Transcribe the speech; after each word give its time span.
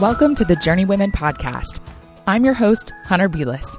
Welcome 0.00 0.36
to 0.36 0.44
the 0.44 0.54
Journey 0.54 0.84
Women 0.84 1.10
podcast. 1.10 1.80
I'm 2.28 2.44
your 2.44 2.54
host, 2.54 2.92
Hunter 3.06 3.28
Beless. 3.28 3.76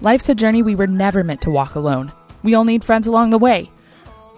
Life's 0.00 0.28
a 0.28 0.34
journey 0.34 0.64
we 0.64 0.74
were 0.74 0.88
never 0.88 1.22
meant 1.22 1.42
to 1.42 1.50
walk 1.50 1.76
alone. 1.76 2.10
We 2.42 2.54
all 2.54 2.64
need 2.64 2.82
friends 2.82 3.06
along 3.06 3.30
the 3.30 3.38
way. 3.38 3.70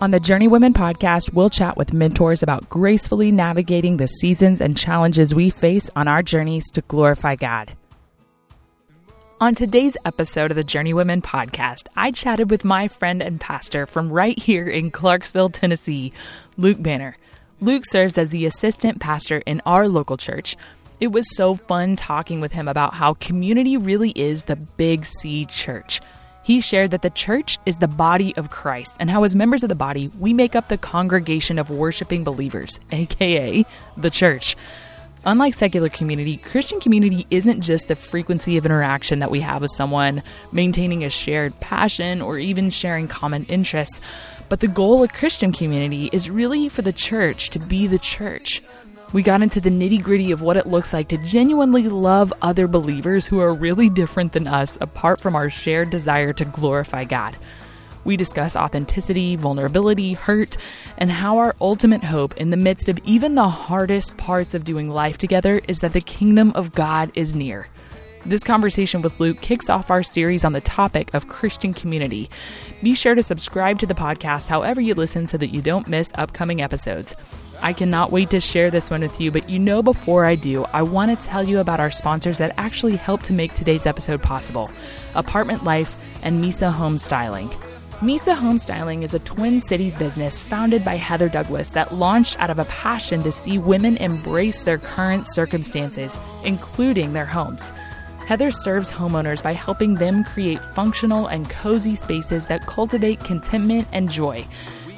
On 0.03 0.11
the 0.11 0.21
Journey 0.21 0.47
Women 0.47 0.75
podcast, 0.75 1.33
we'll 1.33 1.49
chat 1.49 1.79
with 1.79 1.95
mentors 1.95 2.43
about 2.43 2.69
gracefully 2.69 3.33
navigating 3.33 3.97
the 3.97 4.09
seasons 4.09 4.61
and 4.61 4.77
challenges 4.77 5.35
we 5.35 5.49
face 5.49 5.89
on 5.97 6.07
our 6.07 6.23
journeys 6.23 6.71
to 6.73 6.83
glorify 6.83 7.35
God. 7.37 7.73
On 9.41 9.55
today's 9.55 9.97
episode 10.05 10.51
of 10.51 10.57
the 10.59 10.63
Journey 10.63 10.93
Women 10.93 11.23
podcast, 11.23 11.89
I 11.97 12.11
chatted 12.11 12.51
with 12.51 12.63
my 12.63 12.89
friend 12.89 13.23
and 13.23 13.41
pastor 13.41 13.87
from 13.87 14.13
right 14.13 14.39
here 14.39 14.69
in 14.69 14.91
Clarksville, 14.91 15.49
Tennessee, 15.49 16.13
Luke 16.59 16.83
Banner. 16.83 17.17
Luke 17.59 17.87
serves 17.87 18.19
as 18.19 18.29
the 18.29 18.45
assistant 18.45 19.01
pastor 19.01 19.39
in 19.47 19.63
our 19.65 19.89
local 19.89 20.19
church, 20.19 20.59
it 21.03 21.11
was 21.11 21.35
so 21.35 21.57
fun 21.57 21.97
talking 21.97 22.41
with 22.41 22.53
him 22.53 22.69
about 22.69 22.95
how 22.95 23.15
community 23.15 23.77
really 23.77 24.11
is 24.11 24.45
the 24.45 24.55
Big 24.55 25.05
C 25.05 25.45
church. 25.47 26.01
He 26.45 26.61
shared 26.61 26.93
that 26.93 27.03
the 27.03 27.11
church 27.11 27.59
is 27.67 27.79
the 27.79 27.89
body 27.89 28.37
of 28.37 28.51
Christ 28.51 28.99
and 29.01 29.11
how, 29.11 29.25
as 29.25 29.35
members 29.35 29.65
of 29.65 29.69
the 29.69 29.75
body, 29.75 30.13
we 30.21 30.33
make 30.33 30.55
up 30.55 30.69
the 30.69 30.79
congregation 30.79 31.59
of 31.59 31.71
worshiping 31.71 32.23
believers, 32.23 32.79
aka 32.93 33.67
the 33.97 34.11
church. 34.11 34.55
Unlike 35.25 35.55
secular 35.55 35.89
community, 35.89 36.37
Christian 36.37 36.79
community 36.79 37.27
isn't 37.31 37.63
just 37.63 37.89
the 37.89 37.97
frequency 37.97 38.57
of 38.57 38.65
interaction 38.65 39.19
that 39.19 39.31
we 39.31 39.41
have 39.41 39.63
with 39.63 39.73
someone, 39.73 40.23
maintaining 40.53 41.03
a 41.03 41.11
shared 41.11 41.59
passion, 41.59 42.23
or 42.23 42.39
even 42.39 42.71
sharing 42.71 43.09
common 43.09 43.45
interests. 43.47 44.01
But 44.49 44.61
the 44.61 44.69
goal 44.69 45.03
of 45.03 45.13
Christian 45.13 45.51
community 45.51 46.11
is 46.13 46.31
really 46.31 46.69
for 46.69 46.83
the 46.83 46.93
church 46.93 47.51
to 47.51 47.59
be 47.59 47.89
the 47.89 47.99
church. 47.99 48.63
We 49.13 49.23
got 49.23 49.43
into 49.43 49.61
the 49.61 49.69
nitty 49.69 50.03
gritty 50.03 50.33
of 50.33 50.41
what 50.41 50.57
it 50.57 50.67
looks 50.67 50.95
like 50.95 51.09
to 51.09 51.19
genuinely 51.19 51.87
love 51.87 52.33
other 52.41 52.67
believers 52.67 53.27
who 53.27 53.41
are 53.41 53.53
really 53.53 53.91
different 53.91 54.33
than 54.33 54.47
us, 54.47 54.79
apart 54.81 55.21
from 55.21 55.37
our 55.37 55.51
shared 55.51 55.91
desire 55.91 56.33
to 56.33 56.47
glorify 56.47 57.05
God. 57.05 57.37
We 58.05 58.17
discuss 58.17 58.57
authenticity, 58.57 59.37
vulnerability, 59.37 60.15
hurt, 60.15 60.57
and 60.97 61.11
how 61.11 61.37
our 61.37 61.55
ultimate 61.61 62.05
hope 62.05 62.39
in 62.39 62.49
the 62.49 62.57
midst 62.57 62.89
of 62.89 62.99
even 63.05 63.35
the 63.35 63.51
hardest 63.51 64.17
parts 64.17 64.55
of 64.55 64.65
doing 64.65 64.89
life 64.89 65.19
together 65.19 65.61
is 65.69 65.81
that 65.81 65.93
the 65.93 66.01
kingdom 66.01 66.51
of 66.55 66.73
God 66.73 67.13
is 67.15 67.35
near. 67.35 67.69
This 68.25 68.43
conversation 68.43 69.03
with 69.03 69.21
Luke 69.21 69.41
kicks 69.43 69.69
off 69.69 69.91
our 69.91 70.03
series 70.03 70.45
on 70.45 70.53
the 70.53 70.61
topic 70.63 71.13
of 71.13 71.29
Christian 71.29 71.75
community. 71.75 72.31
Be 72.83 72.95
sure 72.95 73.15
to 73.15 73.23
subscribe 73.23 73.79
to 73.81 73.87
the 73.87 73.95
podcast 73.95 74.49
however 74.49 74.81
you 74.81 74.95
listen 74.95 75.27
so 75.27 75.37
that 75.37 75.53
you 75.53 75.61
don't 75.61 75.89
miss 75.89 76.13
upcoming 76.15 76.63
episodes. 76.63 77.15
I 77.63 77.73
cannot 77.73 78.11
wait 78.11 78.31
to 78.31 78.41
share 78.41 78.73
this 78.73 78.91
one 78.91 79.03
with 79.03 79.21
you, 79.21 79.31
but 79.31 79.49
you 79.49 79.61
know, 79.61 79.85
before 79.85 80.25
I 80.25 80.35
do, 80.35 80.65
I 80.73 80.83
want 80.83 81.11
to 81.17 81.29
tell 81.29 81.45
you 81.45 81.61
about 81.61 81.79
our 81.79 81.93
sponsors 81.93 82.39
that 82.39 82.55
actually 82.59 82.97
help 82.97 83.23
to 83.23 83.33
make 83.33 83.55
today's 83.55 83.87
episode 83.87 84.21
possible 84.21 84.69
Apartment 85.15 85.63
Life 85.63 85.97
and 86.25 86.43
Misa 86.43 86.73
Home 86.73 86.99
Styling. 86.99 87.49
Misa 88.01 88.35
Home 88.35 88.59
Styling 88.59 89.05
is 89.05 89.15
a 89.15 89.21
Twin 89.21 89.61
Cities 89.61 89.95
business 89.95 90.41
founded 90.41 90.85
by 90.85 90.97
Heather 90.97 91.29
Douglas 91.29 91.71
that 91.71 91.95
launched 91.95 92.37
out 92.41 92.51
of 92.51 92.59
a 92.59 92.65
passion 92.65 93.23
to 93.23 93.31
see 93.31 93.59
women 93.59 93.97
embrace 93.99 94.63
their 94.63 94.79
current 94.79 95.33
circumstances, 95.33 96.19
including 96.45 97.13
their 97.13 97.27
homes. 97.27 97.73
Heather 98.27 98.51
serves 98.51 98.91
homeowners 98.91 99.41
by 99.41 99.53
helping 99.53 99.95
them 99.95 100.25
create 100.25 100.59
functional 100.75 101.29
and 101.29 101.49
cozy 101.49 101.95
spaces 101.95 102.49
that 102.49 102.67
cultivate 102.67 103.23
contentment 103.23 103.87
and 103.93 104.11
joy 104.11 104.49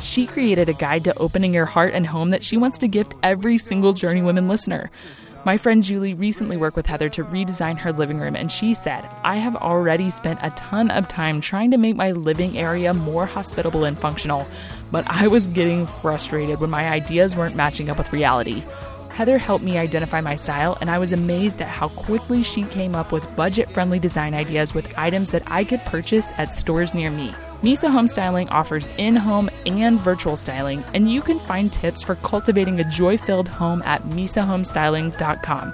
she 0.04 0.26
created 0.26 0.68
a 0.68 0.74
guide 0.74 1.04
to 1.04 1.18
opening 1.18 1.54
your 1.54 1.64
heart 1.64 1.94
and 1.94 2.06
home 2.06 2.30
that 2.30 2.44
she 2.44 2.56
wants 2.56 2.78
to 2.78 2.88
gift 2.88 3.14
every 3.22 3.58
single 3.58 3.92
Journey 3.92 4.22
Women 4.22 4.48
listener. 4.48 4.90
My 5.44 5.58
friend 5.58 5.82
Julie 5.82 6.14
recently 6.14 6.56
worked 6.56 6.76
with 6.76 6.86
Heather 6.86 7.10
to 7.10 7.24
redesign 7.24 7.76
her 7.78 7.92
living 7.92 8.18
room, 8.18 8.34
and 8.34 8.50
she 8.50 8.72
said, 8.72 9.04
I 9.22 9.36
have 9.36 9.56
already 9.56 10.08
spent 10.08 10.38
a 10.42 10.50
ton 10.50 10.90
of 10.90 11.06
time 11.06 11.40
trying 11.40 11.70
to 11.72 11.76
make 11.76 11.96
my 11.96 12.12
living 12.12 12.56
area 12.56 12.94
more 12.94 13.26
hospitable 13.26 13.84
and 13.84 13.98
functional, 13.98 14.46
but 14.90 15.04
I 15.06 15.28
was 15.28 15.46
getting 15.46 15.86
frustrated 15.86 16.60
when 16.60 16.70
my 16.70 16.88
ideas 16.88 17.36
weren't 17.36 17.56
matching 17.56 17.90
up 17.90 17.98
with 17.98 18.12
reality. 18.12 18.62
Heather 19.10 19.38
helped 19.38 19.64
me 19.64 19.78
identify 19.78 20.20
my 20.20 20.34
style, 20.34 20.78
and 20.80 20.90
I 20.90 20.98
was 20.98 21.12
amazed 21.12 21.60
at 21.62 21.68
how 21.68 21.88
quickly 21.88 22.42
she 22.42 22.64
came 22.64 22.94
up 22.94 23.12
with 23.12 23.36
budget 23.36 23.68
friendly 23.68 23.98
design 23.98 24.34
ideas 24.34 24.74
with 24.74 24.98
items 24.98 25.30
that 25.30 25.42
I 25.46 25.62
could 25.64 25.80
purchase 25.82 26.32
at 26.38 26.54
stores 26.54 26.94
near 26.94 27.10
me. 27.10 27.34
Misa 27.64 27.90
Home 27.90 28.06
Styling 28.06 28.50
offers 28.50 28.90
in 28.98 29.16
home 29.16 29.48
and 29.64 29.98
virtual 29.98 30.36
styling, 30.36 30.84
and 30.92 31.10
you 31.10 31.22
can 31.22 31.38
find 31.38 31.72
tips 31.72 32.02
for 32.02 32.16
cultivating 32.16 32.78
a 32.78 32.90
joy 32.90 33.16
filled 33.16 33.48
home 33.48 33.80
at 33.86 34.02
MisaHomestyling.com. 34.02 35.72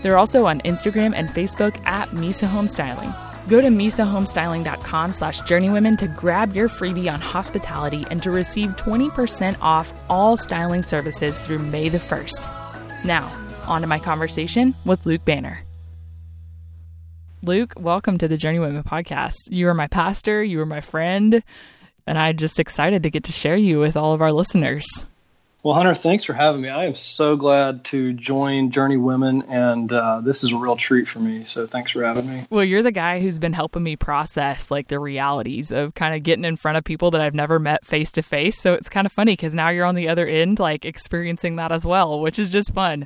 They're 0.00 0.16
also 0.16 0.46
on 0.46 0.62
Instagram 0.62 1.12
and 1.14 1.28
Facebook 1.28 1.86
at 1.86 2.08
Misa 2.10 2.46
Home 2.46 2.66
Styling. 2.66 3.12
Go 3.46 3.60
to 3.60 3.68
MisaHomestyling.com 3.68 5.12
slash 5.12 5.42
journeywomen 5.42 5.98
to 5.98 6.08
grab 6.08 6.56
your 6.56 6.66
freebie 6.66 7.12
on 7.12 7.20
hospitality 7.20 8.06
and 8.10 8.22
to 8.22 8.30
receive 8.30 8.70
20% 8.76 9.58
off 9.60 9.92
all 10.08 10.38
styling 10.38 10.82
services 10.82 11.38
through 11.38 11.58
May 11.58 11.90
the 11.90 11.98
1st. 11.98 13.04
Now, 13.04 13.30
on 13.66 13.82
to 13.82 13.86
my 13.86 13.98
conversation 13.98 14.74
with 14.86 15.04
Luke 15.04 15.26
Banner. 15.26 15.67
Luke, 17.44 17.74
welcome 17.76 18.18
to 18.18 18.26
the 18.26 18.36
Journey 18.36 18.58
Women 18.58 18.82
podcast. 18.82 19.34
You 19.48 19.68
are 19.68 19.74
my 19.74 19.86
pastor, 19.86 20.42
you 20.42 20.60
are 20.60 20.66
my 20.66 20.80
friend, 20.80 21.42
and 22.04 22.18
I'm 22.18 22.36
just 22.36 22.58
excited 22.58 23.04
to 23.04 23.10
get 23.10 23.24
to 23.24 23.32
share 23.32 23.58
you 23.58 23.78
with 23.78 23.96
all 23.96 24.12
of 24.12 24.20
our 24.20 24.32
listeners. 24.32 25.06
Well, 25.62 25.74
Hunter, 25.74 25.94
thanks 25.94 26.24
for 26.24 26.32
having 26.32 26.60
me. 26.60 26.68
I 26.68 26.86
am 26.86 26.94
so 26.94 27.36
glad 27.36 27.84
to 27.86 28.12
join 28.12 28.70
Journey 28.70 28.96
Women, 28.96 29.42
and 29.42 29.92
uh, 29.92 30.20
this 30.20 30.42
is 30.42 30.52
a 30.52 30.56
real 30.56 30.76
treat 30.76 31.06
for 31.06 31.20
me. 31.20 31.44
So, 31.44 31.66
thanks 31.66 31.92
for 31.92 32.02
having 32.02 32.28
me. 32.28 32.44
Well, 32.50 32.64
you're 32.64 32.82
the 32.82 32.92
guy 32.92 33.20
who's 33.20 33.38
been 33.38 33.52
helping 33.52 33.82
me 33.82 33.94
process 33.94 34.70
like 34.70 34.88
the 34.88 34.98
realities 34.98 35.70
of 35.70 35.94
kind 35.94 36.14
of 36.14 36.24
getting 36.24 36.44
in 36.44 36.56
front 36.56 36.76
of 36.78 36.84
people 36.84 37.10
that 37.12 37.20
I've 37.20 37.34
never 37.34 37.58
met 37.58 37.84
face 37.84 38.10
to 38.12 38.22
face. 38.22 38.60
So, 38.60 38.74
it's 38.74 38.88
kind 38.88 39.04
of 39.06 39.12
funny 39.12 39.32
because 39.32 39.54
now 39.54 39.68
you're 39.68 39.84
on 39.86 39.94
the 39.94 40.08
other 40.08 40.26
end, 40.26 40.58
like 40.58 40.84
experiencing 40.84 41.56
that 41.56 41.70
as 41.70 41.86
well, 41.86 42.20
which 42.20 42.38
is 42.38 42.50
just 42.50 42.74
fun. 42.74 43.04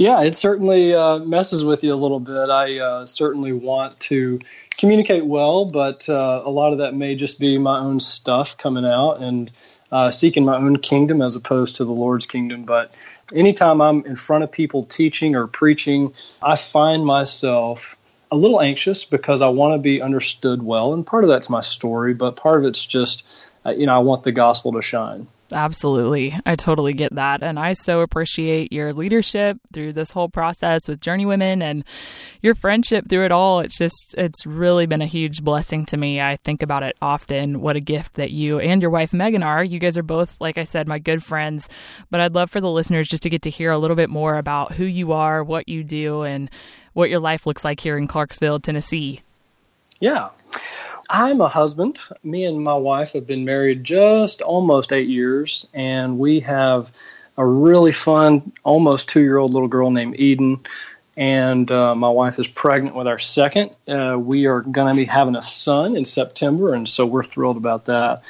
Yeah, 0.00 0.22
it 0.22 0.34
certainly 0.34 0.94
uh, 0.94 1.18
messes 1.18 1.62
with 1.62 1.84
you 1.84 1.92
a 1.92 1.94
little 1.94 2.20
bit. 2.20 2.48
I 2.48 2.78
uh, 2.78 3.04
certainly 3.04 3.52
want 3.52 4.00
to 4.00 4.38
communicate 4.78 5.26
well, 5.26 5.66
but 5.66 6.08
uh, 6.08 6.40
a 6.42 6.48
lot 6.48 6.72
of 6.72 6.78
that 6.78 6.94
may 6.94 7.16
just 7.16 7.38
be 7.38 7.58
my 7.58 7.80
own 7.80 8.00
stuff 8.00 8.56
coming 8.56 8.86
out 8.86 9.20
and 9.20 9.50
uh, 9.92 10.10
seeking 10.10 10.46
my 10.46 10.56
own 10.56 10.78
kingdom 10.78 11.20
as 11.20 11.36
opposed 11.36 11.76
to 11.76 11.84
the 11.84 11.92
Lord's 11.92 12.24
kingdom. 12.24 12.64
But 12.64 12.94
anytime 13.34 13.82
I'm 13.82 14.06
in 14.06 14.16
front 14.16 14.42
of 14.42 14.50
people 14.50 14.84
teaching 14.84 15.36
or 15.36 15.46
preaching, 15.46 16.14
I 16.42 16.56
find 16.56 17.04
myself 17.04 17.98
a 18.30 18.36
little 18.38 18.62
anxious 18.62 19.04
because 19.04 19.42
I 19.42 19.48
want 19.48 19.74
to 19.74 19.78
be 19.78 20.00
understood 20.00 20.62
well. 20.62 20.94
And 20.94 21.06
part 21.06 21.24
of 21.24 21.28
that's 21.28 21.50
my 21.50 21.60
story, 21.60 22.14
but 22.14 22.36
part 22.36 22.60
of 22.60 22.64
it's 22.64 22.86
just, 22.86 23.22
uh, 23.66 23.72
you 23.72 23.84
know, 23.84 23.96
I 23.96 23.98
want 23.98 24.22
the 24.22 24.32
gospel 24.32 24.72
to 24.72 24.80
shine. 24.80 25.26
Absolutely. 25.52 26.36
I 26.46 26.54
totally 26.54 26.92
get 26.92 27.14
that. 27.14 27.42
And 27.42 27.58
I 27.58 27.72
so 27.72 28.00
appreciate 28.00 28.72
your 28.72 28.92
leadership 28.92 29.58
through 29.72 29.94
this 29.94 30.12
whole 30.12 30.28
process 30.28 30.88
with 30.88 31.00
Journey 31.00 31.26
Women 31.26 31.60
and 31.62 31.84
your 32.40 32.54
friendship 32.54 33.08
through 33.08 33.24
it 33.24 33.32
all. 33.32 33.60
It's 33.60 33.76
just, 33.76 34.14
it's 34.16 34.46
really 34.46 34.86
been 34.86 35.02
a 35.02 35.06
huge 35.06 35.42
blessing 35.42 35.86
to 35.86 35.96
me. 35.96 36.20
I 36.20 36.36
think 36.36 36.62
about 36.62 36.82
it 36.82 36.96
often. 37.02 37.60
What 37.60 37.76
a 37.76 37.80
gift 37.80 38.14
that 38.14 38.30
you 38.30 38.60
and 38.60 38.80
your 38.80 38.90
wife, 38.90 39.12
Megan, 39.12 39.42
are. 39.42 39.64
You 39.64 39.78
guys 39.78 39.98
are 39.98 40.02
both, 40.02 40.36
like 40.40 40.58
I 40.58 40.64
said, 40.64 40.86
my 40.86 40.98
good 40.98 41.22
friends. 41.22 41.68
But 42.10 42.20
I'd 42.20 42.34
love 42.34 42.50
for 42.50 42.60
the 42.60 42.70
listeners 42.70 43.08
just 43.08 43.22
to 43.24 43.30
get 43.30 43.42
to 43.42 43.50
hear 43.50 43.70
a 43.70 43.78
little 43.78 43.96
bit 43.96 44.10
more 44.10 44.36
about 44.36 44.72
who 44.72 44.84
you 44.84 45.12
are, 45.12 45.42
what 45.42 45.68
you 45.68 45.82
do, 45.82 46.22
and 46.22 46.50
what 46.92 47.10
your 47.10 47.20
life 47.20 47.46
looks 47.46 47.64
like 47.64 47.80
here 47.80 47.96
in 47.96 48.06
Clarksville, 48.06 48.60
Tennessee. 48.60 49.20
Yeah. 50.00 50.30
I'm 51.08 51.40
a 51.40 51.48
husband. 51.48 51.98
Me 52.22 52.44
and 52.44 52.62
my 52.62 52.74
wife 52.74 53.12
have 53.12 53.26
been 53.26 53.44
married 53.44 53.84
just 53.84 54.42
almost 54.42 54.92
eight 54.92 55.08
years, 55.08 55.68
and 55.74 56.18
we 56.18 56.40
have 56.40 56.90
a 57.36 57.44
really 57.44 57.92
fun, 57.92 58.52
almost 58.62 59.08
two 59.08 59.20
year 59.20 59.36
old 59.36 59.52
little 59.52 59.68
girl 59.68 59.90
named 59.90 60.18
Eden. 60.18 60.60
And 61.16 61.70
uh, 61.70 61.94
my 61.94 62.08
wife 62.08 62.38
is 62.38 62.48
pregnant 62.48 62.96
with 62.96 63.06
our 63.06 63.18
second. 63.18 63.76
Uh, 63.86 64.16
we 64.18 64.46
are 64.46 64.62
going 64.62 64.88
to 64.88 64.98
be 64.98 65.04
having 65.04 65.36
a 65.36 65.42
son 65.42 65.96
in 65.96 66.04
September, 66.04 66.72
and 66.72 66.88
so 66.88 67.04
we're 67.04 67.24
thrilled 67.24 67.58
about 67.58 67.86
that. 67.86 68.22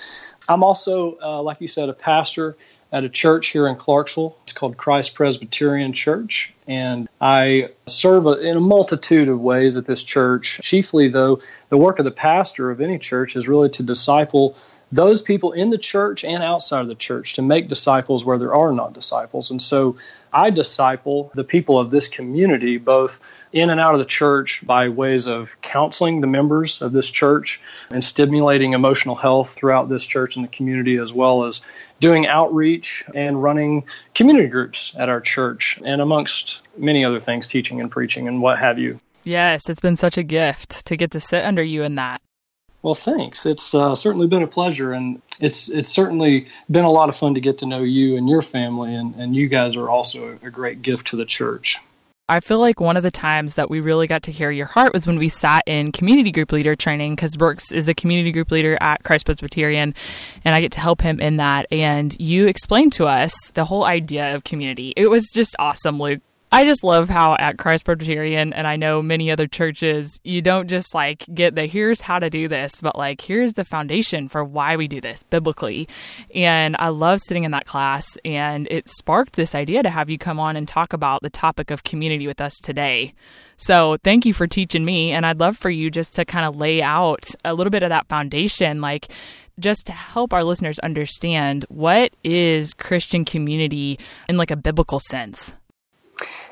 I'm 0.48 0.64
also, 0.64 1.16
uh, 1.22 1.42
like 1.42 1.60
you 1.60 1.68
said, 1.68 1.88
a 1.88 1.92
pastor 1.92 2.56
at 2.92 3.04
a 3.04 3.08
church 3.08 3.48
here 3.48 3.66
in 3.66 3.76
Clarksville. 3.76 4.36
It's 4.44 4.52
called 4.52 4.76
Christ 4.76 5.14
Presbyterian 5.14 5.92
Church. 5.92 6.52
And 6.66 7.08
I 7.20 7.70
serve 7.86 8.26
in 8.26 8.56
a 8.56 8.60
multitude 8.60 9.28
of 9.28 9.40
ways 9.40 9.76
at 9.76 9.86
this 9.86 10.02
church. 10.02 10.60
Chiefly, 10.62 11.08
though, 11.08 11.40
the 11.68 11.76
work 11.76 11.98
of 11.98 12.04
the 12.04 12.10
pastor 12.10 12.70
of 12.70 12.80
any 12.80 12.98
church 12.98 13.36
is 13.36 13.48
really 13.48 13.70
to 13.70 13.82
disciple 13.82 14.56
those 14.92 15.22
people 15.22 15.52
in 15.52 15.70
the 15.70 15.78
church 15.78 16.24
and 16.24 16.42
outside 16.42 16.80
of 16.80 16.88
the 16.88 16.96
church 16.96 17.34
to 17.34 17.42
make 17.42 17.68
disciples 17.68 18.24
where 18.24 18.38
there 18.38 18.54
are 18.54 18.72
not 18.72 18.92
disciples. 18.92 19.50
And 19.52 19.62
so 19.62 19.96
I 20.32 20.50
disciple 20.50 21.30
the 21.34 21.44
people 21.44 21.78
of 21.78 21.90
this 21.90 22.08
community, 22.08 22.78
both 22.78 23.20
in 23.52 23.70
and 23.70 23.80
out 23.80 23.94
of 23.94 23.98
the 23.98 24.06
church 24.06 24.62
by 24.64 24.88
ways 24.88 25.26
of 25.26 25.60
counseling 25.60 26.20
the 26.20 26.26
members 26.26 26.82
of 26.82 26.92
this 26.92 27.10
church 27.10 27.60
and 27.90 28.02
stimulating 28.02 28.72
emotional 28.72 29.16
health 29.16 29.50
throughout 29.50 29.88
this 29.88 30.06
church 30.06 30.36
and 30.36 30.44
the 30.44 30.48
community, 30.48 30.96
as 30.96 31.12
well 31.12 31.44
as 31.44 31.60
doing 31.98 32.26
outreach 32.26 33.04
and 33.14 33.42
running 33.42 33.84
community 34.14 34.48
groups 34.48 34.94
at 34.96 35.08
our 35.08 35.20
church, 35.20 35.80
and 35.84 36.00
amongst 36.00 36.62
many 36.76 37.04
other 37.04 37.20
things, 37.20 37.46
teaching 37.46 37.80
and 37.80 37.90
preaching 37.90 38.28
and 38.28 38.40
what 38.40 38.58
have 38.58 38.78
you. 38.78 39.00
Yes, 39.24 39.68
it's 39.68 39.80
been 39.80 39.96
such 39.96 40.16
a 40.16 40.22
gift 40.22 40.86
to 40.86 40.96
get 40.96 41.10
to 41.10 41.20
sit 41.20 41.44
under 41.44 41.62
you 41.62 41.82
in 41.82 41.96
that. 41.96 42.22
Well, 42.82 42.94
thanks. 42.94 43.44
It's 43.44 43.74
uh, 43.74 43.94
certainly 43.94 44.26
been 44.26 44.42
a 44.42 44.46
pleasure, 44.46 44.92
and 44.92 45.20
it's 45.38 45.68
it's 45.68 45.90
certainly 45.90 46.46
been 46.70 46.84
a 46.84 46.90
lot 46.90 47.10
of 47.10 47.16
fun 47.16 47.34
to 47.34 47.40
get 47.40 47.58
to 47.58 47.66
know 47.66 47.82
you 47.82 48.16
and 48.16 48.28
your 48.28 48.40
family, 48.40 48.94
and, 48.94 49.14
and 49.16 49.36
you 49.36 49.48
guys 49.48 49.76
are 49.76 49.88
also 49.90 50.38
a 50.42 50.50
great 50.50 50.80
gift 50.80 51.08
to 51.08 51.16
the 51.16 51.26
church. 51.26 51.78
I 52.30 52.38
feel 52.38 52.60
like 52.60 52.80
one 52.80 52.96
of 52.96 53.02
the 53.02 53.10
times 53.10 53.56
that 53.56 53.68
we 53.68 53.80
really 53.80 54.06
got 54.06 54.22
to 54.22 54.30
hear 54.30 54.52
your 54.52 54.66
heart 54.66 54.92
was 54.92 55.04
when 55.04 55.18
we 55.18 55.28
sat 55.28 55.64
in 55.66 55.90
community 55.90 56.30
group 56.30 56.52
leader 56.52 56.76
training 56.76 57.16
because 57.16 57.36
Brooks 57.36 57.72
is 57.72 57.88
a 57.88 57.94
community 57.94 58.30
group 58.30 58.52
leader 58.52 58.78
at 58.80 59.02
Christ 59.02 59.26
Presbyterian 59.26 59.96
and 60.44 60.54
I 60.54 60.60
get 60.60 60.70
to 60.72 60.80
help 60.80 61.00
him 61.00 61.18
in 61.18 61.38
that. 61.38 61.66
And 61.72 62.16
you 62.20 62.46
explained 62.46 62.92
to 62.94 63.06
us 63.06 63.34
the 63.54 63.64
whole 63.64 63.84
idea 63.84 64.32
of 64.32 64.44
community. 64.44 64.92
It 64.96 65.10
was 65.10 65.32
just 65.34 65.56
awesome, 65.58 65.98
Luke. 65.98 66.20
I 66.52 66.64
just 66.64 66.82
love 66.82 67.08
how 67.08 67.36
at 67.38 67.58
Christ 67.58 67.84
Presbyterian 67.84 68.52
and 68.52 68.66
I 68.66 68.74
know 68.74 69.02
many 69.02 69.30
other 69.30 69.46
churches, 69.46 70.20
you 70.24 70.42
don't 70.42 70.66
just 70.66 70.96
like 70.96 71.24
get 71.32 71.54
the 71.54 71.66
here's 71.66 72.00
how 72.00 72.18
to 72.18 72.28
do 72.28 72.48
this, 72.48 72.80
but 72.80 72.98
like 72.98 73.20
here's 73.20 73.52
the 73.52 73.64
foundation 73.64 74.28
for 74.28 74.42
why 74.42 74.74
we 74.74 74.88
do 74.88 75.00
this 75.00 75.22
biblically. 75.22 75.88
And 76.34 76.74
I 76.80 76.88
love 76.88 77.20
sitting 77.20 77.44
in 77.44 77.52
that 77.52 77.66
class 77.66 78.18
and 78.24 78.66
it 78.68 78.88
sparked 78.88 79.34
this 79.34 79.54
idea 79.54 79.84
to 79.84 79.90
have 79.90 80.10
you 80.10 80.18
come 80.18 80.40
on 80.40 80.56
and 80.56 80.66
talk 80.66 80.92
about 80.92 81.22
the 81.22 81.30
topic 81.30 81.70
of 81.70 81.84
community 81.84 82.26
with 82.26 82.40
us 82.40 82.58
today. 82.58 83.14
So 83.56 83.96
thank 84.02 84.26
you 84.26 84.34
for 84.34 84.48
teaching 84.48 84.84
me. 84.84 85.12
And 85.12 85.24
I'd 85.24 85.38
love 85.38 85.56
for 85.56 85.70
you 85.70 85.88
just 85.88 86.14
to 86.14 86.24
kind 86.24 86.44
of 86.44 86.56
lay 86.56 86.82
out 86.82 87.26
a 87.44 87.54
little 87.54 87.70
bit 87.70 87.84
of 87.84 87.90
that 87.90 88.08
foundation, 88.08 88.80
like 88.80 89.06
just 89.60 89.86
to 89.86 89.92
help 89.92 90.32
our 90.32 90.42
listeners 90.42 90.80
understand 90.80 91.64
what 91.68 92.12
is 92.24 92.74
Christian 92.74 93.24
community 93.24 94.00
in 94.28 94.36
like 94.36 94.50
a 94.50 94.56
biblical 94.56 94.98
sense. 94.98 95.54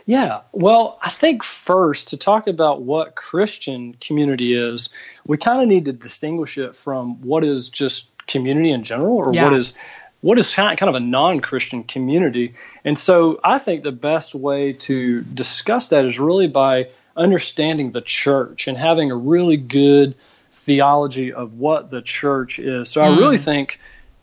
Yeah, 0.06 0.40
well, 0.52 0.98
I 1.02 1.10
think 1.10 1.42
first 1.42 2.08
to 2.08 2.16
talk 2.16 2.46
about 2.46 2.82
what 2.82 3.14
Christian 3.14 3.94
community 3.94 4.54
is, 4.54 4.88
we 5.26 5.36
kind 5.36 5.60
of 5.60 5.68
need 5.68 5.84
to 5.86 5.92
distinguish 5.92 6.56
it 6.56 6.76
from 6.76 7.20
what 7.22 7.44
is 7.44 7.68
just 7.68 8.10
community 8.26 8.70
in 8.70 8.84
general 8.84 9.16
or 9.16 9.32
yeah. 9.32 9.44
what 9.44 9.54
is 9.54 9.74
what 10.20 10.38
is 10.38 10.52
kind 10.54 10.82
of 10.82 10.94
a 10.94 11.00
non-Christian 11.00 11.84
community. 11.84 12.54
And 12.84 12.98
so 12.98 13.38
I 13.44 13.58
think 13.58 13.84
the 13.84 13.92
best 13.92 14.34
way 14.34 14.72
to 14.72 15.22
discuss 15.22 15.90
that 15.90 16.04
is 16.04 16.18
really 16.18 16.48
by 16.48 16.88
understanding 17.16 17.92
the 17.92 18.00
church 18.00 18.66
and 18.66 18.76
having 18.76 19.10
a 19.10 19.16
really 19.16 19.56
good 19.56 20.16
theology 20.52 21.32
of 21.32 21.54
what 21.54 21.90
the 21.90 22.02
church 22.02 22.58
is. 22.58 22.90
So 22.90 23.00
mm. 23.00 23.04
I 23.04 23.16
really 23.16 23.36
mm. 23.36 23.44
think 23.44 23.78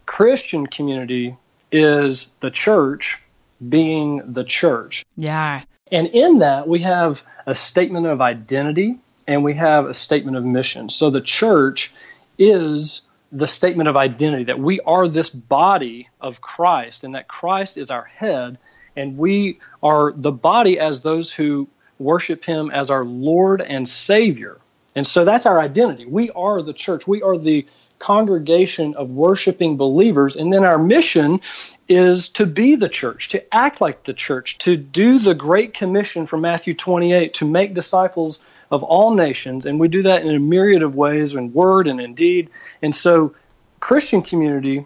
Christian 0.05 0.67
community 0.67 1.37
is 1.71 2.27
the 2.41 2.51
church 2.51 3.19
being 3.67 4.33
the 4.33 4.43
church. 4.43 5.05
Yeah. 5.15 5.63
And 5.91 6.07
in 6.07 6.39
that, 6.39 6.67
we 6.67 6.79
have 6.79 7.23
a 7.45 7.55
statement 7.55 8.07
of 8.07 8.21
identity 8.21 8.99
and 9.27 9.43
we 9.43 9.53
have 9.53 9.85
a 9.85 9.93
statement 9.93 10.37
of 10.37 10.43
mission. 10.43 10.89
So 10.89 11.09
the 11.09 11.21
church 11.21 11.93
is 12.37 13.01
the 13.31 13.47
statement 13.47 13.89
of 13.89 13.97
identity 13.97 14.45
that 14.45 14.59
we 14.59 14.79
are 14.81 15.07
this 15.07 15.29
body 15.29 16.09
of 16.21 16.41
Christ 16.41 17.03
and 17.03 17.15
that 17.15 17.27
Christ 17.27 17.77
is 17.77 17.89
our 17.89 18.03
head 18.03 18.57
and 18.95 19.17
we 19.17 19.59
are 19.83 20.11
the 20.11 20.31
body 20.31 20.79
as 20.79 21.01
those 21.01 21.33
who 21.33 21.67
worship 21.99 22.43
him 22.43 22.71
as 22.71 22.89
our 22.89 23.03
Lord 23.03 23.61
and 23.61 23.87
Savior. 23.87 24.59
And 24.95 25.05
so 25.05 25.25
that's 25.25 25.45
our 25.45 25.59
identity. 25.59 26.05
We 26.05 26.31
are 26.31 26.61
the 26.61 26.73
church. 26.73 27.07
We 27.07 27.21
are 27.21 27.37
the 27.37 27.67
congregation 27.99 28.95
of 28.95 29.09
worshiping 29.09 29.77
believers. 29.77 30.35
And 30.35 30.51
then 30.51 30.65
our 30.65 30.77
mission 30.77 31.41
is 31.87 32.29
to 32.29 32.45
be 32.45 32.75
the 32.75 32.89
church, 32.89 33.29
to 33.29 33.55
act 33.55 33.81
like 33.81 34.03
the 34.03 34.13
church, 34.13 34.57
to 34.59 34.75
do 34.75 35.19
the 35.19 35.35
great 35.35 35.73
commission 35.73 36.25
from 36.25 36.41
Matthew 36.41 36.73
28 36.73 37.33
to 37.35 37.49
make 37.49 37.73
disciples 37.73 38.43
of 38.71 38.83
all 38.83 39.13
nations. 39.13 39.65
And 39.65 39.79
we 39.79 39.87
do 39.87 40.03
that 40.03 40.23
in 40.23 40.35
a 40.35 40.39
myriad 40.39 40.83
of 40.83 40.95
ways 40.95 41.33
in 41.33 41.53
word 41.53 41.87
and 41.87 42.01
in 42.01 42.15
deed. 42.15 42.49
And 42.81 42.93
so, 42.93 43.35
Christian 43.79 44.23
community, 44.23 44.85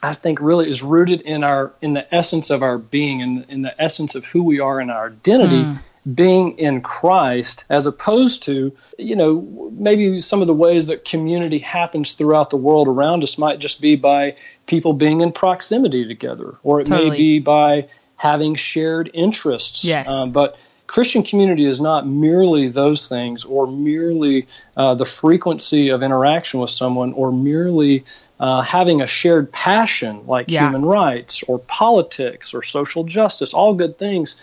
I 0.00 0.12
think, 0.12 0.40
really 0.40 0.70
is 0.70 0.82
rooted 0.82 1.22
in 1.22 1.42
our 1.42 1.72
in 1.82 1.94
the 1.94 2.14
essence 2.14 2.50
of 2.50 2.62
our 2.62 2.78
being, 2.78 3.20
in, 3.20 3.44
in 3.48 3.62
the 3.62 3.74
essence 3.82 4.14
of 4.14 4.24
who 4.24 4.44
we 4.44 4.60
are 4.60 4.78
and 4.78 4.90
our 4.90 5.08
identity. 5.08 5.62
Mm 5.62 5.78
being 6.14 6.58
in 6.58 6.80
Christ 6.80 7.64
as 7.68 7.86
opposed 7.86 8.44
to, 8.44 8.76
you 8.98 9.16
know, 9.16 9.72
maybe 9.76 10.20
some 10.20 10.40
of 10.40 10.46
the 10.46 10.54
ways 10.54 10.86
that 10.86 11.04
community 11.04 11.58
happens 11.58 12.12
throughout 12.12 12.50
the 12.50 12.56
world 12.56 12.88
around 12.88 13.22
us 13.22 13.36
might 13.36 13.58
just 13.58 13.80
be 13.80 13.96
by 13.96 14.36
people 14.66 14.92
being 14.92 15.20
in 15.20 15.32
proximity 15.32 16.06
together, 16.06 16.54
or 16.62 16.80
it 16.80 16.86
totally. 16.86 17.10
may 17.10 17.16
be 17.16 17.38
by 17.40 17.88
having 18.16 18.54
shared 18.54 19.10
interests. 19.12 19.84
Yes. 19.84 20.10
Um, 20.10 20.30
but 20.30 20.56
Christian 20.86 21.22
community 21.22 21.66
is 21.66 21.80
not 21.80 22.06
merely 22.06 22.68
those 22.68 23.08
things, 23.08 23.44
or 23.44 23.66
merely 23.66 24.46
uh, 24.76 24.94
the 24.94 25.04
frequency 25.04 25.90
of 25.90 26.02
interaction 26.02 26.60
with 26.60 26.70
someone, 26.70 27.12
or 27.12 27.30
merely 27.30 28.04
uh, 28.40 28.62
having 28.62 29.02
a 29.02 29.06
shared 29.06 29.52
passion 29.52 30.26
like 30.26 30.46
yeah. 30.48 30.60
human 30.60 30.84
rights, 30.84 31.42
or 31.42 31.58
politics, 31.58 32.54
or 32.54 32.62
social 32.62 33.04
justice, 33.04 33.52
all 33.52 33.74
good 33.74 33.98
things. 33.98 34.36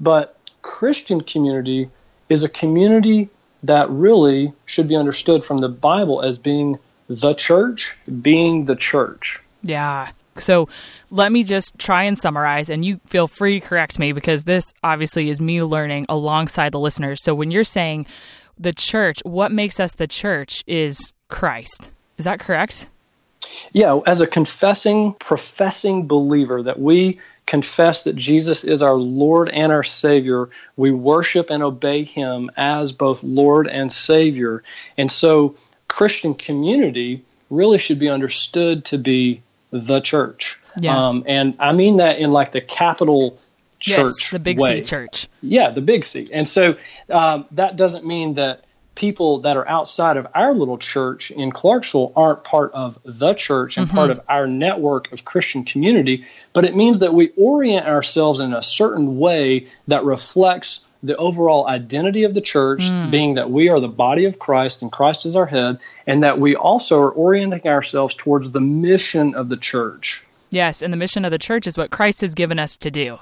But 0.00 0.33
Christian 0.64 1.20
community 1.20 1.90
is 2.30 2.42
a 2.42 2.48
community 2.48 3.28
that 3.62 3.88
really 3.90 4.52
should 4.64 4.88
be 4.88 4.96
understood 4.96 5.44
from 5.44 5.58
the 5.58 5.68
Bible 5.68 6.22
as 6.22 6.38
being 6.38 6.78
the 7.06 7.34
church, 7.34 7.96
being 8.22 8.64
the 8.64 8.74
church. 8.74 9.42
Yeah. 9.62 10.10
So 10.38 10.68
let 11.10 11.30
me 11.30 11.44
just 11.44 11.78
try 11.78 12.04
and 12.04 12.18
summarize, 12.18 12.70
and 12.70 12.82
you 12.82 12.98
feel 13.06 13.26
free 13.28 13.60
to 13.60 13.66
correct 13.66 13.98
me 13.98 14.12
because 14.12 14.44
this 14.44 14.72
obviously 14.82 15.28
is 15.28 15.38
me 15.38 15.62
learning 15.62 16.06
alongside 16.08 16.72
the 16.72 16.80
listeners. 16.80 17.22
So 17.22 17.34
when 17.34 17.50
you're 17.50 17.62
saying 17.62 18.06
the 18.58 18.72
church, 18.72 19.20
what 19.22 19.52
makes 19.52 19.78
us 19.78 19.94
the 19.94 20.06
church 20.06 20.64
is 20.66 21.12
Christ. 21.28 21.90
Is 22.16 22.24
that 22.24 22.40
correct? 22.40 22.86
Yeah, 23.72 24.00
as 24.06 24.22
a 24.22 24.26
confessing, 24.26 25.12
professing 25.20 26.06
believer, 26.06 26.62
that 26.62 26.80
we 26.80 27.20
confess 27.46 28.04
that 28.04 28.16
Jesus 28.16 28.64
is 28.64 28.82
our 28.82 28.94
Lord 28.94 29.48
and 29.48 29.70
our 29.70 29.84
Savior. 29.84 30.48
We 30.76 30.92
worship 30.92 31.50
and 31.50 31.62
obey 31.62 32.04
Him 32.04 32.50
as 32.56 32.92
both 32.92 33.22
Lord 33.22 33.66
and 33.66 33.92
Savior. 33.92 34.62
And 34.96 35.10
so, 35.10 35.56
Christian 35.88 36.34
community 36.34 37.24
really 37.50 37.78
should 37.78 37.98
be 37.98 38.08
understood 38.08 38.84
to 38.86 38.98
be 38.98 39.42
the 39.70 40.00
church. 40.00 40.58
Yeah. 40.78 41.08
Um, 41.08 41.24
and 41.26 41.54
I 41.58 41.72
mean 41.72 41.98
that 41.98 42.18
in 42.18 42.32
like 42.32 42.52
the 42.52 42.60
capital 42.60 43.38
church. 43.78 44.14
Yes, 44.20 44.30
the 44.30 44.38
big 44.38 44.58
way. 44.58 44.82
C 44.82 44.88
church. 44.88 45.28
Yeah, 45.42 45.70
the 45.70 45.80
big 45.80 46.04
C. 46.04 46.28
And 46.32 46.46
so 46.48 46.76
um, 47.10 47.46
that 47.52 47.76
doesn't 47.76 48.06
mean 48.06 48.34
that 48.34 48.64
people 48.94 49.40
that 49.40 49.56
are 49.56 49.66
outside 49.68 50.16
of 50.16 50.26
our 50.34 50.54
little 50.54 50.78
church 50.78 51.30
in 51.30 51.50
Clarksville 51.50 52.12
aren't 52.14 52.44
part 52.44 52.72
of 52.72 52.98
the 53.04 53.34
church 53.34 53.76
and 53.76 53.86
mm-hmm. 53.86 53.96
part 53.96 54.10
of 54.10 54.20
our 54.28 54.46
network 54.46 55.12
of 55.12 55.24
Christian 55.24 55.64
community, 55.64 56.24
but 56.52 56.64
it 56.64 56.76
means 56.76 57.00
that 57.00 57.14
we 57.14 57.30
orient 57.36 57.86
ourselves 57.86 58.40
in 58.40 58.54
a 58.54 58.62
certain 58.62 59.18
way 59.18 59.68
that 59.88 60.04
reflects 60.04 60.84
the 61.02 61.16
overall 61.16 61.66
identity 61.66 62.24
of 62.24 62.32
the 62.32 62.40
church, 62.40 62.80
mm. 62.80 63.10
being 63.10 63.34
that 63.34 63.50
we 63.50 63.68
are 63.68 63.78
the 63.78 63.88
body 63.88 64.24
of 64.24 64.38
Christ 64.38 64.80
and 64.80 64.90
Christ 64.90 65.26
is 65.26 65.36
our 65.36 65.44
head, 65.44 65.78
and 66.06 66.22
that 66.22 66.40
we 66.40 66.56
also 66.56 66.98
are 66.98 67.12
orienting 67.12 67.66
ourselves 67.66 68.14
towards 68.14 68.52
the 68.52 68.60
mission 68.60 69.34
of 69.34 69.50
the 69.50 69.56
church. 69.58 70.24
Yes, 70.48 70.80
and 70.80 70.92
the 70.92 70.96
mission 70.96 71.26
of 71.26 71.30
the 71.30 71.38
church 71.38 71.66
is 71.66 71.76
what 71.76 71.90
Christ 71.90 72.22
has 72.22 72.34
given 72.34 72.58
us 72.58 72.76
to 72.78 72.90
do. 72.90 73.18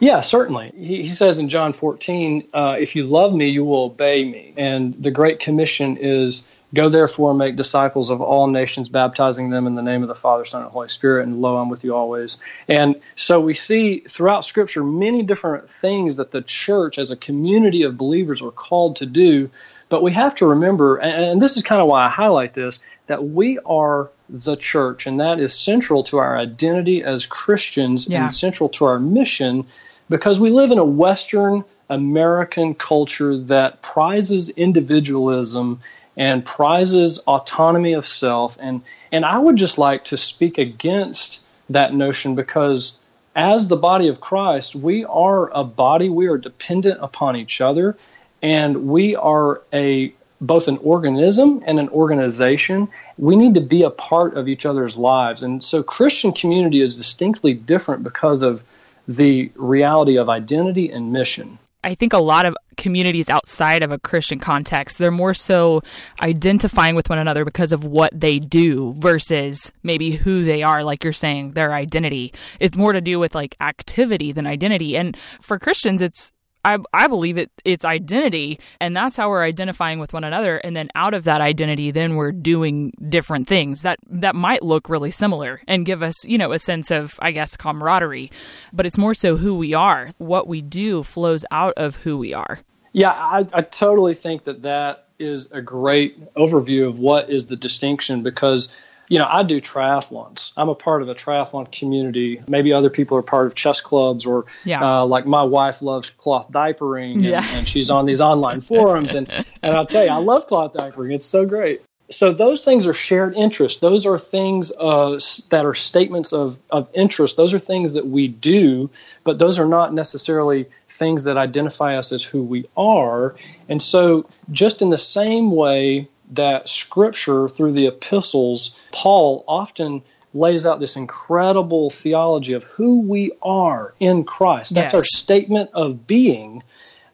Yeah, 0.00 0.20
certainly. 0.20 0.72
He, 0.74 1.02
he 1.02 1.08
says 1.08 1.38
in 1.38 1.48
John 1.48 1.72
14, 1.72 2.48
uh, 2.52 2.76
if 2.78 2.96
you 2.96 3.04
love 3.04 3.34
me, 3.34 3.48
you 3.48 3.64
will 3.64 3.84
obey 3.84 4.24
me. 4.24 4.54
And 4.56 4.94
the 4.94 5.10
Great 5.10 5.40
Commission 5.40 5.96
is 5.96 6.48
go 6.74 6.88
therefore 6.88 7.30
and 7.30 7.38
make 7.38 7.56
disciples 7.56 8.10
of 8.10 8.20
all 8.20 8.46
nations, 8.48 8.88
baptizing 8.88 9.50
them 9.50 9.66
in 9.66 9.74
the 9.74 9.82
name 9.82 10.02
of 10.02 10.08
the 10.08 10.14
Father, 10.14 10.44
Son, 10.44 10.62
and 10.62 10.70
Holy 10.70 10.88
Spirit. 10.88 11.26
And 11.26 11.40
lo, 11.40 11.56
I'm 11.56 11.68
with 11.68 11.84
you 11.84 11.94
always. 11.94 12.38
And 12.68 12.96
so 13.16 13.40
we 13.40 13.54
see 13.54 14.00
throughout 14.00 14.44
Scripture 14.44 14.84
many 14.84 15.22
different 15.22 15.70
things 15.70 16.16
that 16.16 16.30
the 16.30 16.42
church, 16.42 16.98
as 16.98 17.10
a 17.10 17.16
community 17.16 17.82
of 17.82 17.96
believers, 17.96 18.42
are 18.42 18.50
called 18.50 18.96
to 18.96 19.06
do. 19.06 19.50
But 19.88 20.02
we 20.02 20.12
have 20.12 20.34
to 20.36 20.46
remember, 20.46 20.96
and 20.96 21.40
this 21.40 21.56
is 21.56 21.62
kind 21.62 21.80
of 21.80 21.86
why 21.86 22.06
I 22.06 22.08
highlight 22.08 22.54
this, 22.54 22.80
that 23.06 23.24
we 23.24 23.58
are 23.64 24.10
the 24.28 24.56
church, 24.56 25.06
and 25.06 25.20
that 25.20 25.38
is 25.38 25.54
central 25.54 26.02
to 26.04 26.18
our 26.18 26.36
identity 26.36 27.02
as 27.02 27.26
Christians 27.26 28.08
yeah. 28.08 28.24
and 28.24 28.34
central 28.34 28.68
to 28.70 28.86
our 28.86 28.98
mission 28.98 29.66
because 30.08 30.40
we 30.40 30.50
live 30.50 30.70
in 30.70 30.78
a 30.78 30.84
Western 30.84 31.64
American 31.88 32.74
culture 32.74 33.36
that 33.36 33.82
prizes 33.82 34.50
individualism 34.50 35.80
and 36.16 36.44
prizes 36.44 37.18
autonomy 37.18 37.92
of 37.92 38.06
self. 38.06 38.56
And, 38.60 38.82
and 39.12 39.24
I 39.24 39.38
would 39.38 39.56
just 39.56 39.78
like 39.78 40.06
to 40.06 40.16
speak 40.16 40.58
against 40.58 41.42
that 41.70 41.94
notion 41.94 42.34
because 42.34 42.98
as 43.34 43.68
the 43.68 43.76
body 43.76 44.08
of 44.08 44.20
Christ, 44.20 44.74
we 44.74 45.04
are 45.04 45.50
a 45.50 45.62
body, 45.62 46.08
we 46.08 46.26
are 46.26 46.38
dependent 46.38 46.98
upon 47.02 47.36
each 47.36 47.60
other, 47.60 47.96
and 48.42 48.88
we 48.88 49.14
are 49.14 49.62
a 49.72 50.14
both 50.40 50.68
an 50.68 50.78
organism 50.78 51.62
and 51.66 51.78
an 51.78 51.88
organization. 51.90 52.88
We 53.18 53.36
need 53.36 53.54
to 53.54 53.60
be 53.60 53.82
a 53.82 53.90
part 53.90 54.36
of 54.36 54.48
each 54.48 54.66
other's 54.66 54.96
lives. 54.96 55.42
And 55.42 55.62
so 55.62 55.82
Christian 55.82 56.32
community 56.32 56.80
is 56.80 56.96
distinctly 56.96 57.54
different 57.54 58.02
because 58.02 58.42
of 58.42 58.62
the 59.08 59.50
reality 59.54 60.18
of 60.18 60.28
identity 60.28 60.90
and 60.90 61.12
mission. 61.12 61.58
I 61.84 61.94
think 61.94 62.12
a 62.12 62.18
lot 62.18 62.46
of 62.46 62.56
communities 62.76 63.30
outside 63.30 63.84
of 63.84 63.92
a 63.92 63.98
Christian 63.98 64.40
context, 64.40 64.98
they're 64.98 65.12
more 65.12 65.34
so 65.34 65.82
identifying 66.20 66.96
with 66.96 67.08
one 67.08 67.18
another 67.18 67.44
because 67.44 67.72
of 67.72 67.86
what 67.86 68.10
they 68.12 68.40
do 68.40 68.92
versus 68.98 69.72
maybe 69.84 70.10
who 70.10 70.42
they 70.42 70.64
are, 70.64 70.82
like 70.82 71.04
you're 71.04 71.12
saying, 71.12 71.52
their 71.52 71.72
identity. 71.72 72.32
It's 72.58 72.76
more 72.76 72.92
to 72.92 73.00
do 73.00 73.20
with 73.20 73.36
like 73.36 73.54
activity 73.60 74.32
than 74.32 74.48
identity. 74.48 74.96
And 74.96 75.16
for 75.40 75.60
Christians, 75.60 76.02
it's 76.02 76.32
I, 76.66 76.78
I 76.92 77.06
believe 77.06 77.38
it 77.38 77.50
it's 77.64 77.84
identity 77.84 78.58
and 78.80 78.96
that's 78.96 79.16
how 79.16 79.28
we're 79.28 79.44
identifying 79.44 80.00
with 80.00 80.12
one 80.12 80.24
another 80.24 80.56
and 80.58 80.74
then 80.74 80.88
out 80.96 81.14
of 81.14 81.22
that 81.24 81.40
identity 81.40 81.92
then 81.92 82.16
we're 82.16 82.32
doing 82.32 82.92
different 83.08 83.46
things 83.46 83.82
that 83.82 84.00
that 84.10 84.34
might 84.34 84.64
look 84.64 84.88
really 84.88 85.12
similar 85.12 85.60
and 85.68 85.86
give 85.86 86.02
us 86.02 86.26
you 86.26 86.36
know 86.36 86.50
a 86.50 86.58
sense 86.58 86.90
of 86.90 87.18
i 87.22 87.30
guess 87.30 87.56
camaraderie. 87.56 88.32
But 88.72 88.84
it's 88.84 88.98
more 88.98 89.14
so 89.14 89.36
who 89.36 89.56
we 89.56 89.74
are. 89.74 90.10
What 90.18 90.48
we 90.48 90.60
do 90.60 91.04
flows 91.04 91.44
out 91.52 91.74
of 91.76 91.96
who 91.96 92.18
we 92.18 92.34
are. 92.34 92.58
Yeah 92.92 93.12
i, 93.12 93.46
I 93.52 93.62
totally 93.62 94.14
think 94.14 94.44
that 94.44 94.62
that 94.62 95.08
is 95.20 95.52
a 95.52 95.62
great 95.62 96.34
overview 96.34 96.88
of 96.88 96.98
what 96.98 97.30
is 97.30 97.46
the 97.46 97.56
distinction 97.56 98.24
because 98.24 98.74
you 99.08 99.18
know, 99.18 99.28
I 99.28 99.42
do 99.42 99.60
triathlons. 99.60 100.52
I'm 100.56 100.68
a 100.68 100.74
part 100.74 101.02
of 101.02 101.08
a 101.08 101.14
triathlon 101.14 101.70
community. 101.70 102.40
Maybe 102.48 102.72
other 102.72 102.90
people 102.90 103.16
are 103.16 103.22
part 103.22 103.46
of 103.46 103.54
chess 103.54 103.80
clubs, 103.80 104.26
or 104.26 104.46
yeah. 104.64 104.82
uh, 104.82 105.06
like 105.06 105.26
my 105.26 105.42
wife 105.42 105.82
loves 105.82 106.10
cloth 106.10 106.50
diapering, 106.50 107.14
and, 107.14 107.24
yeah. 107.24 107.56
and 107.56 107.68
she's 107.68 107.90
on 107.90 108.06
these 108.06 108.20
online 108.20 108.60
forums. 108.72 109.14
And 109.14 109.30
and 109.62 109.76
I'll 109.76 109.86
tell 109.86 110.04
you, 110.04 110.10
I 110.10 110.18
love 110.18 110.46
cloth 110.46 110.72
diapering. 110.72 111.14
It's 111.14 111.26
so 111.26 111.46
great. 111.46 111.82
So 112.08 112.32
those 112.32 112.64
things 112.64 112.86
are 112.86 112.94
shared 112.94 113.34
interests. 113.34 113.80
Those 113.80 114.06
are 114.06 114.18
things 114.18 114.72
uh, 114.72 115.18
that 115.50 115.64
are 115.64 115.74
statements 115.74 116.32
of 116.32 116.58
of 116.70 116.88
interest. 116.94 117.36
Those 117.36 117.54
are 117.54 117.58
things 117.58 117.94
that 117.94 118.06
we 118.06 118.28
do, 118.28 118.90
but 119.24 119.38
those 119.38 119.58
are 119.58 119.66
not 119.66 119.92
necessarily 119.92 120.66
things 120.98 121.24
that 121.24 121.36
identify 121.36 121.98
us 121.98 122.12
as 122.12 122.22
who 122.22 122.42
we 122.42 122.66
are. 122.76 123.36
And 123.68 123.82
so, 123.82 124.28
just 124.50 124.82
in 124.82 124.90
the 124.90 124.98
same 124.98 125.50
way 125.50 126.08
that 126.32 126.68
scripture 126.68 127.48
through 127.48 127.72
the 127.72 127.86
epistles, 127.86 128.78
Paul 128.92 129.44
often 129.46 130.02
lays 130.34 130.66
out 130.66 130.80
this 130.80 130.96
incredible 130.96 131.90
theology 131.90 132.52
of 132.52 132.64
who 132.64 133.00
we 133.00 133.32
are 133.42 133.94
in 134.00 134.24
Christ. 134.24 134.74
That's 134.74 134.92
yes. 134.92 135.02
our 135.02 135.06
statement 135.06 135.70
of 135.72 136.06
being. 136.06 136.62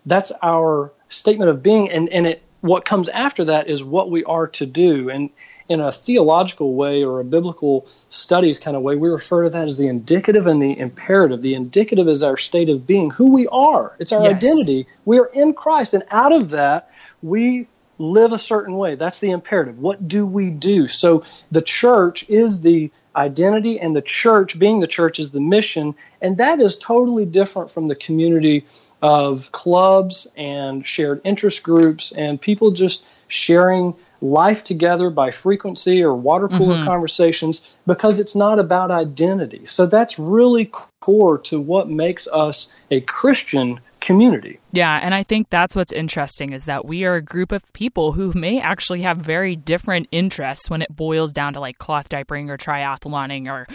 That's 0.07 0.33
our 0.43 0.93
statement 1.09 1.51
of 1.51 1.63
being 1.63 1.91
and, 1.91 2.09
and 2.09 2.27
it 2.27 2.43
what 2.63 2.85
comes 2.85 3.09
after 3.09 3.47
that 3.47 3.69
is 3.69 3.85
what 3.85 4.11
we 4.11 4.25
are 4.25 4.47
to 4.47 4.67
do. 4.67 5.11
And 5.11 5.31
in 5.69 5.81
a 5.81 5.93
theological 5.93 6.75
way 6.75 7.05
or 7.05 7.21
a 7.21 7.25
biblical 7.25 7.87
studies 8.09 8.59
kind 8.59 8.77
of 8.77 8.83
way, 8.83 8.97
we 8.97 9.09
refer 9.09 9.45
to 9.45 9.51
that 9.51 9.67
as 9.67 9.77
the 9.77 9.89
indicative 9.89 10.47
and 10.47 10.63
the 10.63 10.79
imperative. 10.79 11.43
The 11.43 11.55
indicative 11.55 12.09
is 12.09 12.23
our 12.23 12.37
state 12.37 12.69
of 12.69 12.87
being, 12.87 13.11
who 13.11 13.33
we 13.33 13.49
are. 13.49 13.95
It's 13.99 14.13
our 14.13 14.23
yes. 14.23 14.37
identity. 14.37 14.87
We 15.05 15.19
are 15.19 15.27
in 15.27 15.55
Christ. 15.55 15.93
And 15.93 16.05
out 16.11 16.33
of 16.33 16.51
that, 16.51 16.91
we 17.21 17.67
live 17.99 18.33
a 18.33 18.39
certain 18.39 18.77
way. 18.77 18.95
That's 18.95 19.21
the 19.21 19.31
imperative. 19.31 19.79
What 19.79 20.09
do 20.09 20.27
we 20.27 20.51
do? 20.51 20.89
So 20.89 21.25
the 21.51 21.63
church 21.63 22.29
is 22.29 22.61
the 22.61 22.91
identity, 23.15 23.79
and 23.79 23.95
the 23.95 24.03
church, 24.03 24.59
being 24.59 24.81
the 24.81 24.87
church, 24.87 25.19
is 25.19 25.31
the 25.31 25.41
mission. 25.41 25.95
And 26.21 26.39
that 26.39 26.61
is 26.61 26.79
totally 26.79 27.27
different 27.27 27.71
from 27.71 27.87
the 27.87 27.95
community 27.95 28.67
of 29.03 29.51
clubs 29.53 30.27
and 30.37 30.87
shared 30.87 31.21
interest 31.25 31.63
groups 31.63 32.13
and 32.13 32.41
people 32.41 32.71
just 32.71 33.05
sharing 33.27 33.95
life 34.21 34.63
together 34.63 35.11
by 35.11 35.33
frequency 35.33 36.03
or 36.03 36.15
water 36.15 36.49
cooler 36.49 36.77
mm-hmm. 36.77 36.87
conversations 36.87 37.69
because 37.87 38.21
it's 38.21 38.37
not 38.37 38.61
about 38.61 38.91
identity. 38.93 39.67
So 39.67 39.87
that's 39.87 40.19
really 40.19 40.71
core 41.01 41.39
to 41.39 41.61
what 41.61 41.89
makes 41.91 42.29
us 42.29 42.73
a 42.91 43.01
Christian 43.01 43.81
community. 44.01 44.61
Yeah, 44.75 44.99
and 45.03 45.15
I 45.15 45.23
think 45.23 45.51
that's 45.51 45.77
what's 45.77 45.93
interesting 45.93 46.55
is 46.55 46.65
that 46.65 46.87
we 46.87 47.05
are 47.05 47.17
a 47.17 47.23
group 47.23 47.53
of 47.53 47.71
people 47.75 48.13
who 48.13 48.33
may 48.35 48.59
actually 48.59 49.03
have 49.03 49.19
very 49.19 49.55
different 49.55 50.09
interests 50.11 50.71
when 50.71 50.81
it 50.81 50.97
boils 50.97 51.31
down 51.31 51.53
to 51.53 51.61
like 51.61 51.77
cloth 51.77 52.09
diapering 52.09 52.49
or 52.49 52.57
triathloning 52.57 53.51
or 53.51 53.67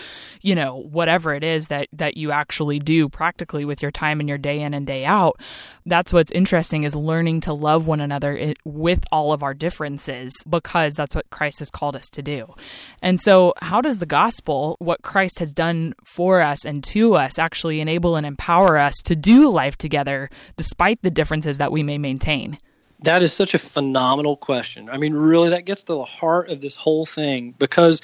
you 0.41 0.55
know 0.55 0.77
whatever 0.89 1.35
it 1.35 1.43
is 1.43 1.67
that 1.67 1.87
that 1.93 2.17
you 2.17 2.31
actually 2.31 2.79
do 2.79 3.07
practically 3.09 3.63
with 3.63 3.83
your 3.83 3.91
time 3.91 4.19
and 4.19 4.27
your 4.27 4.39
day 4.39 4.59
in 4.59 4.73
and 4.73 4.87
day 4.87 5.05
out. 5.05 5.39
That's 5.85 6.11
what's 6.11 6.31
interesting 6.31 6.83
is 6.83 6.95
learning 6.95 7.41
to 7.41 7.53
love 7.53 7.85
one 7.85 8.01
another 8.01 8.53
with 8.65 9.05
all 9.11 9.31
of 9.33 9.43
our 9.43 9.53
differences 9.53 10.33
because 10.49 10.95
that's 10.95 11.13
what 11.13 11.29
Christ 11.29 11.59
has 11.59 11.69
called 11.69 11.95
us 11.95 12.09
to 12.09 12.23
do. 12.23 12.55
And 13.03 13.21
so, 13.21 13.53
how 13.61 13.81
does 13.81 13.99
the 13.99 14.07
gospel, 14.07 14.77
what 14.79 15.03
Christ 15.03 15.37
has 15.39 15.53
done 15.53 15.93
for 16.03 16.41
us 16.41 16.65
and 16.65 16.83
to 16.85 17.13
us, 17.13 17.37
actually 17.37 17.81
enable 17.81 18.15
and 18.15 18.25
empower 18.25 18.77
us 18.77 18.95
to 19.05 19.15
do 19.15 19.47
life 19.49 19.77
together 19.77 20.29
despite 20.55 20.86
the 20.95 21.11
differences 21.11 21.57
that 21.59 21.71
we 21.71 21.83
may 21.83 21.97
maintain? 21.97 22.57
That 23.01 23.21
is 23.21 23.31
such 23.31 23.53
a 23.53 23.59
phenomenal 23.59 24.35
question. 24.35 24.89
I 24.89 24.97
mean, 24.97 25.13
really, 25.13 25.49
that 25.49 25.65
gets 25.65 25.83
to 25.83 25.93
the 25.93 26.05
heart 26.05 26.49
of 26.49 26.61
this 26.61 26.75
whole 26.75 27.05
thing 27.05 27.53
because 27.57 28.01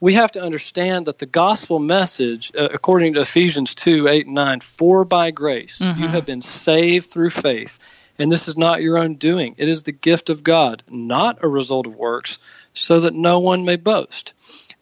we 0.00 0.14
have 0.14 0.32
to 0.32 0.42
understand 0.42 1.06
that 1.06 1.18
the 1.18 1.26
gospel 1.26 1.78
message, 1.78 2.50
uh, 2.58 2.68
according 2.72 3.14
to 3.14 3.20
Ephesians 3.20 3.76
2 3.76 4.08
8 4.08 4.26
and 4.26 4.34
9, 4.34 4.60
for 4.60 5.04
by 5.04 5.30
grace 5.30 5.78
mm-hmm. 5.78 6.02
you 6.02 6.08
have 6.08 6.26
been 6.26 6.40
saved 6.40 7.08
through 7.08 7.30
faith. 7.30 7.78
And 8.18 8.30
this 8.30 8.48
is 8.48 8.56
not 8.56 8.82
your 8.82 8.98
own 8.98 9.14
doing, 9.14 9.54
it 9.58 9.68
is 9.68 9.84
the 9.84 9.92
gift 9.92 10.28
of 10.28 10.42
God, 10.42 10.82
not 10.90 11.42
a 11.42 11.48
result 11.48 11.86
of 11.86 11.94
works, 11.94 12.38
so 12.74 13.00
that 13.00 13.14
no 13.14 13.38
one 13.38 13.64
may 13.64 13.76
boast. 13.76 14.32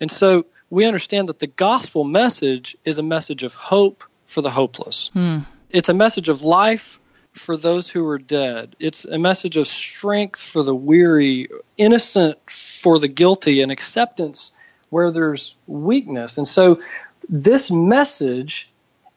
And 0.00 0.10
so 0.10 0.46
we 0.70 0.86
understand 0.86 1.28
that 1.28 1.38
the 1.38 1.46
gospel 1.46 2.04
message 2.04 2.76
is 2.84 2.98
a 2.98 3.02
message 3.02 3.42
of 3.42 3.54
hope 3.54 4.04
for 4.26 4.40
the 4.40 4.50
hopeless. 4.50 5.10
Mm. 5.14 5.44
It's 5.68 5.88
a 5.88 5.94
message 5.94 6.28
of 6.28 6.42
life 6.42 6.98
for 7.34 7.56
those 7.56 7.90
who 7.90 8.06
are 8.08 8.18
dead. 8.18 8.76
It's 8.78 9.04
a 9.04 9.18
message 9.18 9.56
of 9.56 9.68
strength 9.68 10.40
for 10.40 10.62
the 10.62 10.74
weary, 10.74 11.48
innocent 11.76 12.38
for 12.48 12.98
the 12.98 13.08
guilty, 13.08 13.62
and 13.62 13.70
acceptance 13.70 14.52
where 14.90 15.10
there's 15.10 15.56
weakness. 15.66 16.38
And 16.38 16.46
so 16.46 16.80
this 17.28 17.70
message 17.70 18.68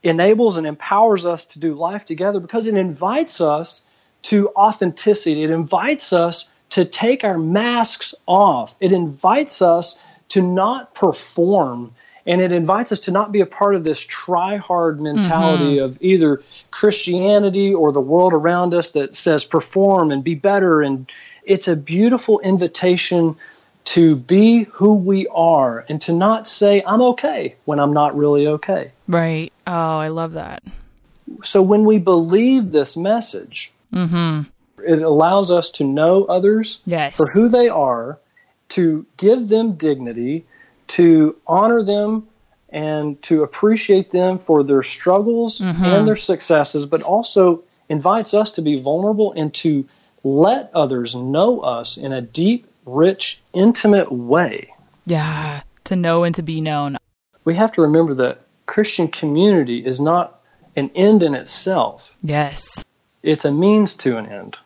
enables 0.04 0.58
and 0.58 0.68
empowers 0.68 1.26
us 1.26 1.46
to 1.48 1.60
do 1.60 1.74
life 1.74 2.06
together 2.06 2.40
because 2.40 2.68
it 2.68 2.76
invites 2.76 3.42
us 3.42 3.88
to 4.24 4.50
authenticity. 4.50 5.44
It 5.44 5.50
invites 5.50 6.14
us 6.14 6.48
to 6.72 6.86
take 6.86 7.24
our 7.24 7.38
masks 7.38 8.16
off. 8.26 8.76
It 8.80 8.92
invites 8.92 9.62
us 9.62 10.00
to 10.30 10.42
not 10.42 10.96
perform 10.96 11.94
and 12.26 12.42
it 12.42 12.52
invites 12.52 12.92
us 12.92 13.02
to 13.02 13.12
not 13.12 13.32
be 13.32 13.42
a 13.42 13.46
part 13.46 13.76
of 13.76 13.84
this 13.84 14.00
try 14.00 14.58
hard 14.58 15.02
mentality 15.02 15.76
mm-hmm. 15.76 15.86
of 15.86 15.98
either 16.02 16.42
Christianity 16.72 17.74
or 17.74 17.92
the 17.92 18.02
world 18.02 18.34
around 18.34 18.74
us 18.74 18.92
that 18.92 19.16
says 19.16 19.44
perform 19.44 20.12
and 20.12 20.24
be 20.24 20.36
better. 20.36 20.82
And 20.82 21.12
it's 21.44 21.68
a 21.68 21.76
beautiful 21.76 22.40
invitation 22.40 23.36
to 23.86 24.16
be 24.16 24.64
who 24.64 24.94
we 24.94 25.28
are 25.28 25.86
and 25.90 26.02
to 26.04 26.14
not 26.14 26.48
say, 26.48 26.82
I'm 26.86 27.02
okay 27.02 27.56
when 27.66 27.80
I'm 27.80 27.92
not 27.92 28.16
really 28.16 28.48
okay. 28.48 28.92
Right. 29.08 29.52
Oh, 29.68 29.72
I 29.72 30.08
love 30.08 30.34
that. 30.34 30.64
So 31.44 31.62
when 31.62 31.84
we 31.84 32.00
believe 32.00 32.72
this 32.72 32.96
message, 32.96 33.74
mm-hmm. 33.92 34.44
it 34.82 35.02
allows 35.02 35.52
us 35.52 35.72
to 35.72 35.84
know 35.84 36.24
others 36.24 36.82
yes. 36.86 37.18
for 37.18 37.26
who 37.34 37.50
they 37.50 37.68
are, 37.68 38.18
to 38.70 39.06
give 39.18 39.50
them 39.50 39.74
dignity, 39.74 40.46
to 40.94 41.36
honor 41.48 41.84
them 41.84 42.28
and 42.70 43.22
to 43.24 43.44
appreciate 43.44 44.12
them 44.12 44.38
for 44.38 44.64
their 44.64 44.84
struggles 44.84 45.60
mm-hmm. 45.60 45.84
and 45.84 46.08
their 46.08 46.16
successes, 46.16 46.86
but 46.86 47.02
also 47.02 47.64
invites 47.90 48.34
us 48.34 48.52
to 48.54 48.62
be 48.62 48.80
vulnerable 48.80 49.34
and 49.34 49.54
to 49.54 49.88
let 50.24 50.72
others 50.74 51.16
know 51.16 51.62
us 51.62 51.98
in 51.98 52.14
a 52.14 52.22
deep, 52.22 52.68
rich, 52.86 53.42
intimate 53.54 54.12
way. 54.12 54.74
Yeah, 55.06 55.62
to 55.86 55.96
know 55.96 56.24
and 56.24 56.34
to 56.36 56.44
be 56.44 56.62
known. 56.62 56.98
We 57.44 57.56
have 57.56 57.72
to 57.74 57.82
remember 57.82 58.14
that 58.16 58.42
Christian 58.68 59.08
community 59.08 59.86
is 59.86 60.00
not 60.00 60.42
an 60.76 60.92
end 60.96 61.24
in 61.24 61.34
itself. 61.34 62.16
Yes. 62.22 62.84
It's 63.24 63.46
a 63.46 63.52
means 63.52 63.96
to 63.98 64.18
an 64.18 64.28
end. 64.28 64.58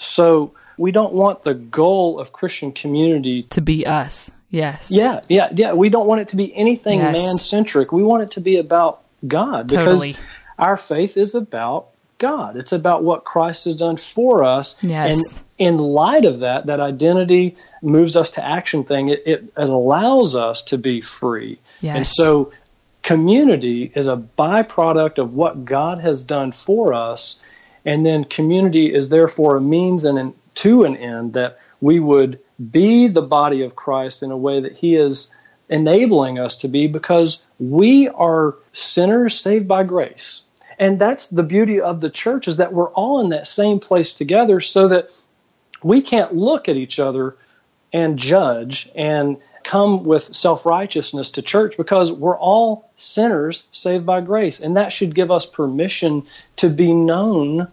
So 0.00 0.54
we 0.78 0.92
don't 0.92 1.12
want 1.12 1.42
the 1.42 1.54
goal 1.54 2.18
of 2.18 2.32
Christian 2.32 2.72
community 2.72 3.44
to 3.50 3.60
be 3.60 3.86
us. 3.86 4.30
Yes. 4.52 4.90
Yeah, 4.90 5.22
yeah, 5.28 5.48
yeah. 5.56 5.72
We 5.72 5.88
don't 5.88 6.06
want 6.06 6.20
it 6.20 6.28
to 6.28 6.36
be 6.36 6.54
anything 6.54 6.98
yes. 6.98 7.16
man 7.16 7.38
centric. 7.38 7.90
We 7.90 8.02
want 8.02 8.22
it 8.22 8.30
to 8.32 8.40
be 8.40 8.58
about 8.58 9.00
God 9.26 9.68
because 9.68 10.02
totally. 10.02 10.16
our 10.58 10.76
faith 10.76 11.16
is 11.16 11.34
about 11.34 11.88
God. 12.18 12.56
It's 12.56 12.72
about 12.72 13.02
what 13.02 13.24
Christ 13.24 13.64
has 13.64 13.76
done 13.76 13.96
for 13.96 14.44
us. 14.44 14.76
Yes. 14.82 15.42
And 15.58 15.76
in 15.76 15.78
light 15.78 16.26
of 16.26 16.40
that, 16.40 16.66
that 16.66 16.80
identity 16.80 17.56
moves 17.80 18.14
us 18.14 18.32
to 18.32 18.44
action 18.44 18.84
thing. 18.84 19.08
It, 19.08 19.22
it, 19.26 19.44
it 19.56 19.68
allows 19.68 20.36
us 20.36 20.64
to 20.64 20.76
be 20.76 21.00
free. 21.00 21.58
Yes. 21.80 21.96
And 21.96 22.06
so 22.06 22.52
community 23.02 23.90
is 23.94 24.06
a 24.06 24.16
byproduct 24.16 25.16
of 25.16 25.34
what 25.34 25.64
God 25.64 25.98
has 26.00 26.24
done 26.24 26.52
for 26.52 26.92
us. 26.92 27.42
And 27.86 28.04
then 28.04 28.24
community 28.24 28.94
is 28.94 29.08
therefore 29.08 29.56
a 29.56 29.60
means 29.62 30.04
and 30.04 30.18
an, 30.18 30.34
to 30.56 30.84
an 30.84 30.96
end 30.96 31.32
that 31.32 31.58
we 31.80 31.98
would 31.98 32.38
be 32.70 33.08
the 33.08 33.22
body 33.22 33.62
of 33.62 33.76
Christ 33.76 34.22
in 34.22 34.30
a 34.30 34.36
way 34.36 34.60
that 34.60 34.72
He 34.72 34.96
is 34.96 35.34
enabling 35.68 36.38
us 36.38 36.58
to 36.58 36.68
be 36.68 36.86
because 36.86 37.46
we 37.58 38.08
are 38.08 38.56
sinners 38.72 39.38
saved 39.38 39.66
by 39.66 39.82
grace. 39.84 40.42
And 40.78 40.98
that's 40.98 41.28
the 41.28 41.42
beauty 41.42 41.80
of 41.80 42.00
the 42.00 42.10
church 42.10 42.48
is 42.48 42.58
that 42.58 42.72
we're 42.72 42.90
all 42.90 43.20
in 43.20 43.30
that 43.30 43.46
same 43.46 43.78
place 43.80 44.14
together 44.14 44.60
so 44.60 44.88
that 44.88 45.10
we 45.82 46.02
can't 46.02 46.34
look 46.34 46.68
at 46.68 46.76
each 46.76 46.98
other 46.98 47.36
and 47.92 48.18
judge 48.18 48.90
and 48.94 49.36
come 49.62 50.04
with 50.04 50.34
self 50.34 50.66
righteousness 50.66 51.30
to 51.30 51.42
church 51.42 51.76
because 51.76 52.10
we're 52.12 52.38
all 52.38 52.90
sinners 52.96 53.64
saved 53.72 54.04
by 54.04 54.20
grace. 54.20 54.60
And 54.60 54.76
that 54.76 54.92
should 54.92 55.14
give 55.14 55.30
us 55.30 55.46
permission 55.46 56.26
to 56.56 56.68
be 56.68 56.92
known 56.92 57.68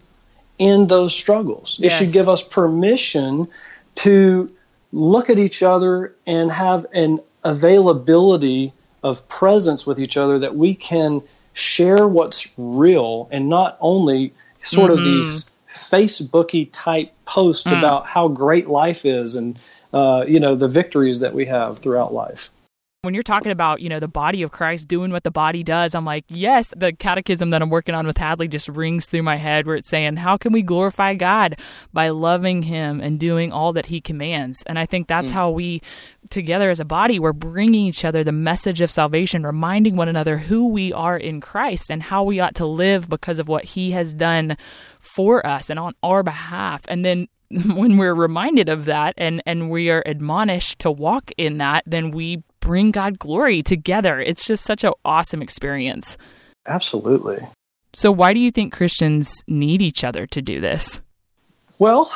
in 0.58 0.86
those 0.86 1.14
struggles. 1.14 1.78
Yes. 1.80 1.92
It 1.92 1.98
should 1.98 2.12
give 2.12 2.28
us 2.28 2.42
permission 2.42 3.48
to 3.96 4.52
look 4.92 5.30
at 5.30 5.38
each 5.38 5.62
other 5.62 6.14
and 6.26 6.50
have 6.50 6.86
an 6.92 7.20
availability 7.44 8.72
of 9.02 9.28
presence 9.28 9.86
with 9.86 9.98
each 9.98 10.16
other 10.16 10.40
that 10.40 10.54
we 10.56 10.74
can 10.74 11.22
share 11.52 12.06
what's 12.06 12.52
real 12.58 13.28
and 13.32 13.48
not 13.48 13.76
only 13.80 14.32
sort 14.62 14.90
Mm-hmm. 14.90 14.98
of 14.98 15.04
these 15.04 15.50
Facebooky 15.70 16.68
type 16.72 17.12
posts 17.24 17.66
Mm. 17.66 17.78
about 17.78 18.06
how 18.06 18.28
great 18.28 18.68
life 18.68 19.04
is 19.06 19.36
and 19.36 19.58
uh, 19.92 20.24
you 20.26 20.40
know 20.40 20.54
the 20.56 20.68
victories 20.68 21.20
that 21.20 21.34
we 21.34 21.46
have 21.46 21.78
throughout 21.78 22.12
life. 22.12 22.50
When 23.02 23.14
you're 23.14 23.22
talking 23.22 23.50
about, 23.50 23.80
you 23.80 23.88
know, 23.88 23.98
the 23.98 24.08
body 24.08 24.42
of 24.42 24.50
Christ 24.50 24.86
doing 24.86 25.10
what 25.10 25.24
the 25.24 25.30
body 25.30 25.62
does, 25.62 25.94
I'm 25.94 26.04
like, 26.04 26.26
yes, 26.28 26.70
the 26.76 26.92
catechism 26.92 27.48
that 27.50 27.62
I'm 27.62 27.70
working 27.70 27.94
on 27.94 28.06
with 28.06 28.18
Hadley 28.18 28.46
just 28.46 28.68
rings 28.68 29.08
through 29.08 29.22
my 29.22 29.36
head 29.36 29.66
where 29.66 29.76
it's 29.76 29.88
saying, 29.88 30.16
how 30.16 30.36
can 30.36 30.52
we 30.52 30.60
glorify 30.60 31.14
God 31.14 31.58
by 31.94 32.10
loving 32.10 32.62
him 32.62 33.00
and 33.00 33.18
doing 33.18 33.52
all 33.52 33.72
that 33.72 33.86
he 33.86 34.02
commands? 34.02 34.62
And 34.66 34.78
I 34.78 34.84
think 34.84 35.08
that's 35.08 35.30
mm. 35.30 35.34
how 35.34 35.50
we 35.50 35.80
together 36.28 36.68
as 36.68 36.78
a 36.78 36.84
body, 36.84 37.18
we're 37.18 37.32
bringing 37.32 37.86
each 37.86 38.04
other 38.04 38.22
the 38.22 38.32
message 38.32 38.82
of 38.82 38.90
salvation, 38.90 39.46
reminding 39.46 39.96
one 39.96 40.08
another 40.08 40.36
who 40.36 40.68
we 40.68 40.92
are 40.92 41.16
in 41.16 41.40
Christ 41.40 41.90
and 41.90 42.02
how 42.02 42.22
we 42.22 42.38
ought 42.38 42.56
to 42.56 42.66
live 42.66 43.08
because 43.08 43.38
of 43.38 43.48
what 43.48 43.64
he 43.64 43.92
has 43.92 44.12
done 44.12 44.58
for 44.98 45.46
us 45.46 45.70
and 45.70 45.78
on 45.78 45.94
our 46.02 46.22
behalf. 46.22 46.82
And 46.86 47.02
then 47.02 47.28
when 47.74 47.96
we're 47.96 48.14
reminded 48.14 48.68
of 48.68 48.84
that 48.84 49.14
and 49.16 49.42
and 49.46 49.70
we 49.70 49.90
are 49.90 50.02
admonished 50.04 50.80
to 50.80 50.90
walk 50.90 51.32
in 51.38 51.56
that, 51.58 51.82
then 51.86 52.10
we 52.10 52.42
bring 52.60 52.90
God 52.90 53.18
glory 53.18 53.62
together. 53.62 54.20
It's 54.20 54.46
just 54.46 54.64
such 54.64 54.84
an 54.84 54.92
awesome 55.04 55.42
experience. 55.42 56.16
Absolutely. 56.66 57.38
So 57.92 58.12
why 58.12 58.32
do 58.32 58.40
you 58.40 58.50
think 58.50 58.72
Christians 58.72 59.42
need 59.48 59.82
each 59.82 60.04
other 60.04 60.26
to 60.28 60.42
do 60.42 60.60
this? 60.60 61.00
Well, 61.78 62.12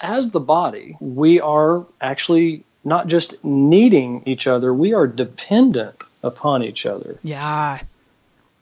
as 0.00 0.30
the 0.30 0.40
body, 0.40 0.96
we 1.00 1.40
are 1.40 1.84
actually 2.00 2.64
not 2.84 3.08
just 3.08 3.44
needing 3.44 4.22
each 4.24 4.46
other, 4.46 4.72
we 4.72 4.94
are 4.94 5.06
dependent 5.06 5.96
upon 6.22 6.62
each 6.62 6.86
other. 6.86 7.18
Yeah. 7.22 7.80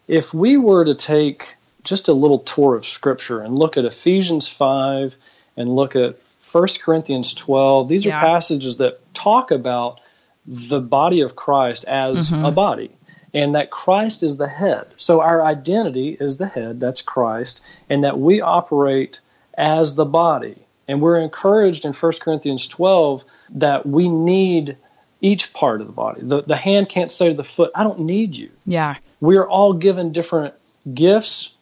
If 0.09 0.33
we 0.35 0.57
were 0.57 0.85
to 0.85 0.95
take 0.95 1.57
just 1.85 2.09
a 2.09 2.13
little 2.13 2.41
tour 2.41 2.75
of 2.75 2.87
Scripture 2.87 3.41
and 3.41 3.57
look 3.57 3.77
at 3.77 3.85
Ephesians 3.85 4.49
5 4.49 5.15
and 5.57 5.77
look 5.77 5.95
at 5.95 6.17
1 6.51 6.81
Corinthians 6.83 7.35
12, 7.35 7.89
these 7.89 8.05
Yeah. 8.07 8.17
are 8.17 8.21
passages 8.21 8.79
that 8.79 8.99
talk 9.15 9.51
about 9.51 10.01
the 10.47 10.81
body 10.81 11.21
of 11.21 11.37
Christ 11.37 11.85
as 11.85 12.31
mm-hmm. 12.31 12.45
a 12.45 12.53
body 12.53 12.91
and 13.37 13.55
that 13.55 13.71
Christ 13.71 14.23
is 14.23 14.39
the 14.39 14.49
head. 14.49 14.87
So 14.97 15.21
our 15.21 15.43
identity 15.45 16.17
is 16.19 16.39
the 16.39 16.47
head, 16.47 16.81
that's 16.81 17.03
Christ, 17.03 17.61
and 17.91 18.05
that 18.05 18.19
we 18.19 18.41
operate 18.41 19.21
as 19.53 19.95
the 19.95 20.07
body. 20.07 20.57
And 20.89 21.03
we're 21.03 21.21
encouraged 21.21 21.85
in 21.85 21.93
1 21.93 22.13
Corinthians 22.21 22.67
12 22.67 23.25
that 23.57 23.85
we 23.85 24.09
need 24.09 24.79
each 25.21 25.53
part 25.53 25.81
of 25.83 25.87
the 25.87 25.93
body. 25.93 26.21
The, 26.23 26.43
the 26.43 26.57
hand 26.57 26.89
can't 26.89 27.13
say 27.13 27.29
to 27.29 27.35
the 27.35 27.45
foot, 27.45 27.73
I 27.75 27.83
don't 27.83 28.01
need 28.01 28.35
you. 28.35 28.51
Yeah. 28.65 28.97
We 29.21 29.37
are 29.37 29.47
all 29.47 29.75
given 29.75 30.13
different 30.13 30.55
gifts 30.93 31.55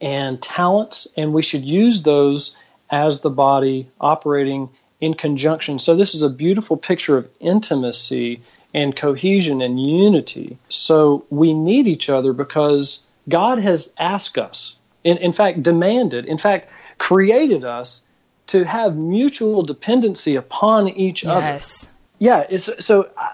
and 0.00 0.40
talents, 0.40 1.06
and 1.16 1.34
we 1.34 1.42
should 1.42 1.64
use 1.64 2.02
those 2.02 2.56
as 2.88 3.20
the 3.20 3.30
body 3.30 3.90
operating 4.00 4.70
in 5.00 5.14
conjunction. 5.14 5.78
So, 5.78 5.96
this 5.96 6.14
is 6.14 6.22
a 6.22 6.30
beautiful 6.30 6.76
picture 6.76 7.16
of 7.16 7.28
intimacy 7.40 8.42
and 8.72 8.94
cohesion 8.94 9.62
and 9.62 9.80
unity. 9.80 10.58
So, 10.68 11.24
we 11.30 11.52
need 11.52 11.88
each 11.88 12.10
other 12.10 12.32
because 12.32 13.06
God 13.28 13.58
has 13.58 13.92
asked 13.98 14.38
us, 14.38 14.78
in, 15.04 15.16
in 15.18 15.32
fact, 15.32 15.62
demanded, 15.62 16.26
in 16.26 16.38
fact, 16.38 16.68
created 16.98 17.64
us 17.64 18.02
to 18.48 18.64
have 18.64 18.96
mutual 18.96 19.62
dependency 19.62 20.36
upon 20.36 20.88
each 20.88 21.24
other 21.24 21.46
Yes. 21.46 21.88
yeah 22.18 22.44
it's 22.50 22.84
so 22.84 23.08
i 23.16 23.30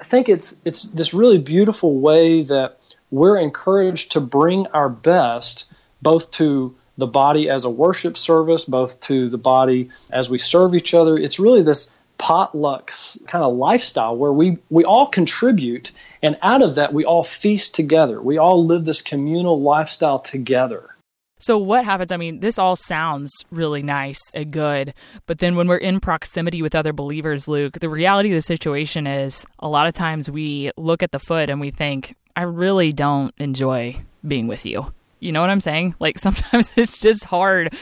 I 0.00 0.02
think 0.02 0.30
it's 0.30 0.58
it's 0.64 0.82
this 0.82 1.12
really 1.12 1.36
beautiful 1.36 2.00
way 2.00 2.42
that 2.44 2.78
we're 3.10 3.36
encouraged 3.36 4.12
to 4.12 4.20
bring 4.20 4.66
our 4.68 4.88
best 4.88 5.70
both 6.00 6.30
to 6.32 6.74
the 7.00 7.06
body 7.06 7.48
as 7.50 7.64
a 7.64 7.70
worship 7.70 8.16
service 8.16 8.64
both 8.64 9.00
to 9.00 9.28
the 9.28 9.38
body 9.38 9.90
as 10.12 10.30
we 10.30 10.38
serve 10.38 10.74
each 10.74 10.94
other 10.94 11.18
it's 11.18 11.40
really 11.40 11.62
this 11.62 11.92
potluck 12.18 12.92
kind 13.26 13.42
of 13.42 13.56
lifestyle 13.56 14.14
where 14.14 14.32
we 14.32 14.58
we 14.68 14.84
all 14.84 15.06
contribute 15.06 15.90
and 16.22 16.38
out 16.42 16.62
of 16.62 16.74
that 16.74 16.92
we 16.92 17.04
all 17.04 17.24
feast 17.24 17.74
together 17.74 18.20
we 18.20 18.36
all 18.36 18.66
live 18.66 18.84
this 18.84 19.00
communal 19.02 19.60
lifestyle 19.60 20.18
together 20.18 20.94
So 21.42 21.56
what 21.56 21.86
happens? 21.86 22.12
I 22.12 22.18
mean, 22.18 22.40
this 22.40 22.58
all 22.58 22.76
sounds 22.76 23.32
really 23.50 23.82
nice 23.82 24.20
and 24.34 24.50
good, 24.50 24.92
but 25.24 25.38
then 25.38 25.56
when 25.56 25.68
we're 25.68 25.78
in 25.78 25.98
proximity 25.98 26.60
with 26.60 26.74
other 26.74 26.92
believers, 26.92 27.48
Luke, 27.48 27.80
the 27.80 27.88
reality 27.88 28.28
of 28.28 28.34
the 28.34 28.42
situation 28.42 29.06
is 29.06 29.46
a 29.58 29.66
lot 29.66 29.86
of 29.86 29.94
times 29.94 30.30
we 30.30 30.70
look 30.76 31.02
at 31.02 31.12
the 31.12 31.18
foot 31.18 31.48
and 31.48 31.58
we 31.58 31.70
think, 31.70 32.14
I 32.36 32.42
really 32.42 32.92
don't 32.92 33.32
enjoy 33.38 34.04
being 34.22 34.48
with 34.48 34.66
you. 34.66 34.92
You 35.20 35.32
know 35.32 35.40
what 35.40 35.50
I'm 35.50 35.60
saying? 35.60 35.94
Like 36.00 36.18
sometimes 36.26 36.72
it's 36.76 36.98
just 36.98 37.24
hard 37.24 37.74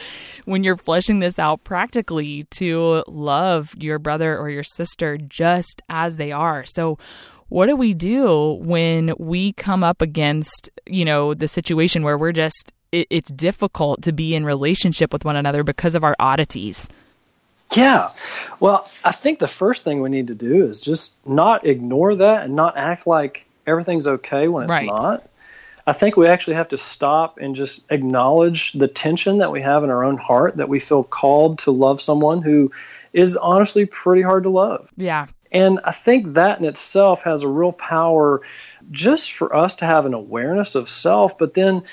when 0.45 0.63
you're 0.63 0.77
fleshing 0.77 1.19
this 1.19 1.39
out 1.39 1.63
practically 1.63 2.45
to 2.51 3.03
love 3.07 3.73
your 3.77 3.99
brother 3.99 4.37
or 4.37 4.49
your 4.49 4.63
sister 4.63 5.17
just 5.17 5.81
as 5.89 6.17
they 6.17 6.31
are. 6.31 6.63
So 6.65 6.97
what 7.49 7.65
do 7.65 7.75
we 7.75 7.93
do 7.93 8.59
when 8.61 9.13
we 9.17 9.53
come 9.53 9.83
up 9.83 10.01
against, 10.01 10.69
you 10.85 11.03
know, 11.03 11.33
the 11.33 11.47
situation 11.47 12.03
where 12.03 12.17
we're 12.17 12.31
just 12.31 12.71
it, 12.91 13.07
it's 13.09 13.31
difficult 13.31 14.01
to 14.03 14.11
be 14.11 14.35
in 14.35 14.45
relationship 14.45 15.13
with 15.13 15.25
one 15.25 15.35
another 15.35 15.63
because 15.63 15.95
of 15.95 16.03
our 16.03 16.15
oddities. 16.19 16.87
Yeah. 17.75 18.09
Well, 18.59 18.89
I 19.03 19.11
think 19.11 19.39
the 19.39 19.47
first 19.47 19.83
thing 19.83 20.01
we 20.01 20.09
need 20.09 20.27
to 20.27 20.35
do 20.35 20.65
is 20.65 20.81
just 20.81 21.15
not 21.27 21.65
ignore 21.67 22.15
that 22.15 22.45
and 22.45 22.55
not 22.55 22.77
act 22.77 23.05
like 23.05 23.45
everything's 23.67 24.07
okay 24.07 24.47
when 24.47 24.63
it's 24.63 24.71
Right. 24.71 24.87
not. 24.87 25.29
I 25.87 25.93
think 25.93 26.17
we 26.17 26.27
actually 26.27 26.55
have 26.55 26.69
to 26.69 26.77
stop 26.77 27.37
and 27.39 27.55
just 27.55 27.81
acknowledge 27.89 28.73
the 28.73 28.87
tension 28.87 29.39
that 29.39 29.51
we 29.51 29.61
have 29.61 29.83
in 29.83 29.89
our 29.89 30.03
own 30.03 30.17
heart 30.17 30.57
that 30.57 30.69
we 30.69 30.79
feel 30.79 31.03
called 31.03 31.59
to 31.59 31.71
love 31.71 32.01
someone 32.01 32.41
who 32.41 32.71
is 33.13 33.37
honestly 33.37 33.85
pretty 33.85 34.21
hard 34.21 34.43
to 34.43 34.49
love. 34.49 34.91
Yeah. 34.97 35.27
And 35.51 35.79
I 35.83 35.91
think 35.91 36.33
that 36.33 36.59
in 36.59 36.65
itself 36.65 37.23
has 37.23 37.41
a 37.41 37.47
real 37.47 37.71
power 37.71 38.41
just 38.91 39.33
for 39.33 39.55
us 39.55 39.75
to 39.77 39.85
have 39.85 40.05
an 40.05 40.13
awareness 40.13 40.75
of 40.75 40.89
self, 40.89 41.37
but 41.37 41.53
then 41.53 41.83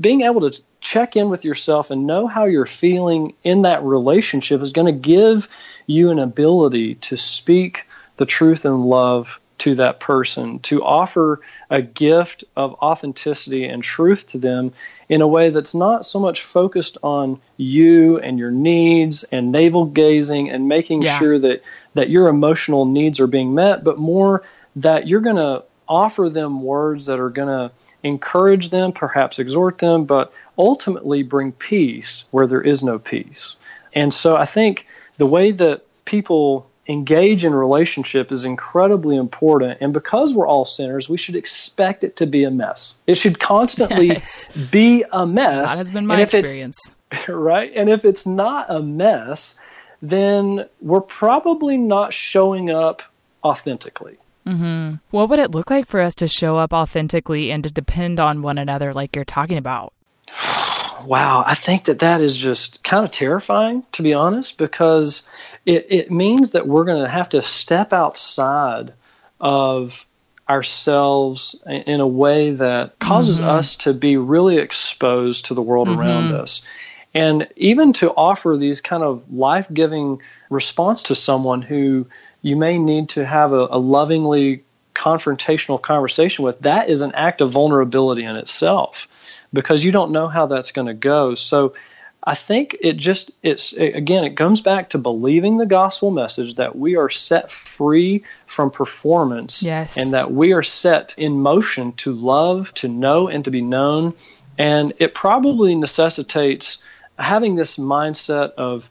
being 0.00 0.22
able 0.22 0.50
to 0.50 0.62
check 0.80 1.16
in 1.16 1.30
with 1.30 1.44
yourself 1.44 1.90
and 1.90 2.06
know 2.06 2.26
how 2.26 2.44
you're 2.44 2.66
feeling 2.66 3.34
in 3.42 3.62
that 3.62 3.82
relationship 3.82 4.60
is 4.60 4.72
going 4.72 4.86
to 4.86 5.00
give 5.00 5.48
you 5.86 6.10
an 6.10 6.18
ability 6.18 6.96
to 6.96 7.16
speak 7.16 7.86
the 8.16 8.26
truth 8.26 8.64
and 8.64 8.84
love 8.84 9.40
to 9.58 9.76
that 9.76 10.00
person, 10.00 10.58
to 10.60 10.84
offer 10.84 11.40
a 11.70 11.82
gift 11.82 12.44
of 12.56 12.74
authenticity 12.74 13.64
and 13.64 13.82
truth 13.82 14.28
to 14.28 14.38
them 14.38 14.72
in 15.08 15.20
a 15.20 15.26
way 15.26 15.50
that's 15.50 15.74
not 15.74 16.04
so 16.06 16.18
much 16.20 16.42
focused 16.42 16.98
on 17.02 17.40
you 17.56 18.18
and 18.18 18.38
your 18.38 18.50
needs 18.50 19.24
and 19.24 19.52
navel 19.52 19.84
gazing 19.84 20.50
and 20.50 20.68
making 20.68 21.02
Yeah. 21.02 21.18
sure 21.18 21.38
that 21.38 21.62
that 21.94 22.10
your 22.10 22.28
emotional 22.28 22.84
needs 22.84 23.20
are 23.20 23.26
being 23.26 23.54
met, 23.54 23.82
but 23.82 23.98
more 23.98 24.42
that 24.76 25.06
you're 25.08 25.20
going 25.20 25.36
to 25.36 25.62
offer 25.88 26.28
them 26.28 26.62
words 26.62 27.06
that 27.06 27.18
are 27.18 27.30
going 27.30 27.48
to 27.48 27.70
encourage 28.02 28.70
them, 28.70 28.92
perhaps 28.92 29.38
exhort 29.38 29.78
them, 29.78 30.04
but 30.04 30.32
ultimately 30.58 31.22
bring 31.22 31.52
peace 31.52 32.24
where 32.30 32.46
there 32.46 32.60
is 32.60 32.82
no 32.82 32.98
peace. 32.98 33.56
And 33.94 34.12
so 34.12 34.36
I 34.36 34.44
think 34.44 34.86
the 35.16 35.26
way 35.26 35.50
that 35.52 35.82
people 36.04 36.68
engage 36.88 37.44
in 37.44 37.54
relationship 37.54 38.30
is 38.32 38.44
incredibly 38.44 39.16
important. 39.16 39.78
And 39.80 39.92
because 39.92 40.32
we're 40.34 40.46
all 40.46 40.64
sinners, 40.64 41.08
we 41.08 41.16
should 41.16 41.36
expect 41.36 42.04
it 42.04 42.16
to 42.16 42.26
be 42.26 42.44
a 42.44 42.50
mess. 42.50 42.96
It 43.06 43.16
should 43.16 43.38
constantly 43.40 44.08
Yes. 44.08 44.48
be 44.70 45.04
a 45.12 45.26
mess. 45.26 45.70
That 45.70 45.78
has 45.78 45.90
been 45.90 46.06
my 46.06 46.14
And 46.14 46.22
if 46.22 46.34
it's- 46.34 46.42
experience. 46.44 46.78
right? 47.28 47.72
And 47.74 47.88
if 47.88 48.04
it's 48.04 48.26
not 48.26 48.66
a 48.68 48.80
mess, 48.82 49.54
then 50.02 50.66
we're 50.80 51.00
probably 51.00 51.76
not 51.76 52.12
showing 52.12 52.70
up 52.70 53.02
authentically. 53.44 54.16
Mm-hmm. 54.46 54.96
What 55.10 55.28
would 55.28 55.38
it 55.40 55.50
look 55.50 55.70
like 55.70 55.86
for 55.86 56.00
us 56.00 56.14
to 56.16 56.28
show 56.28 56.56
up 56.56 56.72
authentically 56.72 57.50
and 57.50 57.64
to 57.64 57.70
depend 57.70 58.20
on 58.20 58.42
one 58.42 58.58
another, 58.58 58.92
like 58.92 59.16
you're 59.16 59.24
talking 59.24 59.58
about? 59.58 59.92
Wow, 61.04 61.44
I 61.46 61.54
think 61.54 61.84
that 61.84 62.00
that 62.00 62.20
is 62.20 62.36
just 62.36 62.82
kind 62.82 63.04
of 63.04 63.12
terrifying, 63.12 63.84
to 63.92 64.02
be 64.02 64.14
honest, 64.14 64.58
because 64.58 65.28
it, 65.64 65.86
it 65.90 66.10
means 66.10 66.52
that 66.52 66.66
we're 66.66 66.84
going 66.84 67.02
to 67.02 67.10
have 67.10 67.30
to 67.30 67.42
step 67.42 67.92
outside 67.92 68.92
of 69.40 70.04
ourselves 70.48 71.60
in 71.66 72.00
a 72.00 72.06
way 72.06 72.52
that 72.52 72.98
causes 72.98 73.38
mm-hmm. 73.38 73.48
us 73.48 73.76
to 73.76 73.92
be 73.92 74.16
really 74.16 74.58
exposed 74.58 75.46
to 75.46 75.54
the 75.54 75.62
world 75.62 75.88
mm-hmm. 75.88 76.00
around 76.00 76.32
us. 76.32 76.62
And 77.14 77.48
even 77.56 77.94
to 77.94 78.12
offer 78.12 78.56
these 78.56 78.80
kind 78.80 79.02
of 79.02 79.32
life 79.32 79.66
giving 79.72 80.20
response 80.50 81.04
to 81.04 81.14
someone 81.14 81.62
who 81.62 82.06
you 82.42 82.56
may 82.56 82.78
need 82.78 83.08
to 83.10 83.24
have 83.24 83.52
a, 83.52 83.68
a 83.70 83.78
lovingly 83.78 84.62
confrontational 84.94 85.80
conversation 85.80 86.44
with, 86.44 86.60
that 86.60 86.90
is 86.90 87.00
an 87.00 87.12
act 87.14 87.40
of 87.40 87.50
vulnerability 87.52 88.24
in 88.24 88.36
itself 88.36 89.08
because 89.56 89.84
you 89.84 89.90
don't 89.90 90.12
know 90.12 90.28
how 90.28 90.46
that's 90.46 90.70
going 90.70 90.86
to 90.86 90.94
go. 90.94 91.34
So 91.34 91.74
I 92.22 92.36
think 92.36 92.76
it 92.80 92.96
just 92.96 93.32
it's 93.42 93.72
it, 93.72 93.96
again 93.96 94.24
it 94.24 94.36
comes 94.36 94.60
back 94.60 94.90
to 94.90 94.98
believing 94.98 95.58
the 95.58 95.66
gospel 95.66 96.10
message 96.10 96.54
that 96.56 96.76
we 96.76 96.96
are 96.96 97.10
set 97.10 97.50
free 97.50 98.24
from 98.46 98.70
performance 98.70 99.62
yes. 99.62 99.96
and 99.96 100.12
that 100.12 100.32
we 100.32 100.52
are 100.52 100.62
set 100.62 101.14
in 101.16 101.40
motion 101.40 101.92
to 101.94 102.12
love, 102.12 102.72
to 102.74 102.88
know 102.88 103.28
and 103.28 103.44
to 103.44 103.50
be 103.50 103.62
known 103.62 104.14
and 104.58 104.94
it 104.98 105.14
probably 105.14 105.74
necessitates 105.74 106.78
having 107.18 107.56
this 107.56 107.76
mindset 107.76 108.52
of 108.54 108.90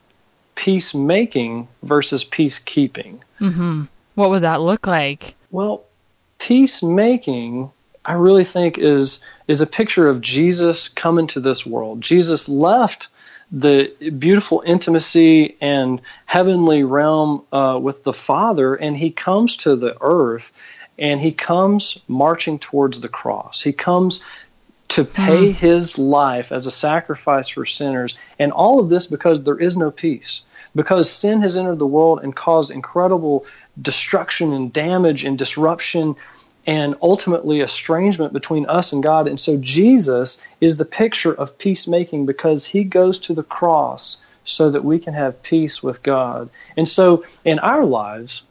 peacemaking 0.55 1.67
versus 1.83 2.23
peacekeeping. 2.23 3.19
hmm 3.37 3.83
What 4.15 4.29
would 4.29 4.43
that 4.43 4.61
look 4.61 4.87
like? 4.87 5.35
Well, 5.51 5.83
peacemaking 6.39 7.71
I 8.05 8.13
really 8.13 8.43
think 8.43 8.77
is 8.77 9.19
is 9.47 9.61
a 9.61 9.67
picture 9.67 10.07
of 10.07 10.21
Jesus 10.21 10.87
coming 10.89 11.27
to 11.27 11.39
this 11.39 11.65
world. 11.65 12.01
Jesus 12.01 12.47
left 12.47 13.07
the 13.51 13.93
beautiful 14.17 14.63
intimacy 14.65 15.57
and 15.61 16.01
heavenly 16.25 16.83
realm 16.83 17.43
uh, 17.51 17.79
with 17.81 18.03
the 18.03 18.13
Father, 18.13 18.75
and 18.75 18.97
he 18.97 19.11
comes 19.11 19.57
to 19.57 19.75
the 19.75 19.95
earth, 20.01 20.51
and 20.97 21.19
he 21.19 21.31
comes 21.31 21.99
marching 22.07 22.59
towards 22.59 23.01
the 23.01 23.09
cross. 23.09 23.61
He 23.61 23.73
comes 23.73 24.23
to 24.89 25.03
pay 25.03 25.51
mm. 25.51 25.53
his 25.53 25.97
life 25.97 26.51
as 26.51 26.67
a 26.67 26.71
sacrifice 26.71 27.49
for 27.49 27.65
sinners, 27.65 28.15
and 28.39 28.51
all 28.51 28.79
of 28.79 28.89
this 28.89 29.07
because 29.07 29.43
there 29.43 29.59
is 29.59 29.77
no 29.77 29.91
peace. 29.91 30.41
Because 30.75 31.09
sin 31.09 31.41
has 31.41 31.55
entered 31.55 31.79
the 31.79 31.87
world 31.87 32.19
and 32.21 32.35
caused 32.35 32.69
incredible 32.69 33.45
destruction 33.81 34.53
and 34.53 34.73
damage 34.73 35.23
and 35.23 35.37
disruption 35.37 36.15
and 36.67 36.95
ultimately 37.01 37.61
estrangement 37.61 38.33
between 38.33 38.65
us 38.65 38.91
and 38.91 39.03
God. 39.03 39.27
And 39.27 39.39
so 39.39 39.57
Jesus 39.57 40.41
is 40.59 40.77
the 40.77 40.85
picture 40.85 41.33
of 41.33 41.57
peacemaking 41.57 42.25
because 42.25 42.65
he 42.65 42.83
goes 42.83 43.19
to 43.19 43.33
the 43.33 43.43
cross 43.43 44.21
so 44.45 44.71
that 44.71 44.83
we 44.83 44.99
can 44.99 45.13
have 45.13 45.43
peace 45.43 45.83
with 45.83 46.01
God. 46.01 46.49
And 46.77 46.87
so 46.87 47.25
in 47.43 47.59
our 47.59 47.83
lives, 47.83 48.43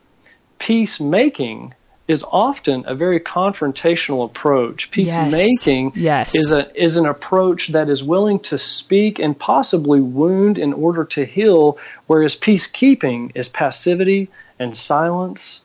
peacemaking 0.59 1.75
is 2.07 2.25
often 2.31 2.85
a 2.87 2.95
very 2.95 3.19
confrontational 3.19 4.27
approach. 4.27 4.91
Peacemaking 4.91 5.93
yes. 5.95 6.35
yes. 6.35 6.35
is 6.35 6.53
a 6.53 6.83
is 6.83 6.97
an 6.97 7.07
approach 7.07 7.69
that 7.69 7.89
is 7.89 8.05
willing 8.05 8.39
to 8.41 8.59
speak 8.59 9.19
and 9.19 9.39
possibly 9.39 10.01
wound 10.01 10.59
in 10.59 10.75
order 10.75 11.05
to 11.07 11.25
heal, 11.25 11.79
whereas 12.07 12.37
peacekeeping 12.37 13.33
is 13.35 13.49
passivity 13.49 14.29
and 14.59 14.77
silence 14.77 15.64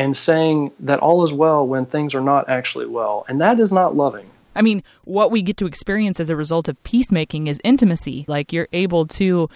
and 0.00 0.16
saying 0.16 0.72
that 0.80 0.98
all 1.00 1.24
is 1.24 1.32
well 1.32 1.66
when 1.66 1.84
things 1.84 2.14
are 2.14 2.22
not 2.22 2.48
actually 2.48 2.86
well. 2.86 3.26
And 3.28 3.38
that 3.42 3.60
is 3.60 3.70
not 3.70 3.94
loving. 3.94 4.30
I 4.56 4.62
mean, 4.62 4.82
what 5.04 5.30
we 5.30 5.42
get 5.42 5.58
to 5.58 5.66
experience 5.66 6.18
as 6.20 6.30
a 6.30 6.36
result 6.36 6.68
of 6.68 6.82
peacemaking 6.84 7.48
is 7.48 7.60
intimacy. 7.64 8.24
Like 8.26 8.50
you're 8.50 8.68
able 8.72 9.06
to 9.08 9.48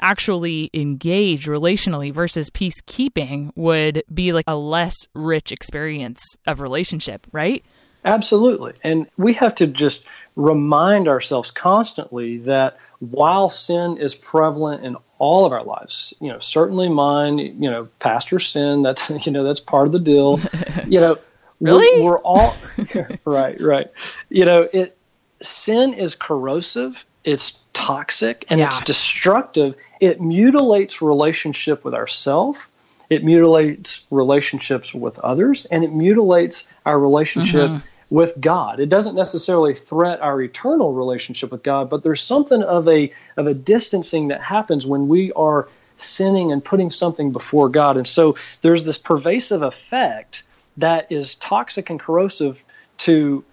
actually 0.00 0.70
engage 0.72 1.48
relationally 1.48 2.14
versus 2.14 2.48
peacekeeping 2.48 3.50
would 3.56 4.02
be 4.12 4.32
like 4.32 4.46
a 4.48 4.56
less 4.56 4.94
rich 5.12 5.52
experience 5.52 6.22
of 6.46 6.62
relationship, 6.62 7.26
right? 7.30 7.62
Absolutely. 8.02 8.72
And 8.82 9.06
we 9.18 9.34
have 9.34 9.54
to 9.56 9.66
just 9.66 10.06
remind 10.34 11.08
ourselves 11.08 11.50
constantly 11.50 12.38
that 12.38 12.78
while 13.00 13.48
sin 13.48 13.96
is 13.96 14.14
prevalent 14.14 14.84
in 14.84 14.96
all 15.18 15.44
of 15.44 15.52
our 15.52 15.64
lives. 15.64 16.14
You 16.20 16.28
know, 16.28 16.38
certainly 16.38 16.88
mine. 16.88 17.38
You 17.38 17.70
know, 17.70 17.88
pastor 17.98 18.38
sin. 18.38 18.82
That's 18.82 19.10
you 19.26 19.32
know 19.32 19.42
that's 19.42 19.60
part 19.60 19.86
of 19.86 19.92
the 19.92 19.98
deal. 19.98 20.38
You 20.86 21.00
know, 21.00 21.18
really, 21.60 22.04
we're, 22.04 22.12
we're 22.12 22.18
all 22.18 22.56
right, 23.24 23.60
right. 23.60 23.88
You 24.28 24.44
know, 24.44 24.68
it 24.72 24.96
sin 25.42 25.94
is 25.94 26.14
corrosive. 26.14 27.04
It's 27.22 27.58
toxic 27.74 28.46
and 28.48 28.60
yeah. 28.60 28.68
it's 28.68 28.82
destructive. 28.84 29.74
It 30.00 30.20
mutilates 30.20 31.02
relationship 31.02 31.84
with 31.84 31.92
ourself. 31.92 32.70
It 33.10 33.24
mutilates 33.24 34.06
relationships 34.10 34.94
with 34.94 35.18
others, 35.18 35.66
and 35.66 35.84
it 35.84 35.92
mutilates 35.92 36.68
our 36.86 36.98
relationship 36.98 37.68
mm-hmm 37.68 37.86
with 38.10 38.40
God. 38.40 38.80
It 38.80 38.88
doesn't 38.88 39.14
necessarily 39.14 39.74
threat 39.74 40.20
our 40.20 40.42
eternal 40.42 40.92
relationship 40.92 41.52
with 41.52 41.62
God, 41.62 41.88
but 41.88 42.02
there's 42.02 42.22
something 42.22 42.62
of 42.62 42.88
a 42.88 43.12
of 43.36 43.46
a 43.46 43.54
distancing 43.54 44.28
that 44.28 44.42
happens 44.42 44.84
when 44.84 45.08
we 45.08 45.32
are 45.32 45.68
sinning 45.96 46.50
and 46.50 46.64
putting 46.64 46.90
something 46.90 47.30
before 47.30 47.68
God. 47.68 47.96
And 47.96 48.08
so 48.08 48.36
there's 48.62 48.84
this 48.84 48.98
pervasive 48.98 49.62
effect 49.62 50.42
that 50.78 51.12
is 51.12 51.36
toxic 51.36 51.90
and 51.90 52.00
corrosive 52.00 52.62
to 52.98 53.44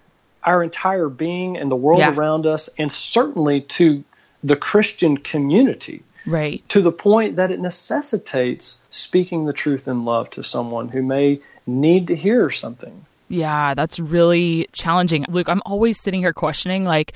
our 0.42 0.62
entire 0.62 1.08
being 1.08 1.56
and 1.56 1.70
the 1.70 1.76
world 1.76 2.00
yeah. 2.00 2.14
around 2.14 2.46
us 2.46 2.68
and 2.78 2.90
certainly 2.90 3.60
to 3.60 4.02
the 4.42 4.56
Christian 4.56 5.16
community. 5.16 6.02
Right. 6.26 6.66
To 6.70 6.80
the 6.80 6.92
point 6.92 7.36
that 7.36 7.50
it 7.50 7.60
necessitates 7.60 8.84
speaking 8.90 9.46
the 9.46 9.52
truth 9.52 9.88
in 9.88 10.04
love 10.04 10.30
to 10.30 10.42
someone 10.42 10.88
who 10.88 11.02
may 11.02 11.40
need 11.66 12.08
to 12.08 12.16
hear 12.16 12.50
something. 12.50 13.04
Yeah, 13.28 13.74
that's 13.74 13.98
really 13.98 14.68
challenging. 14.72 15.24
Luke, 15.28 15.48
I'm 15.48 15.62
always 15.66 16.00
sitting 16.00 16.20
here 16.20 16.32
questioning 16.32 16.84
like 16.84 17.12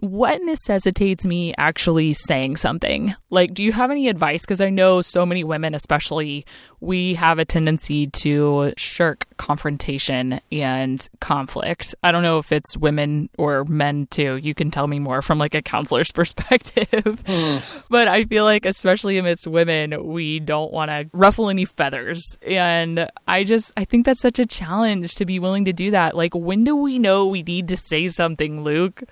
what 0.00 0.42
necessitates 0.42 1.26
me 1.26 1.54
actually 1.58 2.12
saying 2.12 2.56
something? 2.56 3.14
Like, 3.30 3.54
do 3.54 3.62
you 3.62 3.72
have 3.72 3.90
any 3.90 4.08
advice? 4.08 4.42
Because 4.42 4.60
I 4.60 4.70
know 4.70 5.02
so 5.02 5.24
many 5.24 5.44
women, 5.44 5.74
especially, 5.74 6.46
we 6.80 7.14
have 7.14 7.38
a 7.38 7.44
tendency 7.44 8.08
to 8.08 8.72
shirk 8.76 9.26
confrontation 9.36 10.40
and 10.52 11.06
conflict. 11.20 11.94
I 12.02 12.12
don't 12.12 12.22
know 12.22 12.38
if 12.38 12.52
it's 12.52 12.76
women 12.76 13.30
or 13.38 13.64
men 13.64 14.06
too. 14.10 14.36
You 14.36 14.54
can 14.54 14.70
tell 14.70 14.86
me 14.86 14.98
more 14.98 15.22
from 15.22 15.38
like 15.38 15.54
a 15.54 15.62
counselor's 15.62 16.12
perspective. 16.12 17.22
Hmm. 17.26 17.58
but 17.88 18.08
I 18.08 18.24
feel 18.24 18.44
like, 18.44 18.66
especially 18.66 19.18
amidst 19.18 19.46
women, 19.46 20.06
we 20.06 20.40
don't 20.40 20.72
want 20.72 20.90
to 20.90 21.08
ruffle 21.12 21.48
any 21.48 21.64
feathers. 21.64 22.36
And 22.46 23.08
I 23.26 23.44
just, 23.44 23.72
I 23.76 23.84
think 23.84 24.06
that's 24.06 24.20
such 24.20 24.38
a 24.38 24.46
challenge 24.46 25.14
to 25.16 25.24
be 25.24 25.38
willing 25.38 25.64
to 25.66 25.72
do 25.72 25.90
that. 25.92 26.16
Like, 26.16 26.34
when 26.34 26.64
do 26.64 26.76
we 26.76 26.98
know 26.98 27.26
we 27.26 27.42
need 27.42 27.68
to 27.68 27.76
say 27.76 28.08
something, 28.08 28.62
Luke? 28.62 29.02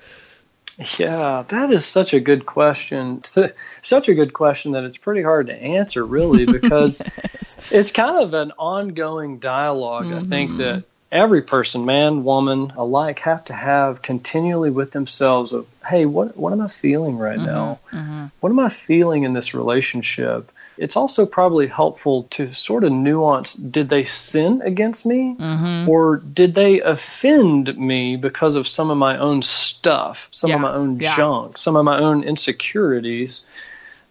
Yeah, 0.98 1.44
that 1.48 1.72
is 1.72 1.84
such 1.84 2.14
a 2.14 2.20
good 2.20 2.46
question. 2.46 3.22
Such 3.24 4.08
a 4.08 4.14
good 4.14 4.32
question 4.32 4.72
that 4.72 4.84
it's 4.84 4.98
pretty 4.98 5.22
hard 5.22 5.48
to 5.48 5.54
answer, 5.54 6.04
really, 6.04 6.44
because 6.60 7.00
yes. 7.00 7.56
it's 7.70 7.92
kind 7.92 8.22
of 8.22 8.34
an 8.34 8.52
ongoing 8.52 9.38
dialog 9.38 10.06
mm-hmm. 10.06 10.14
I 10.14 10.18
think 10.20 10.50
mm-hmm. 10.50 10.58
that 10.58 10.84
every 11.10 11.42
person, 11.42 11.84
man, 11.84 12.24
woman 12.24 12.72
alike, 12.76 13.20
have 13.20 13.44
to 13.46 13.52
have 13.52 14.02
continually 14.02 14.70
with 14.70 14.92
themselves 14.92 15.52
of, 15.52 15.66
hey, 15.86 16.06
what 16.06 16.36
what 16.36 16.52
am 16.52 16.60
I 16.60 16.68
feeling 16.68 17.18
right 17.18 17.36
mm-hmm. 17.36 17.46
now? 17.46 17.80
Mm-hmm. 17.90 18.26
What 18.40 18.50
am 18.50 18.58
I 18.60 18.68
feeling 18.68 19.24
in 19.24 19.32
this 19.32 19.54
relationship? 19.54 20.50
It's 20.82 20.96
also 20.96 21.26
probably 21.26 21.68
helpful 21.68 22.24
to 22.30 22.52
sort 22.52 22.82
of 22.82 22.90
nuance 22.90 23.54
did 23.54 23.88
they 23.88 24.04
sin 24.04 24.62
against 24.62 25.06
me 25.06 25.36
mm-hmm. 25.38 25.88
or 25.88 26.16
did 26.16 26.56
they 26.56 26.80
offend 26.80 27.78
me 27.78 28.16
because 28.16 28.56
of 28.56 28.66
some 28.66 28.90
of 28.90 28.96
my 28.96 29.16
own 29.16 29.42
stuff, 29.42 30.28
some 30.32 30.50
yeah. 30.50 30.56
of 30.56 30.60
my 30.60 30.72
own 30.72 30.98
yeah. 30.98 31.16
junk, 31.16 31.56
some 31.56 31.76
of 31.76 31.84
my 31.84 32.00
own 32.00 32.24
insecurities? 32.24 33.46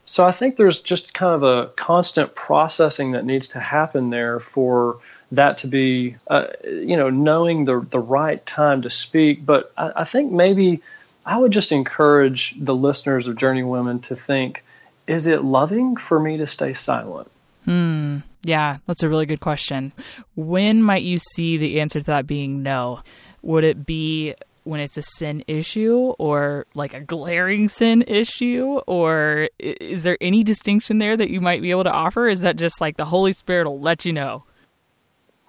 So 0.05 0.25
I 0.25 0.31
think 0.31 0.55
there's 0.55 0.81
just 0.81 1.13
kind 1.13 1.35
of 1.35 1.43
a 1.43 1.67
constant 1.75 2.35
processing 2.35 3.11
that 3.11 3.25
needs 3.25 3.49
to 3.49 3.59
happen 3.59 4.09
there 4.09 4.39
for 4.39 4.99
that 5.33 5.57
to 5.59 5.67
be, 5.67 6.15
uh, 6.27 6.47
you 6.63 6.95
know, 6.95 7.09
knowing 7.09 7.65
the 7.65 7.85
the 7.91 7.99
right 7.99 8.45
time 8.45 8.83
to 8.83 8.89
speak. 8.89 9.45
But 9.45 9.73
I, 9.77 9.91
I 9.97 10.03
think 10.05 10.31
maybe 10.31 10.81
I 11.25 11.37
would 11.37 11.51
just 11.51 11.73
encourage 11.73 12.55
the 12.57 12.73
listeners 12.73 13.27
of 13.27 13.35
Journey 13.35 13.63
Women 13.63 13.99
to 14.03 14.15
think 14.15 14.63
is 15.07 15.27
it 15.27 15.43
loving 15.43 15.97
for 15.97 16.19
me 16.19 16.37
to 16.37 16.47
stay 16.47 16.73
silent? 16.73 17.29
Hmm. 17.65 18.17
Yeah, 18.43 18.77
that's 18.87 19.03
a 19.03 19.09
really 19.09 19.25
good 19.25 19.39
question. 19.39 19.91
When 20.35 20.81
might 20.81 21.03
you 21.03 21.17
see 21.17 21.57
the 21.57 21.79
answer 21.79 21.99
to 21.99 22.05
that 22.07 22.27
being 22.27 22.63
no? 22.63 23.01
Would 23.43 23.63
it 23.63 23.85
be 23.85 24.35
when 24.63 24.79
it's 24.79 24.97
a 24.97 25.01
sin 25.01 25.43
issue 25.47 26.13
or 26.17 26.65
like 26.73 26.93
a 26.93 26.99
glaring 26.99 27.67
sin 27.67 28.03
issue? 28.07 28.79
Or 28.87 29.49
is 29.59 30.03
there 30.03 30.17
any 30.21 30.43
distinction 30.43 30.97
there 30.97 31.15
that 31.15 31.29
you 31.29 31.41
might 31.41 31.61
be 31.61 31.71
able 31.71 31.83
to 31.83 31.91
offer? 31.91 32.27
Is 32.27 32.41
that 32.41 32.55
just 32.55 32.81
like 32.81 32.97
the 32.97 33.05
Holy 33.05 33.33
Spirit 33.33 33.67
will 33.67 33.79
let 33.79 34.05
you 34.05 34.13
know? 34.13 34.43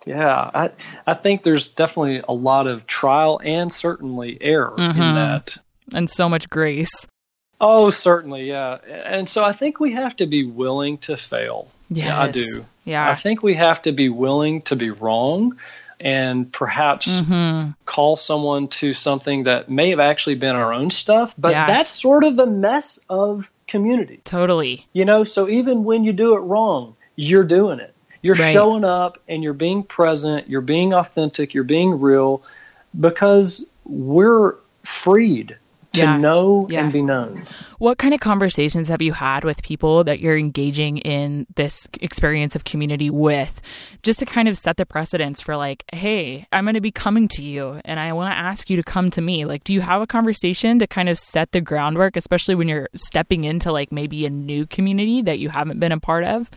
Yeah, 0.06 0.50
I 0.52 0.70
I 1.06 1.14
think 1.14 1.44
there's 1.44 1.68
definitely 1.68 2.22
a 2.28 2.32
lot 2.32 2.66
of 2.66 2.86
trial 2.86 3.40
and 3.42 3.72
certainly 3.72 4.36
error 4.40 4.74
mm-hmm. 4.76 5.00
in 5.00 5.14
that. 5.14 5.56
And 5.94 6.10
so 6.10 6.28
much 6.28 6.50
grace. 6.50 7.06
Oh, 7.62 7.90
certainly, 7.90 8.48
yeah. 8.48 8.74
And 8.74 9.28
so 9.28 9.44
I 9.44 9.52
think 9.52 9.78
we 9.78 9.92
have 9.92 10.16
to 10.16 10.26
be 10.26 10.44
willing 10.44 10.98
to 10.98 11.16
fail. 11.16 11.70
Yes. 11.88 12.06
Yeah, 12.06 12.20
I 12.20 12.30
do. 12.32 12.66
Yeah. 12.84 13.08
I 13.08 13.14
think 13.14 13.44
we 13.44 13.54
have 13.54 13.80
to 13.82 13.92
be 13.92 14.08
willing 14.08 14.62
to 14.62 14.74
be 14.74 14.90
wrong 14.90 15.56
and 16.00 16.52
perhaps 16.52 17.06
mm-hmm. 17.06 17.70
call 17.86 18.16
someone 18.16 18.66
to 18.66 18.92
something 18.92 19.44
that 19.44 19.70
may 19.70 19.90
have 19.90 20.00
actually 20.00 20.34
been 20.34 20.56
our 20.56 20.72
own 20.72 20.90
stuff, 20.90 21.32
but 21.38 21.52
yeah. 21.52 21.66
that's 21.66 21.90
sort 21.90 22.24
of 22.24 22.34
the 22.34 22.46
mess 22.46 22.98
of 23.08 23.48
community. 23.68 24.20
Totally. 24.24 24.84
You 24.92 25.04
know, 25.04 25.22
so 25.22 25.48
even 25.48 25.84
when 25.84 26.02
you 26.02 26.12
do 26.12 26.34
it 26.34 26.40
wrong, 26.40 26.96
you're 27.14 27.44
doing 27.44 27.78
it. 27.78 27.94
You're 28.22 28.34
right. 28.34 28.52
showing 28.52 28.84
up 28.84 29.18
and 29.28 29.44
you're 29.44 29.52
being 29.52 29.84
present, 29.84 30.50
you're 30.50 30.60
being 30.60 30.92
authentic, 30.94 31.54
you're 31.54 31.62
being 31.62 32.00
real 32.00 32.42
because 32.98 33.70
we're 33.84 34.56
freed 34.84 35.56
to 35.92 36.00
yeah. 36.00 36.16
know 36.16 36.66
yeah. 36.70 36.84
and 36.84 36.92
be 36.92 37.02
known. 37.02 37.44
What 37.78 37.98
kind 37.98 38.14
of 38.14 38.20
conversations 38.20 38.88
have 38.88 39.02
you 39.02 39.12
had 39.12 39.44
with 39.44 39.62
people 39.62 40.04
that 40.04 40.20
you're 40.20 40.38
engaging 40.38 40.98
in 40.98 41.46
this 41.54 41.88
experience 42.00 42.56
of 42.56 42.64
community 42.64 43.10
with, 43.10 43.60
just 44.02 44.18
to 44.20 44.26
kind 44.26 44.48
of 44.48 44.56
set 44.56 44.76
the 44.76 44.86
precedence 44.86 45.42
for 45.42 45.56
like, 45.56 45.84
hey, 45.92 46.46
I'm 46.52 46.64
going 46.64 46.74
to 46.74 46.80
be 46.80 46.90
coming 46.90 47.28
to 47.28 47.42
you 47.42 47.80
and 47.84 48.00
I 48.00 48.12
want 48.12 48.32
to 48.32 48.38
ask 48.38 48.70
you 48.70 48.76
to 48.76 48.82
come 48.82 49.10
to 49.10 49.20
me? 49.20 49.44
Like, 49.44 49.64
do 49.64 49.74
you 49.74 49.80
have 49.80 50.00
a 50.00 50.06
conversation 50.06 50.78
to 50.78 50.86
kind 50.86 51.08
of 51.08 51.18
set 51.18 51.52
the 51.52 51.60
groundwork, 51.60 52.16
especially 52.16 52.54
when 52.54 52.68
you're 52.68 52.88
stepping 52.94 53.44
into 53.44 53.70
like 53.70 53.92
maybe 53.92 54.24
a 54.24 54.30
new 54.30 54.66
community 54.66 55.22
that 55.22 55.38
you 55.38 55.50
haven't 55.50 55.80
been 55.80 55.92
a 55.92 56.00
part 56.00 56.24
of? 56.24 56.50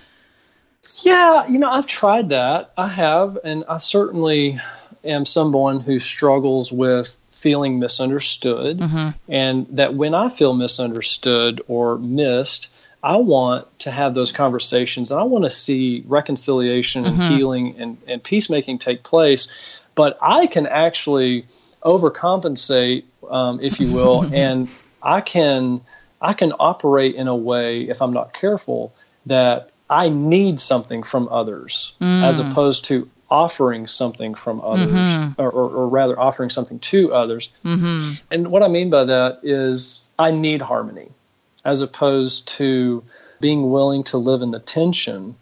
Yeah, 1.01 1.47
you 1.47 1.57
know, 1.57 1.71
I've 1.71 1.87
tried 1.87 2.29
that. 2.29 2.71
I 2.77 2.87
have, 2.87 3.39
and 3.43 3.65
I 3.67 3.77
certainly 3.77 4.59
am 5.03 5.25
someone 5.25 5.79
who 5.79 5.99
struggles 5.99 6.71
with 6.71 7.17
feeling 7.45 7.77
misunderstood, 7.77 8.79
mm-hmm. 8.79 9.09
and 9.31 9.67
that 9.77 9.93
when 9.93 10.15
I 10.15 10.29
feel 10.29 10.51
misunderstood 10.51 11.61
or 11.67 11.95
missed, 11.99 12.69
I 13.03 13.17
want 13.17 13.67
to 13.81 13.91
have 13.91 14.15
those 14.15 14.31
conversations 14.31 15.11
and 15.11 15.19
I 15.19 15.23
want 15.25 15.43
to 15.43 15.51
see 15.51 16.03
reconciliation 16.07 17.03
mm-hmm. 17.03 17.21
and 17.21 17.35
healing 17.35 17.75
and, 17.77 17.97
and 18.07 18.23
peacemaking 18.23 18.79
take 18.79 19.03
place. 19.03 19.47
But 19.93 20.17
I 20.23 20.47
can 20.47 20.65
actually 20.65 21.45
overcompensate, 21.83 23.03
um, 23.29 23.59
if 23.61 23.79
you 23.79 23.93
will, 23.93 24.23
and 24.33 24.67
I 25.03 25.21
can 25.21 25.81
I 26.19 26.33
can 26.33 26.51
operate 26.59 27.13
in 27.13 27.27
a 27.27 27.35
way, 27.35 27.83
if 27.83 28.01
I'm 28.01 28.13
not 28.13 28.33
careful, 28.33 28.91
that 29.27 29.69
I 29.87 30.09
need 30.09 30.59
something 30.59 31.03
from 31.03 31.29
others 31.29 31.93
mm. 32.01 32.23
as 32.23 32.39
opposed 32.39 32.85
to 32.85 33.07
offering 33.29 33.87
something 33.87 34.35
from 34.35 34.61
others, 34.61 34.91
mm-hmm. 34.91 35.41
or, 35.41 35.49
or, 35.49 35.69
or, 35.69 35.87
rather 35.87 36.19
offering 36.19 36.49
something 36.49 36.79
to 36.79 37.13
others. 37.13 37.49
Mm-hmm. 37.63 38.13
And 38.29 38.51
what 38.51 38.63
I 38.63 38.67
mean 38.67 38.89
by 38.89 39.05
that 39.05 39.39
is 39.43 40.03
I 40.17 40.31
need 40.31 40.61
harmony, 40.61 41.09
as 41.63 41.81
opposed 41.81 42.47
to 42.49 43.03
being 43.39 43.71
willing 43.71 44.03
to 44.05 44.17
live 44.17 44.41
in 44.41 44.51
the 44.51 44.59
tension 44.59 45.35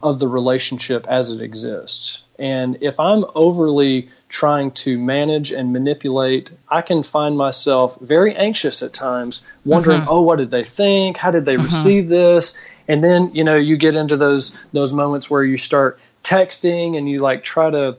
of 0.00 0.18
the 0.18 0.28
relationship 0.28 1.06
as 1.08 1.30
it 1.30 1.40
exists. 1.40 2.22
And 2.38 2.78
if 2.82 3.00
I'm 3.00 3.24
overly 3.34 4.08
trying 4.28 4.72
to 4.72 4.98
manage 4.98 5.50
and 5.50 5.72
manipulate, 5.72 6.54
I 6.68 6.82
can 6.82 7.02
find 7.02 7.38
myself 7.38 7.98
very 8.00 8.34
anxious 8.34 8.82
at 8.82 8.92
times, 8.92 9.46
wondering, 9.64 10.00
mm-hmm. 10.00 10.10
oh, 10.10 10.22
what 10.22 10.36
did 10.36 10.50
they 10.50 10.64
think? 10.64 11.16
How 11.16 11.30
did 11.30 11.44
they 11.44 11.54
mm-hmm. 11.54 11.64
receive 11.64 12.08
this? 12.08 12.58
And 12.86 13.02
then, 13.02 13.34
you 13.34 13.44
know, 13.44 13.56
you 13.56 13.76
get 13.76 13.96
into 13.96 14.16
those 14.16 14.52
those 14.72 14.92
moments 14.92 15.30
where 15.30 15.44
you 15.44 15.56
start 15.56 15.98
texting 16.24 16.96
and 16.98 17.08
you 17.08 17.20
like 17.20 17.44
try 17.44 17.70
to 17.70 17.96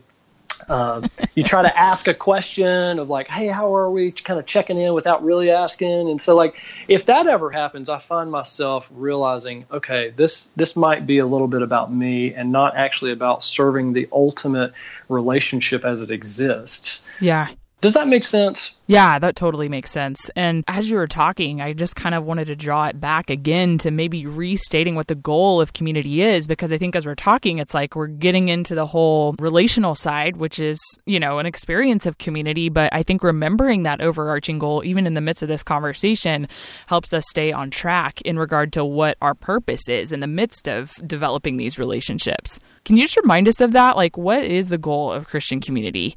uh, 0.67 1.07
you 1.35 1.43
try 1.43 1.61
to 1.61 1.79
ask 1.79 2.07
a 2.07 2.13
question 2.13 2.99
of 2.99 3.09
like, 3.09 3.27
hey, 3.27 3.47
how 3.47 3.75
are 3.75 3.89
we? 3.89 4.11
Kind 4.11 4.39
of 4.39 4.45
checking 4.45 4.77
in 4.77 4.93
without 4.93 5.23
really 5.23 5.51
asking. 5.51 6.09
And 6.09 6.19
so, 6.19 6.35
like, 6.35 6.55
if 6.87 7.05
that 7.05 7.27
ever 7.27 7.51
happens, 7.51 7.89
I 7.89 7.99
find 7.99 8.31
myself 8.31 8.89
realizing, 8.93 9.65
okay, 9.71 10.13
this 10.15 10.45
this 10.55 10.75
might 10.75 11.05
be 11.05 11.19
a 11.19 11.25
little 11.25 11.47
bit 11.47 11.61
about 11.61 11.93
me 11.93 12.33
and 12.33 12.51
not 12.51 12.75
actually 12.75 13.11
about 13.11 13.43
serving 13.43 13.93
the 13.93 14.07
ultimate 14.11 14.73
relationship 15.09 15.85
as 15.85 16.01
it 16.01 16.11
exists. 16.11 17.05
Yeah. 17.19 17.49
Does 17.85 17.93
that 17.93 18.07
make 18.07 18.23
sense? 18.23 18.75
Yeah, 18.87 19.19
that 19.19 19.35
totally 19.35 19.69
makes 19.69 19.91
sense. 19.91 20.31
And 20.35 20.63
as 20.67 20.89
you 20.89 20.95
were 20.95 21.05
talking, 21.05 21.61
I 21.61 21.73
just 21.73 21.95
kind 21.95 22.15
of 22.15 22.23
wanted 22.23 22.45
to 22.45 22.55
draw 22.55 22.85
it 22.87 22.99
back 22.99 23.29
again 23.29 23.77
to 23.77 23.91
maybe 23.91 24.25
restating 24.25 24.95
what 24.95 25.05
the 25.05 25.13
goal 25.13 25.61
of 25.61 25.73
community 25.73 26.23
is, 26.23 26.47
because 26.47 26.73
I 26.73 26.79
think 26.79 26.95
as 26.95 27.05
we're 27.05 27.13
talking, 27.13 27.59
it's 27.59 27.75
like 27.75 27.95
we're 27.95 28.07
getting 28.07 28.47
into 28.47 28.73
the 28.73 28.87
whole 28.87 29.35
relational 29.37 29.93
side, 29.93 30.37
which 30.37 30.57
is, 30.57 30.79
you 31.05 31.19
know, 31.19 31.37
an 31.37 31.45
experience 31.45 32.07
of 32.07 32.17
community. 32.17 32.69
But 32.69 32.91
I 32.91 33.03
think 33.03 33.21
remembering 33.21 33.83
that 33.83 34.01
overarching 34.01 34.57
goal, 34.57 34.83
even 34.83 35.05
in 35.05 35.13
the 35.13 35.21
midst 35.21 35.43
of 35.43 35.49
this 35.49 35.61
conversation, 35.61 36.47
helps 36.87 37.13
us 37.13 37.29
stay 37.29 37.51
on 37.51 37.69
track 37.69 38.19
in 38.21 38.39
regard 38.39 38.73
to 38.73 38.83
what 38.83 39.15
our 39.21 39.35
purpose 39.35 39.87
is 39.87 40.11
in 40.11 40.21
the 40.21 40.25
midst 40.27 40.67
of 40.67 40.91
developing 41.05 41.57
these 41.57 41.77
relationships. 41.77 42.59
Can 42.83 42.97
you 42.97 43.03
just 43.03 43.17
remind 43.17 43.47
us 43.47 43.61
of 43.61 43.73
that? 43.73 43.95
Like, 43.95 44.17
what 44.17 44.43
is 44.43 44.69
the 44.69 44.79
goal 44.79 45.11
of 45.11 45.27
Christian 45.27 45.61
community? 45.61 46.15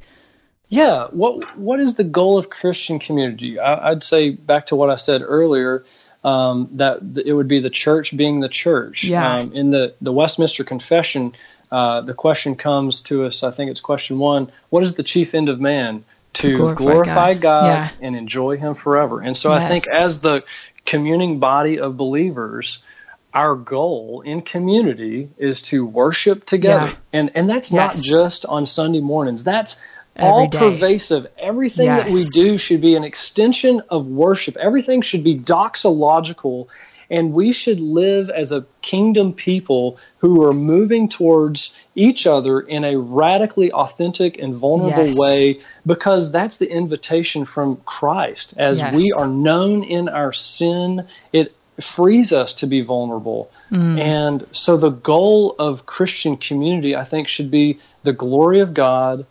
Yeah, 0.69 1.07
what 1.07 1.57
what 1.59 1.81
is 1.81 1.97
the 1.97 2.05
goal 2.05 2.39
of 2.39 2.51
Christian 2.51 2.99
community? 2.99 3.59
I, 3.59 3.91
would 3.91 4.03
say 4.03 4.31
back 4.31 4.67
to 4.67 4.77
what 4.77 4.91
I 4.91 4.97
said 4.97 5.23
earlier, 5.25 5.85
um, 6.23 6.69
that 6.73 7.01
it 7.25 7.33
would 7.33 7.49
be 7.49 7.61
the 7.61 7.71
church 7.71 8.15
being 8.15 8.41
the 8.41 8.51
church. 8.51 9.05
Yeah. 9.05 9.37
Um, 9.37 9.53
in 9.53 9.71
the 9.71 9.95
the 10.03 10.13
Westminster 10.13 10.65
Confession, 10.65 11.35
uh, 11.71 12.03
the 12.03 12.13
question 12.13 12.55
comes 12.55 13.03
to 13.03 13.25
us. 13.25 13.43
I 13.43 13.51
think 13.51 13.71
it's 13.71 13.81
question 13.81 14.19
one: 14.19 14.51
What 14.69 14.83
is 14.83 14.95
the 14.95 15.03
chief 15.03 15.35
end 15.35 15.49
of 15.49 15.61
man? 15.61 16.05
To, 16.35 16.51
to 16.51 16.57
glorify, 16.57 16.85
glorify, 16.85 17.35
God, 17.35 17.41
God 17.41 17.67
yeah. 17.67 17.91
and 18.03 18.15
enjoy 18.15 18.59
Him 18.59 18.75
forever. 18.75 19.23
And 19.23 19.35
so 19.35 19.55
yes. 19.55 19.63
I 19.63 19.69
think 19.69 19.85
as 19.91 20.21
the 20.21 20.45
communing 20.85 21.39
body 21.39 21.81
of 21.81 21.97
believers, 21.97 22.85
our 23.33 23.55
goal 23.57 24.23
in 24.25 24.43
community 24.43 25.31
is 25.39 25.63
to 25.63 25.87
worship 25.87 26.45
together. 26.45 26.89
Yeah. 26.89 26.97
And 27.13 27.31
and 27.35 27.49
that's 27.49 27.73
yes. 27.73 27.97
not 27.97 28.05
just 28.05 28.45
on 28.45 28.67
Sunday 28.67 29.01
mornings. 29.01 29.45
That's 29.45 29.83
all 30.19 30.49
pervasive. 30.49 31.27
Everything 31.39 31.87
yes. 31.87 32.07
that 32.07 32.13
we 32.13 32.25
do 32.27 32.59
should 32.59 32.81
be 32.81 32.95
an 32.95 33.05
extension 33.05 33.83
of 33.89 34.07
worship. 34.07 34.57
Everything 34.57 35.03
should 35.03 35.25
be 35.25 35.39
doxological. 35.39 36.69
And 37.11 37.33
we 37.33 37.53
should 37.53 37.81
live 37.81 38.29
as 38.29 38.53
a 38.53 38.67
kingdom 38.83 39.33
people 39.33 39.99
who 40.19 40.45
are 40.45 40.53
moving 40.53 41.09
towards 41.09 41.75
each 41.95 42.27
other 42.27 42.61
in 42.61 42.85
a 42.85 42.99
radically 42.99 43.73
authentic 43.73 44.39
and 44.39 44.55
vulnerable 44.55 45.07
yes. 45.07 45.19
way 45.19 45.61
because 45.87 46.33
that's 46.33 46.59
the 46.59 46.71
invitation 46.71 47.47
from 47.47 47.77
Christ. 47.87 48.55
As 48.59 48.81
yes. 48.81 48.95
we 48.95 49.13
are 49.13 49.27
known 49.27 49.85
in 49.85 50.11
our 50.11 50.35
sin, 50.35 51.07
it 51.33 51.55
frees 51.81 52.33
us 52.33 52.55
to 52.55 52.67
be 52.67 52.83
vulnerable. 52.83 53.51
Mm. 53.71 54.01
And 54.01 54.47
so 54.53 54.77
the 54.77 54.91
goal 54.91 55.55
of 55.59 55.87
Christian 55.87 56.37
community, 56.37 56.95
I 56.95 57.05
think, 57.05 57.29
should 57.29 57.51
be 57.51 57.79
the 58.03 58.13
glory 58.13 58.61
of 58.61 58.75
God 58.75 59.27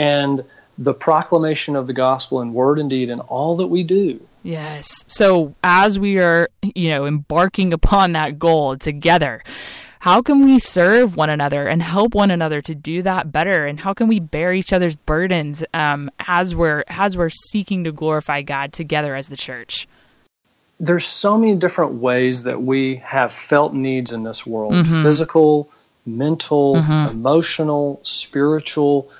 and 0.00 0.42
the 0.78 0.94
proclamation 0.94 1.76
of 1.76 1.86
the 1.86 1.92
gospel 1.92 2.40
in 2.40 2.54
word 2.54 2.78
and 2.78 2.88
deed 2.88 3.10
in 3.10 3.20
all 3.20 3.56
that 3.56 3.66
we 3.66 3.82
do. 3.82 4.26
Yes. 4.42 5.04
So 5.06 5.54
as 5.62 6.00
we 6.00 6.18
are, 6.18 6.48
you 6.62 6.88
know, 6.88 7.04
embarking 7.04 7.74
upon 7.74 8.12
that 8.12 8.38
goal 8.38 8.78
together, 8.78 9.42
how 9.98 10.22
can 10.22 10.42
we 10.42 10.58
serve 10.58 11.16
one 11.16 11.28
another 11.28 11.68
and 11.68 11.82
help 11.82 12.14
one 12.14 12.30
another 12.30 12.62
to 12.62 12.74
do 12.74 13.02
that 13.02 13.30
better? 13.30 13.66
And 13.66 13.78
how 13.78 13.92
can 13.92 14.08
we 14.08 14.20
bear 14.20 14.54
each 14.54 14.72
other's 14.72 14.96
burdens 14.96 15.62
um, 15.74 16.10
as 16.18 16.54
we're 16.54 16.84
as 16.88 17.18
we're 17.18 17.28
seeking 17.28 17.84
to 17.84 17.92
glorify 17.92 18.40
God 18.40 18.72
together 18.72 19.14
as 19.14 19.28
the 19.28 19.36
church? 19.36 19.86
There's 20.78 21.04
so 21.04 21.36
many 21.36 21.56
different 21.56 21.92
ways 21.92 22.44
that 22.44 22.62
we 22.62 22.96
have 23.04 23.34
felt 23.34 23.74
needs 23.74 24.12
in 24.12 24.22
this 24.22 24.46
world: 24.46 24.72
mm-hmm. 24.72 25.02
physical, 25.02 25.68
mental, 26.06 26.76
mm-hmm. 26.76 27.10
emotional, 27.10 28.00
spiritual 28.02 29.10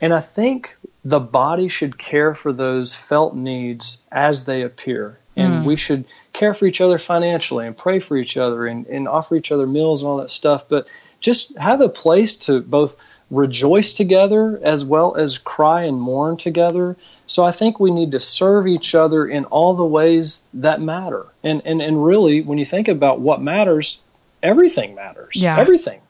and 0.00 0.12
I 0.12 0.20
think 0.20 0.76
the 1.04 1.20
body 1.20 1.68
should 1.68 1.98
care 1.98 2.34
for 2.34 2.52
those 2.52 2.94
felt 2.94 3.34
needs 3.34 4.06
as 4.10 4.44
they 4.44 4.62
appear. 4.62 5.18
And 5.36 5.62
mm. 5.62 5.64
we 5.64 5.76
should 5.76 6.04
care 6.32 6.52
for 6.52 6.66
each 6.66 6.80
other 6.80 6.98
financially 6.98 7.66
and 7.66 7.76
pray 7.76 8.00
for 8.00 8.16
each 8.16 8.36
other 8.36 8.66
and, 8.66 8.86
and 8.86 9.06
offer 9.06 9.36
each 9.36 9.52
other 9.52 9.66
meals 9.66 10.02
and 10.02 10.10
all 10.10 10.18
that 10.18 10.30
stuff. 10.30 10.68
But 10.68 10.88
just 11.20 11.56
have 11.56 11.80
a 11.80 11.88
place 11.88 12.36
to 12.36 12.60
both 12.60 12.96
rejoice 13.30 13.92
together 13.92 14.58
as 14.62 14.84
well 14.84 15.14
as 15.14 15.38
cry 15.38 15.82
and 15.82 16.00
mourn 16.00 16.36
together. 16.36 16.96
So 17.26 17.44
I 17.44 17.52
think 17.52 17.78
we 17.78 17.90
need 17.90 18.12
to 18.12 18.20
serve 18.20 18.66
each 18.66 18.94
other 18.94 19.26
in 19.26 19.44
all 19.46 19.74
the 19.74 19.84
ways 19.84 20.42
that 20.54 20.80
matter. 20.80 21.26
And 21.44 21.62
and, 21.64 21.80
and 21.80 22.04
really 22.04 22.40
when 22.40 22.58
you 22.58 22.64
think 22.64 22.88
about 22.88 23.20
what 23.20 23.40
matters, 23.40 24.00
everything 24.42 24.94
matters. 24.94 25.36
Yeah. 25.36 25.58
Everything. 25.58 26.00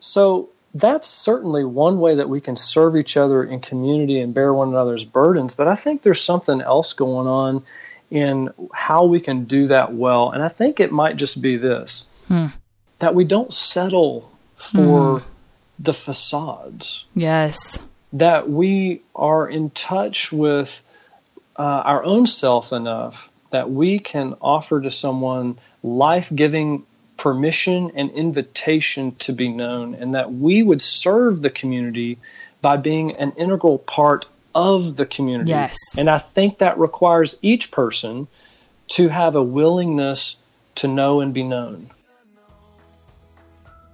So 0.00 0.48
that's 0.74 1.08
certainly 1.08 1.64
one 1.64 1.98
way 1.98 2.16
that 2.16 2.28
we 2.28 2.40
can 2.40 2.56
serve 2.56 2.96
each 2.96 3.16
other 3.16 3.42
in 3.42 3.60
community 3.60 4.20
and 4.20 4.34
bear 4.34 4.52
one 4.52 4.68
another's 4.68 5.04
burdens. 5.04 5.54
But 5.54 5.68
I 5.68 5.74
think 5.74 6.02
there's 6.02 6.22
something 6.22 6.60
else 6.60 6.92
going 6.92 7.26
on 7.26 7.64
in 8.10 8.50
how 8.72 9.04
we 9.04 9.20
can 9.20 9.44
do 9.44 9.68
that 9.68 9.94
well. 9.94 10.30
And 10.30 10.42
I 10.42 10.48
think 10.48 10.80
it 10.80 10.92
might 10.92 11.16
just 11.16 11.40
be 11.40 11.56
this 11.56 12.06
hmm. 12.26 12.46
that 12.98 13.14
we 13.14 13.24
don't 13.24 13.52
settle 13.52 14.30
for 14.56 15.20
hmm. 15.20 15.26
the 15.78 15.94
facades. 15.94 17.04
Yes. 17.14 17.80
That 18.14 18.48
we 18.48 19.02
are 19.14 19.48
in 19.48 19.70
touch 19.70 20.32
with 20.32 20.82
uh, 21.56 21.62
our 21.62 22.04
own 22.04 22.26
self 22.26 22.72
enough 22.72 23.30
that 23.50 23.70
we 23.70 23.98
can 23.98 24.34
offer 24.40 24.80
to 24.80 24.90
someone 24.90 25.58
life 25.82 26.30
giving 26.34 26.84
permission 27.18 27.90
and 27.94 28.10
invitation 28.12 29.14
to 29.16 29.32
be 29.32 29.48
known, 29.48 29.94
and 29.94 30.14
that 30.14 30.32
we 30.32 30.62
would 30.62 30.80
serve 30.80 31.42
the 31.42 31.50
community 31.50 32.18
by 32.62 32.76
being 32.76 33.16
an 33.16 33.32
integral 33.32 33.78
part 33.78 34.26
of 34.54 34.96
the 34.96 35.04
community. 35.04 35.50
Yes. 35.50 35.76
And 35.98 36.08
I 36.08 36.18
think 36.18 36.58
that 36.58 36.78
requires 36.78 37.36
each 37.42 37.70
person 37.70 38.28
to 38.88 39.08
have 39.08 39.34
a 39.36 39.42
willingness 39.42 40.36
to 40.76 40.88
know 40.88 41.20
and 41.20 41.34
be 41.34 41.42
known. 41.42 41.90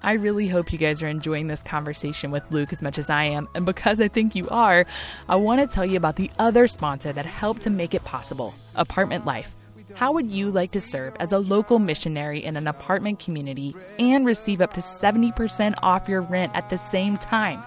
I 0.02 0.12
really 0.12 0.48
hope 0.48 0.70
you 0.70 0.78
guys 0.78 1.02
are 1.02 1.08
enjoying 1.08 1.46
this 1.46 1.62
conversation 1.62 2.30
with 2.30 2.50
Luke 2.50 2.74
as 2.74 2.82
much 2.82 2.98
as 2.98 3.08
I 3.08 3.24
am. 3.24 3.48
And 3.54 3.64
because 3.64 4.02
I 4.02 4.08
think 4.08 4.34
you 4.34 4.46
are, 4.50 4.84
I 5.30 5.37
want 5.37 5.62
to 5.62 5.66
tell 5.66 5.87
you 5.87 5.96
about 5.96 6.16
the 6.16 6.30
other 6.38 6.66
sponsor 6.66 7.10
that 7.14 7.24
helped 7.24 7.62
to 7.62 7.70
make 7.70 7.94
it 7.94 8.04
possible 8.04 8.54
Apartment 8.74 9.24
Life. 9.24 9.56
How 9.94 10.11
would 10.11 10.28
you 10.28 10.50
like 10.50 10.72
to 10.72 10.80
serve 10.80 11.14
as 11.20 11.30
a 11.30 11.38
local 11.38 11.78
missionary 11.78 12.42
in 12.42 12.57
an 12.57 12.66
apartment 12.66 13.20
community 13.20 13.76
and 13.96 14.26
receive 14.26 14.61
up 14.61 14.74
to 14.74 14.80
70% 14.80 15.74
off 15.85 16.09
your 16.09 16.20
rent 16.20 16.50
at 16.57 16.68
the 16.68 16.76
same 16.76 17.16
time? 17.16 17.62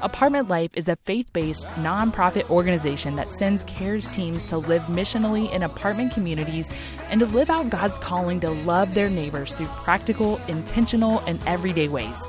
Apartment 0.00 0.48
Life 0.48 0.72
is 0.74 0.88
a 0.88 0.96
faith 0.96 1.32
based 1.32 1.68
nonprofit 1.76 2.50
organization 2.50 3.14
that 3.14 3.28
sends 3.28 3.62
CARES 3.62 4.08
teams 4.08 4.42
to 4.44 4.58
live 4.58 4.82
missionally 4.82 5.52
in 5.52 5.62
apartment 5.62 6.12
communities 6.12 6.68
and 7.10 7.20
to 7.20 7.26
live 7.26 7.48
out 7.48 7.70
God's 7.70 7.96
calling 7.96 8.40
to 8.40 8.50
love 8.50 8.94
their 8.94 9.08
neighbors 9.08 9.54
through 9.54 9.68
practical, 9.68 10.38
intentional, 10.48 11.20
and 11.28 11.38
everyday 11.46 11.86
ways. 11.86 12.26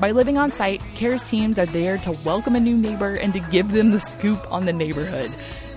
By 0.00 0.10
living 0.10 0.38
on 0.38 0.50
site, 0.50 0.82
CARES 0.96 1.22
teams 1.22 1.60
are 1.60 1.66
there 1.66 1.98
to 1.98 2.18
welcome 2.24 2.56
a 2.56 2.60
new 2.60 2.76
neighbor 2.76 3.14
and 3.14 3.32
to 3.32 3.40
give 3.40 3.70
them 3.70 3.92
the 3.92 4.00
scoop 4.00 4.52
on 4.52 4.66
the 4.66 4.72
neighborhood. 4.72 5.32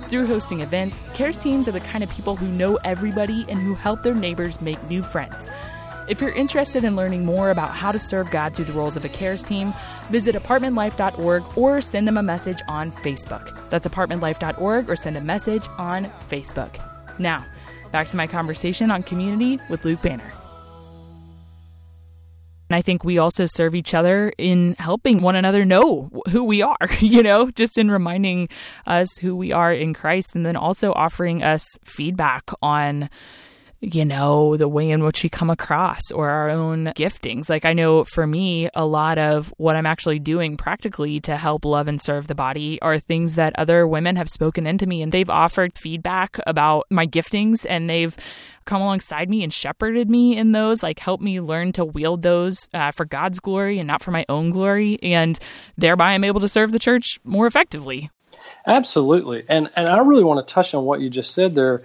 Through 0.10 0.26
hosting 0.26 0.62
events, 0.62 1.04
CARES 1.14 1.38
teams 1.38 1.68
are 1.68 1.72
the 1.72 1.80
kind 1.82 2.04
of 2.04 2.10
people 2.10 2.36
who 2.36 2.48
know 2.48 2.78
everybody 2.84 3.46
and 3.48 3.60
who 3.60 3.76
help 3.76 4.02
their 4.02 4.16
neighbors 4.16 4.60
make 4.60 4.82
new 4.90 5.04
friends. 5.04 5.52
If 6.08 6.20
you're 6.20 6.32
interested 6.32 6.84
in 6.84 6.96
learning 6.96 7.26
more 7.26 7.52
about 7.52 7.70
how 7.76 7.92
to 7.92 8.00
serve 8.00 8.32
God 8.32 8.56
through 8.56 8.66
the 8.66 8.74
roles 8.74 8.98
of 8.98 9.06
a 9.06 9.10
CARES 9.10 9.44
team, 9.44 9.72
visit 10.10 10.34
apartmentlife.org 10.34 11.44
or 11.56 11.80
send 11.82 12.08
them 12.08 12.18
a 12.18 12.24
message 12.24 12.60
on 12.68 12.92
Facebook. 12.92 13.70
That's 13.70 13.88
apartmentlife.org 13.88 14.90
or 14.90 14.96
send 14.96 15.16
a 15.16 15.22
message 15.22 15.68
on 15.78 16.06
Facebook. 16.28 16.80
Now, 17.20 17.46
back 17.92 18.08
to 18.08 18.18
my 18.18 18.26
conversation 18.26 18.90
on 18.90 19.04
community 19.04 19.60
with 19.70 19.86
Luke 19.86 20.02
Banner. 20.02 20.34
And 22.70 22.78
I 22.78 22.82
think 22.82 23.04
we 23.04 23.18
also 23.18 23.46
serve 23.46 23.74
each 23.74 23.94
other 23.94 24.32
in 24.38 24.76
helping 24.78 25.22
one 25.22 25.36
another 25.36 25.66
know 25.66 26.10
who 26.30 26.44
we 26.44 26.62
are, 26.62 26.78
you 27.00 27.24
know, 27.24 27.50
just 27.52 27.78
in 27.78 27.90
reminding 27.90 28.50
us 28.86 29.18
who 29.18 29.36
we 29.36 29.52
are 29.52 29.74
in 29.74 29.94
Christ 29.94 30.36
and 30.36 30.46
then 30.46 30.56
also 30.56 30.94
offering 30.94 31.44
us 31.44 31.66
feedback 31.84 32.50
on 32.62 33.10
you 33.82 34.04
know, 34.04 34.58
the 34.58 34.68
way 34.68 34.90
in 34.90 35.04
which 35.04 35.24
we 35.24 35.30
come 35.30 35.50
across 35.50 36.12
or 36.12 36.30
our 36.30 36.50
own 36.50 36.86
giftings. 36.98 37.50
Like, 37.50 37.64
I 37.64 37.74
know 37.74 38.04
for 38.04 38.28
me, 38.28 38.70
a 38.74 38.86
lot 38.86 39.18
of 39.18 39.54
what 39.58 39.76
I'm 39.76 39.86
actually 39.86 40.20
doing 40.20 40.58
practically 40.58 41.20
to 41.22 41.38
help 41.38 41.64
love 41.64 41.88
and 41.88 42.02
serve 42.02 42.28
the 42.28 42.36
body 42.36 42.82
are 42.82 43.00
things 43.00 43.36
that 43.36 43.58
other 43.58 43.88
women 43.88 44.18
have 44.18 44.30
spoken 44.30 44.68
into 44.68 44.86
me 44.86 45.02
and 45.02 45.12
they've 45.12 45.30
offered 45.30 45.78
feedback 45.78 46.40
about 46.46 46.88
my 46.90 47.08
giftings 47.08 47.66
and 47.70 47.90
they've 47.90 48.16
come 48.70 48.82
alongside 48.84 49.30
me 49.30 49.44
and 49.44 49.52
shepherded 49.52 50.10
me 50.10 50.38
in 50.38 50.52
those, 50.52 50.84
like 50.84 51.00
helped 51.00 51.24
me 51.24 51.42
learn 51.42 51.72
to 51.74 51.84
wield 51.84 52.22
those 52.22 52.70
uh, 52.74 52.92
for 52.92 53.04
God's 53.04 53.40
glory 53.40 53.80
and 53.80 53.88
not 53.88 54.04
for 54.04 54.12
my 54.12 54.26
own 54.30 54.52
glory. 54.52 55.00
And 55.02 55.38
thereby 55.78 56.12
I'm 56.12 56.24
able 56.24 56.40
to 56.42 56.48
serve 56.48 56.72
the 56.72 56.80
church 56.80 57.20
more 57.24 57.48
effectively. 57.48 58.12
Absolutely. 58.66 59.44
And, 59.50 59.70
and 59.76 59.90
I 59.90 60.00
really 60.00 60.24
want 60.24 60.48
to 60.48 60.54
touch 60.54 60.74
on 60.74 60.86
what 60.86 61.02
you 61.02 61.10
just 61.10 61.34
said 61.34 61.56
there 61.56 61.82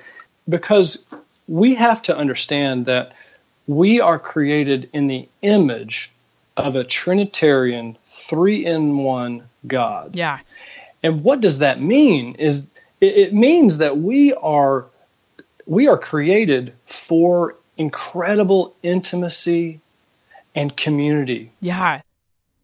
because 0.46 1.06
we 1.48 1.74
have 1.74 2.02
to 2.02 2.16
understand 2.16 2.86
that 2.86 3.12
we 3.66 4.00
are 4.00 4.18
created 4.18 4.90
in 4.92 5.06
the 5.06 5.26
image 5.40 6.12
of 6.56 6.76
a 6.76 6.84
Trinitarian, 6.84 7.96
three 8.06 8.66
in 8.66 8.98
one 8.98 9.48
God. 9.66 10.14
Yeah. 10.14 10.40
And 11.02 11.24
what 11.24 11.40
does 11.40 11.60
that 11.60 11.80
mean? 11.80 12.34
Is 12.34 12.68
it, 13.00 13.16
it 13.16 13.34
means 13.34 13.78
that 13.78 13.96
we 13.96 14.34
are 14.34 14.86
we 15.66 15.88
are 15.88 15.98
created 15.98 16.72
for 16.86 17.56
incredible 17.76 18.76
intimacy 18.82 19.80
and 20.54 20.76
community. 20.76 21.50
Yeah. 21.60 22.02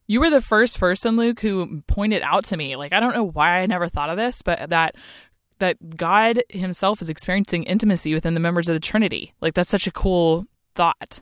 You 0.07 0.21
were 0.21 0.31
the 0.31 0.41
first 0.41 0.79
person, 0.79 1.17
Luke, 1.17 1.41
who 1.41 1.83
pointed 1.87 2.23
out 2.23 2.45
to 2.47 2.57
me, 2.57 2.77
like, 2.77 2.93
I 2.93 3.01
don't 3.01 3.15
know 3.15 3.25
why 3.25 3.61
I 3.61 3.67
never 3.67 3.89
thought 3.89 4.11
of 4.11 4.17
this, 4.17 4.43
but 4.43 4.71
that 4.71 4.97
that 5.61 5.97
God 5.97 6.43
himself 6.49 7.01
is 7.01 7.09
experiencing 7.09 7.63
intimacy 7.65 8.13
within 8.15 8.35
the 8.35 8.41
members 8.41 8.69
of 8.69 8.75
the 8.75 8.81
Trinity. 8.81 9.35
Like 9.41 9.55
that's 9.55 9.71
such 9.71 9.87
a 9.87 9.93
cool 9.93 10.47
thought. 10.75 11.21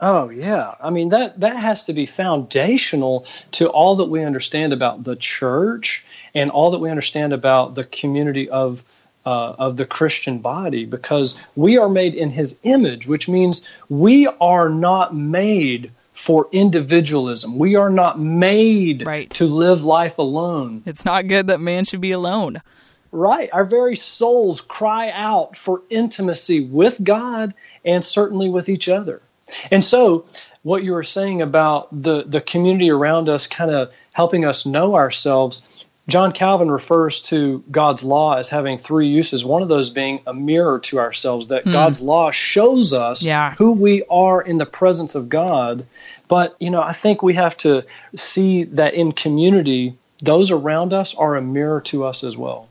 Oh 0.00 0.30
yeah. 0.30 0.74
I 0.82 0.90
mean 0.90 1.10
that 1.10 1.38
that 1.40 1.56
has 1.56 1.84
to 1.84 1.92
be 1.92 2.06
foundational 2.06 3.26
to 3.52 3.68
all 3.68 3.96
that 3.96 4.06
we 4.06 4.24
understand 4.24 4.72
about 4.72 5.04
the 5.04 5.16
church 5.16 6.04
and 6.34 6.50
all 6.50 6.72
that 6.72 6.78
we 6.78 6.90
understand 6.90 7.32
about 7.32 7.74
the 7.74 7.84
community 7.84 8.48
of 8.48 8.82
uh, 9.26 9.54
of 9.58 9.76
the 9.76 9.86
Christian 9.86 10.38
body 10.38 10.84
because 10.84 11.40
we 11.56 11.78
are 11.78 11.88
made 11.88 12.14
in 12.14 12.30
his 12.30 12.58
image, 12.62 13.06
which 13.06 13.28
means 13.28 13.66
we 13.88 14.26
are 14.26 14.68
not 14.68 15.14
made 15.14 15.90
for 16.12 16.48
individualism. 16.52 17.58
We 17.58 17.76
are 17.76 17.90
not 17.90 18.18
made 18.18 19.06
right. 19.06 19.28
to 19.30 19.46
live 19.46 19.84
life 19.84 20.18
alone. 20.18 20.82
It's 20.86 21.04
not 21.04 21.26
good 21.26 21.48
that 21.48 21.60
man 21.60 21.84
should 21.84 22.00
be 22.00 22.12
alone. 22.12 22.62
Right. 23.10 23.48
Our 23.52 23.64
very 23.64 23.96
souls 23.96 24.60
cry 24.60 25.10
out 25.10 25.56
for 25.56 25.82
intimacy 25.90 26.64
with 26.64 27.02
God 27.02 27.54
and 27.84 28.04
certainly 28.04 28.48
with 28.48 28.68
each 28.68 28.88
other. 28.88 29.22
And 29.70 29.84
so, 29.84 30.26
what 30.62 30.82
you 30.82 30.92
were 30.92 31.04
saying 31.04 31.42
about 31.42 32.02
the, 32.02 32.24
the 32.24 32.40
community 32.40 32.90
around 32.90 33.28
us 33.28 33.46
kind 33.46 33.70
of 33.70 33.92
helping 34.12 34.44
us 34.44 34.66
know 34.66 34.94
ourselves, 34.96 35.62
John 36.06 36.32
Calvin 36.32 36.70
refers 36.70 37.22
to 37.22 37.64
God's 37.70 38.04
law 38.04 38.34
as 38.34 38.50
having 38.50 38.78
three 38.78 39.08
uses. 39.08 39.44
One 39.44 39.62
of 39.62 39.68
those 39.68 39.88
being 39.88 40.20
a 40.26 40.34
mirror 40.34 40.78
to 40.80 40.98
ourselves, 40.98 41.48
that 41.48 41.64
hmm. 41.64 41.72
God's 41.72 42.02
law 42.02 42.30
shows 42.30 42.92
us 42.92 43.22
yeah. 43.22 43.54
who 43.54 43.72
we 43.72 44.04
are 44.10 44.40
in 44.40 44.58
the 44.58 44.66
presence 44.66 45.14
of 45.14 45.28
God. 45.28 45.86
But, 46.28 46.56
you 46.60 46.70
know, 46.70 46.82
I 46.82 46.92
think 46.92 47.22
we 47.22 47.34
have 47.34 47.56
to 47.58 47.84
see 48.14 48.64
that 48.64 48.94
in 48.94 49.12
community, 49.12 49.96
those 50.22 50.50
around 50.50 50.92
us 50.92 51.14
are 51.14 51.36
a 51.36 51.42
mirror 51.42 51.80
to 51.82 52.04
us 52.04 52.22
as 52.22 52.36
well. 52.36 52.68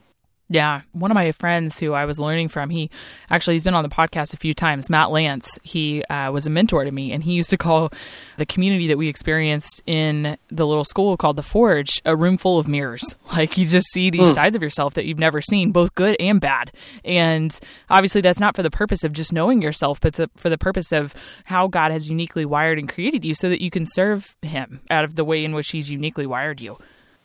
Yeah, 0.54 0.82
one 0.92 1.10
of 1.10 1.16
my 1.16 1.32
friends 1.32 1.80
who 1.80 1.94
I 1.94 2.06
was 2.06 2.20
learning 2.20 2.50
from, 2.50 2.70
he 2.70 2.92
actually 3.32 3.56
he's 3.56 3.63
been 3.63 3.74
on 3.74 3.82
the 3.82 3.89
podcast 3.89 4.36
a 4.36 4.38
few 4.38 4.54
times. 4.54 4.88
Matt 4.88 5.10
Lance, 5.10 5.58
he 5.63 6.04
uh, 6.04 6.32
was 6.32 6.46
a 6.46 6.52
mentor 6.52 6.84
to 6.84 6.92
me, 6.92 7.12
and 7.12 7.24
he 7.24 7.34
used 7.34 7.50
to 7.50 7.58
call 7.58 7.92
the 8.38 8.46
community 8.46 8.86
that 8.86 9.00
we 9.00 9.08
experienced 9.08 9.82
in 9.88 10.38
the 10.50 10.68
little 10.68 10.84
school 10.84 11.18
called 11.18 11.38
the 11.38 11.42
Forge 11.42 12.00
a 12.06 12.16
room 12.16 12.38
full 12.38 12.60
of 12.60 12.68
mirrors. 12.68 13.04
Like 13.34 13.58
you 13.58 13.66
just 13.66 13.88
see 13.92 14.12
these 14.12 14.28
mm. 14.28 14.36
sides 14.36 14.56
of 14.56 14.62
yourself 14.62 14.94
that 14.94 15.06
you've 15.06 15.18
never 15.18 15.42
seen, 15.42 15.72
both 15.72 15.96
good 15.96 16.16
and 16.20 16.39
bad. 16.39 16.72
And 17.04 17.60
obviously, 17.89 18.22
that's 18.22 18.39
not 18.39 18.56
for 18.56 18.62
the 18.62 18.70
purpose 18.70 19.04
of 19.04 19.12
just 19.12 19.34
knowing 19.34 19.60
yourself, 19.60 20.00
but 20.00 20.13
to, 20.16 20.30
for 20.36 20.52
the 20.52 20.58
purpose 20.58 20.92
of 20.92 21.16
how 21.46 21.66
God 21.66 21.92
has 21.92 22.08
uniquely 22.08 22.46
wired 22.46 22.78
and 22.78 22.88
created 22.88 23.26
you, 23.26 23.34
so 23.34 23.50
that 23.50 23.60
you 23.60 23.72
can 23.72 23.88
serve 23.88 24.38
Him 24.44 24.82
out 24.92 25.04
of 25.04 25.16
the 25.16 25.26
way 25.26 25.44
in 25.44 25.56
which 25.56 25.72
He's 25.72 25.89
uniquely 25.89 26.28
wired 26.28 26.62
you. 26.62 26.78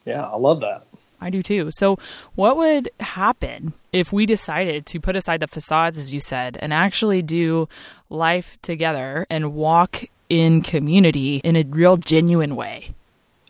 Yeah, 0.07 0.25
I 0.25 0.37
love 0.37 0.61
that. 0.61 0.88
I 1.20 1.31
do 1.31 1.42
too. 1.42 1.70
So, 1.70 1.98
what 2.35 2.57
would 2.57 2.90
happen 3.00 3.72
if 3.92 4.12
we 4.12 4.26
decided 4.26 4.87
to 4.87 5.00
put 5.00 5.16
aside 5.16 5.40
the 5.40 5.48
facades, 5.48 5.98
as 5.98 6.12
you 6.12 6.20
said, 6.20 6.59
and 6.61 6.72
actually 6.72 7.22
do 7.22 7.68
life 8.09 8.57
together 8.62 9.26
and 9.28 9.54
walk 9.54 10.04
in 10.28 10.62
community 10.62 11.40
in 11.44 11.57
a 11.57 11.64
real, 11.64 11.96
genuine 11.96 12.54
way? 12.54 12.90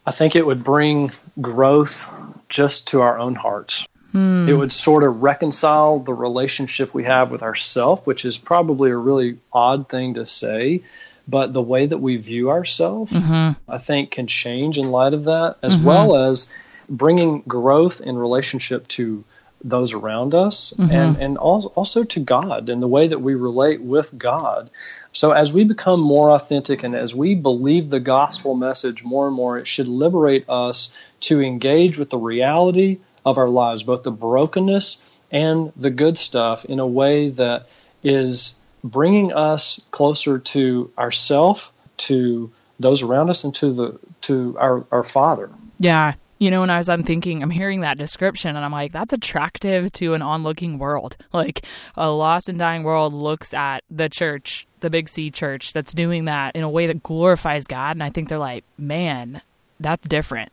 I 0.07 0.11
think 0.11 0.37
it 0.37 0.47
would 0.47 0.65
bring 0.65 1.13
growth 1.41 2.11
just 2.49 2.89
to 2.89 3.03
our 3.03 3.19
own 3.19 3.35
hearts. 3.35 3.87
Hmm. 4.13 4.49
It 4.49 4.55
would 4.55 4.73
sort 4.73 5.05
of 5.05 5.23
reconcile 5.23 5.99
the 5.99 6.15
relationship 6.15 6.95
we 6.95 7.05
have 7.05 7.31
with 7.31 7.43
ourself, 7.43 8.07
which 8.07 8.25
is 8.25 8.39
probably 8.39 8.91
a 8.91 8.97
really 8.97 9.39
odd 9.53 9.91
thing 9.91 10.15
to 10.15 10.25
say, 10.25 10.83
but 11.27 11.53
the 11.53 11.61
way 11.61 11.85
that 11.85 11.99
we 11.99 12.17
view 12.17 12.51
ourselves, 12.51 13.13
mm-hmm. 13.13 13.61
I 13.71 13.79
think, 13.79 14.13
can 14.13 14.27
change 14.27 14.79
in 14.79 14.91
light 14.91 15.13
of 15.13 15.25
that, 15.25 15.57
as 15.63 15.77
mm-hmm. 15.77 15.85
well 15.85 16.17
as 16.17 16.51
bringing 16.89 17.43
growth 17.43 18.01
in 18.01 18.17
relationship 18.17 18.89
to 18.89 19.25
those 19.63 19.93
around 19.93 20.35
us 20.35 20.73
mm-hmm. 20.77 20.91
and, 20.91 21.17
and 21.17 21.39
also 21.39 22.05
to 22.05 22.21
God 22.21 22.69
and 22.69 22.81
the 22.81 22.89
way 22.89 23.09
that 23.09 23.21
we 23.21 23.35
relate 23.35 23.81
with 23.81 24.17
God. 24.17 24.71
So, 25.13 25.33
as 25.33 25.53
we 25.53 25.65
become 25.65 26.01
more 26.01 26.31
authentic 26.31 26.83
and 26.83 26.95
as 26.95 27.15
we 27.15 27.35
believe 27.35 27.91
the 27.91 28.01
gospel 28.01 28.55
message 28.55 29.03
more 29.03 29.27
and 29.27 29.35
more, 29.35 29.59
it 29.59 29.67
should 29.67 29.89
liberate 29.89 30.49
us 30.49 30.95
to 31.21 31.43
engage 31.43 31.99
with 31.99 32.11
the 32.11 32.19
reality 32.19 33.01
of 33.25 33.39
our 33.39 33.49
lives, 33.49 33.83
both 33.83 34.05
the 34.05 34.13
brokenness 34.13 35.05
and 35.31 35.73
the 35.77 35.91
good 35.91 36.17
stuff, 36.17 36.65
in 36.65 36.79
a 36.79 36.87
way 36.87 37.31
that 37.31 37.67
is 38.03 38.61
bringing 38.85 39.33
us 39.33 39.85
closer 39.91 40.39
to 40.39 40.91
ourself, 40.97 41.73
to 41.97 42.51
those 42.79 43.03
around 43.03 43.29
us, 43.29 43.43
and 43.45 43.55
to 43.57 43.73
the 43.73 44.01
to 44.23 44.57
our, 44.59 44.85
our 44.93 45.03
Father. 45.03 45.51
Yeah, 45.81 46.15
you 46.39 46.51
know, 46.51 46.61
when 46.61 46.71
I 46.71 46.79
was 46.79 46.89
I'm 46.89 47.03
thinking, 47.03 47.43
I'm 47.43 47.51
hearing 47.51 47.81
that 47.81 47.99
description 47.99 48.57
and 48.57 48.65
I'm 48.65 48.73
like, 48.73 48.93
that's 48.93 49.13
attractive 49.13 49.93
to 49.93 50.15
an 50.15 50.23
onlooking 50.23 50.79
world. 50.79 51.17
Like 51.39 51.65
a 51.97 52.11
lost 52.11 52.49
and 52.49 52.59
dying 52.59 52.83
world 52.83 53.15
looks 53.15 53.55
at 53.55 53.85
the 53.91 54.09
church, 54.09 54.67
the 54.81 54.91
big 54.91 55.09
C 55.09 55.31
church 55.31 55.73
that's 55.73 55.93
doing 55.93 56.25
that 56.25 56.57
in 56.57 56.65
a 56.65 56.69
way 56.69 56.89
that 56.89 57.03
glorifies 57.03 57.67
God. 57.69 57.93
And 57.93 58.03
I 58.03 58.11
think 58.11 58.29
they're 58.29 58.39
like, 58.39 58.65
man, 58.77 59.41
that's 59.79 60.09
different. 60.09 60.51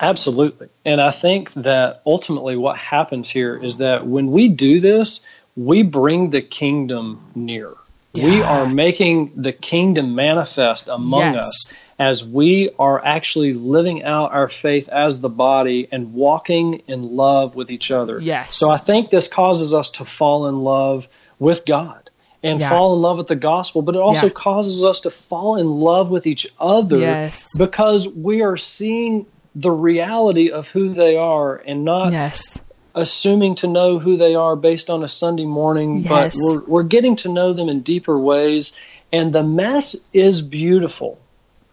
Absolutely. 0.00 0.68
And 0.84 1.00
I 1.00 1.10
think 1.10 1.52
that 1.52 2.02
ultimately 2.04 2.56
what 2.56 2.78
happens 2.78 3.30
here 3.30 3.56
is 3.56 3.78
that 3.78 4.06
when 4.06 4.32
we 4.32 4.48
do 4.48 4.80
this, 4.80 5.20
we 5.56 5.82
bring 5.84 6.30
the 6.30 6.42
kingdom 6.42 7.30
near. 7.36 7.74
Yeah. 8.12 8.24
We 8.24 8.42
are 8.42 8.66
making 8.66 9.32
the 9.36 9.52
kingdom 9.52 10.14
manifest 10.14 10.88
among 10.88 11.34
yes. 11.34 11.46
us 11.46 11.74
as 11.98 12.24
we 12.24 12.70
are 12.78 13.02
actually 13.02 13.54
living 13.54 14.02
out 14.04 14.32
our 14.32 14.48
faith 14.48 14.88
as 14.88 15.20
the 15.20 15.28
body 15.28 15.88
and 15.90 16.12
walking 16.12 16.82
in 16.86 17.16
love 17.16 17.54
with 17.54 17.70
each 17.70 17.90
other. 17.90 18.20
Yes. 18.20 18.54
So 18.54 18.70
I 18.70 18.76
think 18.76 19.10
this 19.10 19.28
causes 19.28 19.72
us 19.72 19.92
to 19.92 20.04
fall 20.04 20.46
in 20.46 20.60
love 20.60 21.08
with 21.38 21.64
God 21.64 22.10
and 22.42 22.60
yeah. 22.60 22.68
fall 22.68 22.94
in 22.94 23.00
love 23.00 23.16
with 23.16 23.28
the 23.28 23.36
gospel, 23.36 23.82
but 23.82 23.94
it 23.94 24.00
also 24.00 24.26
yeah. 24.26 24.32
causes 24.32 24.84
us 24.84 25.00
to 25.00 25.10
fall 25.10 25.56
in 25.56 25.66
love 25.66 26.10
with 26.10 26.26
each 26.26 26.46
other 26.60 26.98
yes. 26.98 27.48
because 27.56 28.06
we 28.06 28.42
are 28.42 28.56
seeing 28.56 29.26
the 29.54 29.70
reality 29.70 30.50
of 30.50 30.68
who 30.68 30.90
they 30.90 31.16
are 31.16 31.56
and 31.56 31.84
not 31.84 32.12
yes. 32.12 32.58
assuming 32.94 33.54
to 33.56 33.66
know 33.66 33.98
who 33.98 34.18
they 34.18 34.34
are 34.34 34.54
based 34.54 34.90
on 34.90 35.02
a 35.02 35.08
Sunday 35.08 35.46
morning, 35.46 36.00
yes. 36.00 36.08
but 36.08 36.34
we're, 36.38 36.64
we're 36.64 36.82
getting 36.82 37.16
to 37.16 37.30
know 37.30 37.54
them 37.54 37.70
in 37.70 37.80
deeper 37.80 38.18
ways. 38.18 38.76
And 39.12 39.32
the 39.32 39.42
mess 39.42 39.96
is 40.12 40.42
beautiful. 40.42 41.18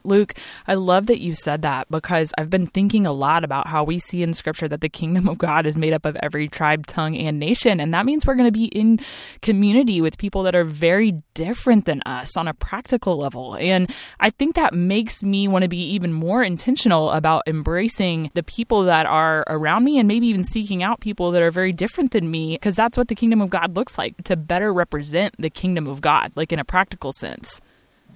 Luke, 0.04 0.34
I 0.68 0.74
love 0.74 1.08
that 1.08 1.20
you 1.20 1.34
said 1.34 1.62
that 1.62 1.90
because 1.90 2.34
I've 2.38 2.50
been 2.50 2.68
thinking 2.68 3.06
a 3.06 3.12
lot 3.12 3.44
about 3.44 3.68
how 3.68 3.84
we 3.84 4.00
see 4.00 4.24
in 4.24 4.34
scripture 4.34 4.68
that 4.68 4.82
the 4.82 4.90
kingdom 4.90 5.28
of 5.28 5.38
God 5.38 5.66
is 5.66 5.78
made 5.78 5.94
up 5.94 6.06
of 6.06 6.16
every 6.18 6.48
tribe, 6.48 6.88
tongue, 6.88 7.16
and 7.18 7.40
nation. 7.40 7.80
And 7.80 7.94
that 7.94 8.06
means 8.06 8.26
we're 8.26 8.36
going 8.36 8.48
to 8.48 8.52
be 8.52 8.66
in 8.66 9.00
community 9.42 10.02
with 10.02 10.18
people 10.18 10.44
that 10.44 10.56
are 10.56 10.64
very 10.64 11.22
different 11.34 11.86
than 11.86 12.02
us 12.06 12.36
on 12.38 12.48
a 12.48 12.54
practical 12.54 13.18
level. 13.18 13.56
And 13.56 13.94
I 14.20 14.30
think 14.30 14.56
that 14.56 14.74
makes 14.74 15.24
me 15.24 15.48
want 15.48 15.64
to 15.64 15.70
be 15.70 15.84
even 15.92 16.14
more 16.14 16.44
intentional 16.44 17.12
about 17.12 17.44
embracing 17.48 18.32
the 18.34 18.44
people 18.44 18.84
that 18.84 19.06
are 19.06 19.44
around 19.48 19.84
me 19.84 19.98
and 20.00 20.08
maybe 20.08 20.28
even 20.28 20.44
seeking 20.44 20.84
out 20.84 21.00
people 21.00 21.32
that 21.32 21.42
are 21.42 21.52
very 21.52 21.72
different 21.72 22.12
than 22.12 22.30
me 22.30 22.56
because 22.56 22.76
that's 22.76 22.98
what 22.98 23.08
the 23.08 23.16
kingdom 23.16 23.42
of 23.42 23.50
God 23.50 23.76
looks 23.76 23.98
like 23.98 24.24
to 24.24 24.36
better 24.36 24.74
represent 24.74 25.36
the 25.40 25.50
kingdom 25.50 25.88
of 25.88 26.02
God, 26.02 26.32
like 26.36 26.52
in 26.52 26.60
a 26.60 26.66
practical 26.66 27.12
sense. 27.12 27.62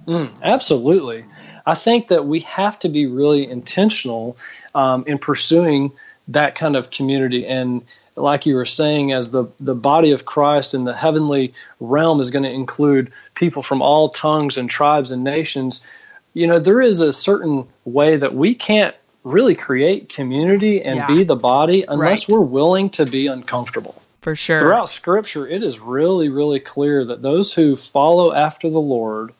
Mm, 0.06 0.40
absolutely. 0.42 1.24
I 1.68 1.74
think 1.74 2.08
that 2.08 2.24
we 2.24 2.40
have 2.40 2.78
to 2.78 2.88
be 2.88 3.04
really 3.04 3.46
intentional 3.46 4.38
um, 4.74 5.04
in 5.06 5.18
pursuing 5.18 5.92
that 6.28 6.54
kind 6.54 6.76
of 6.76 6.90
community. 6.90 7.46
And 7.46 7.82
like 8.16 8.46
you 8.46 8.54
were 8.54 8.64
saying, 8.64 9.12
as 9.12 9.32
the, 9.32 9.48
the 9.60 9.74
body 9.74 10.12
of 10.12 10.24
Christ 10.24 10.72
in 10.72 10.84
the 10.84 10.94
heavenly 10.94 11.52
realm 11.78 12.20
is 12.20 12.30
going 12.30 12.44
to 12.44 12.50
include 12.50 13.12
people 13.34 13.62
from 13.62 13.82
all 13.82 14.08
tongues 14.08 14.56
and 14.56 14.70
tribes 14.70 15.10
and 15.10 15.22
nations, 15.22 15.86
you 16.32 16.46
know, 16.46 16.58
there 16.58 16.80
is 16.80 17.02
a 17.02 17.12
certain 17.12 17.68
way 17.84 18.16
that 18.16 18.34
we 18.34 18.54
can't 18.54 18.96
really 19.22 19.54
create 19.54 20.08
community 20.08 20.82
and 20.82 20.96
yeah. 20.96 21.06
be 21.06 21.22
the 21.22 21.36
body 21.36 21.84
unless 21.86 22.30
right. 22.30 22.34
we're 22.34 22.46
willing 22.46 22.88
to 22.88 23.04
be 23.04 23.26
uncomfortable. 23.26 24.00
For 24.22 24.34
sure. 24.34 24.58
Throughout 24.58 24.88
Scripture, 24.88 25.46
it 25.46 25.62
is 25.62 25.78
really, 25.78 26.30
really 26.30 26.60
clear 26.60 27.04
that 27.04 27.20
those 27.20 27.52
who 27.52 27.76
follow 27.76 28.32
after 28.32 28.70
the 28.70 28.80
Lord 28.80 29.34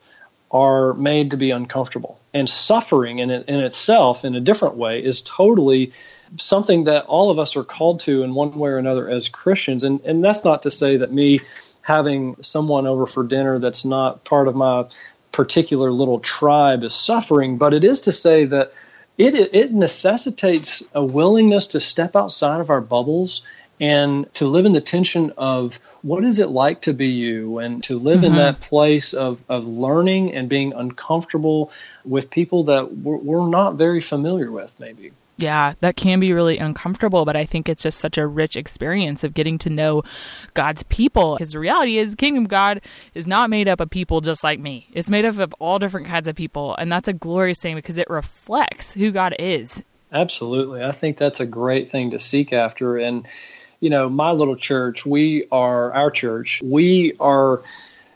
are 0.50 0.94
made 0.94 1.32
to 1.32 1.36
be 1.36 1.50
uncomfortable. 1.50 2.18
And 2.32 2.48
suffering 2.48 3.18
in, 3.18 3.30
in 3.30 3.60
itself, 3.60 4.24
in 4.24 4.34
a 4.34 4.40
different 4.40 4.76
way, 4.76 5.04
is 5.04 5.22
totally 5.22 5.92
something 6.36 6.84
that 6.84 7.06
all 7.06 7.30
of 7.30 7.38
us 7.38 7.56
are 7.56 7.64
called 7.64 8.00
to 8.00 8.22
in 8.22 8.34
one 8.34 8.54
way 8.54 8.70
or 8.70 8.78
another 8.78 9.08
as 9.08 9.28
Christians. 9.28 9.84
And, 9.84 10.00
and 10.02 10.22
that's 10.22 10.44
not 10.44 10.62
to 10.62 10.70
say 10.70 10.98
that 10.98 11.12
me 11.12 11.40
having 11.82 12.36
someone 12.42 12.86
over 12.86 13.06
for 13.06 13.24
dinner 13.24 13.58
that's 13.58 13.84
not 13.84 14.24
part 14.24 14.48
of 14.48 14.54
my 14.54 14.86
particular 15.32 15.90
little 15.90 16.20
tribe 16.20 16.82
is 16.82 16.94
suffering, 16.94 17.58
but 17.58 17.74
it 17.74 17.84
is 17.84 18.02
to 18.02 18.12
say 18.12 18.44
that 18.44 18.72
it, 19.16 19.34
it 19.34 19.72
necessitates 19.72 20.82
a 20.94 21.04
willingness 21.04 21.68
to 21.68 21.80
step 21.80 22.14
outside 22.14 22.60
of 22.60 22.70
our 22.70 22.80
bubbles 22.80 23.42
and 23.80 24.32
to 24.34 24.46
live 24.46 24.66
in 24.66 24.72
the 24.72 24.80
tension 24.80 25.32
of 25.36 25.78
what 26.02 26.24
is 26.24 26.38
it 26.38 26.48
like 26.48 26.82
to 26.82 26.92
be 26.92 27.08
you 27.08 27.58
and 27.58 27.82
to 27.84 27.98
live 27.98 28.18
mm-hmm. 28.18 28.26
in 28.26 28.36
that 28.36 28.60
place 28.60 29.12
of, 29.12 29.40
of 29.48 29.66
learning 29.66 30.34
and 30.34 30.48
being 30.48 30.72
uncomfortable 30.72 31.72
with 32.04 32.30
people 32.30 32.64
that 32.64 32.96
we're, 32.96 33.16
we're 33.16 33.48
not 33.48 33.74
very 33.74 34.00
familiar 34.00 34.50
with 34.50 34.74
maybe 34.78 35.12
yeah, 35.38 35.74
that 35.80 35.94
can 35.94 36.18
be 36.18 36.32
really 36.32 36.58
uncomfortable, 36.58 37.24
but 37.24 37.36
I 37.36 37.44
think 37.44 37.68
it's 37.68 37.82
just 37.82 37.98
such 37.98 38.18
a 38.18 38.26
rich 38.26 38.56
experience 38.56 39.22
of 39.22 39.34
getting 39.34 39.56
to 39.58 39.70
know 39.70 40.02
God's 40.54 40.82
people. 40.82 41.36
Because 41.36 41.52
the 41.52 41.60
reality 41.60 41.96
is, 41.96 42.16
Kingdom 42.16 42.44
God 42.44 42.80
is 43.14 43.24
not 43.28 43.48
made 43.48 43.68
up 43.68 43.78
of 43.78 43.88
people 43.88 44.20
just 44.20 44.42
like 44.42 44.58
me. 44.58 44.88
It's 44.92 45.08
made 45.08 45.24
up 45.24 45.38
of 45.38 45.54
all 45.60 45.78
different 45.78 46.08
kinds 46.08 46.26
of 46.26 46.34
people, 46.34 46.74
and 46.74 46.90
that's 46.90 47.06
a 47.06 47.12
glorious 47.12 47.60
thing 47.60 47.76
because 47.76 47.98
it 47.98 48.10
reflects 48.10 48.94
who 48.94 49.12
God 49.12 49.36
is. 49.38 49.84
Absolutely, 50.10 50.82
I 50.82 50.90
think 50.90 51.18
that's 51.18 51.38
a 51.38 51.46
great 51.46 51.88
thing 51.88 52.10
to 52.10 52.18
seek 52.18 52.52
after, 52.52 52.96
and 52.96 53.24
you 53.80 53.90
know, 53.90 54.08
my 54.08 54.32
little 54.32 54.56
church, 54.56 55.06
we 55.06 55.46
are 55.50 55.92
our 55.92 56.10
church. 56.10 56.60
We 56.62 57.14
are 57.20 57.62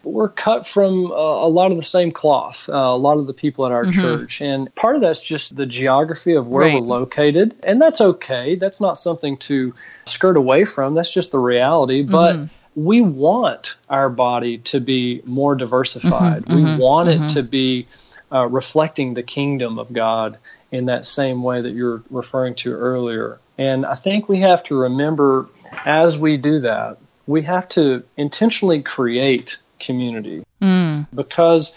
we're 0.05 0.29
cut 0.29 0.67
from 0.67 1.13
uh, 1.13 1.15
a 1.15 1.49
lot 1.49 1.71
of 1.71 1.77
the 1.77 1.83
same 1.83 2.11
cloth, 2.11 2.69
uh, 2.69 2.73
a 2.73 2.97
lot 2.97 3.19
of 3.19 3.27
the 3.27 3.33
people 3.33 3.67
at 3.67 3.73
our 3.73 3.85
mm-hmm. 3.85 4.01
church. 4.01 4.41
And 4.41 4.75
part 4.75 4.97
of 4.97 5.03
that's 5.03 5.21
just 5.21 5.55
the 5.55 5.67
geography 5.67 6.35
of 6.35 6.47
where 6.47 6.67
right. 6.67 6.75
we're 6.75 6.81
located. 6.81 7.55
And 7.63 7.81
that's 7.81 8.01
okay. 8.01 8.57
That's 8.57 8.81
not 8.81 8.99
something 8.99 9.37
to 9.39 9.75
skirt 10.05 10.37
away 10.37 10.65
from. 10.65 10.95
That's 10.95 11.13
just 11.13 11.31
the 11.31 11.39
reality. 11.39 12.03
But 12.03 12.37
mm-hmm. 12.37 12.85
we 12.85 13.01
want 13.01 13.77
our 13.89 14.11
body 14.11 14.59
to 14.59 14.81
be 14.81 15.23
more 15.25 15.55
diversified. 15.55 16.43
Mm-hmm. 16.43 16.55
We 16.55 16.63
mm-hmm. 16.63 16.81
want 16.81 17.09
it 17.09 17.19
mm-hmm. 17.19 17.27
to 17.29 17.43
be 17.43 17.87
uh, 18.33 18.49
reflecting 18.49 19.15
the 19.15 19.23
kingdom 19.23 19.79
of 19.79 19.93
God 19.93 20.39
in 20.71 20.87
that 20.87 21.07
same 21.07 21.43
way 21.43 21.61
that 21.61 21.73
you're 21.73 22.03
referring 22.11 22.55
to 22.57 22.73
earlier. 22.73 23.39
And 23.59 23.85
I 23.85 23.95
think 23.95 24.29
we 24.29 24.41
have 24.41 24.63
to 24.65 24.75
remember 24.75 25.49
as 25.85 26.19
we 26.19 26.37
do 26.37 26.61
that, 26.61 26.99
we 27.27 27.43
have 27.43 27.69
to 27.71 28.03
intentionally 28.17 28.83
create 28.83 29.59
community 29.79 30.45
mm. 30.61 31.07
because 31.15 31.77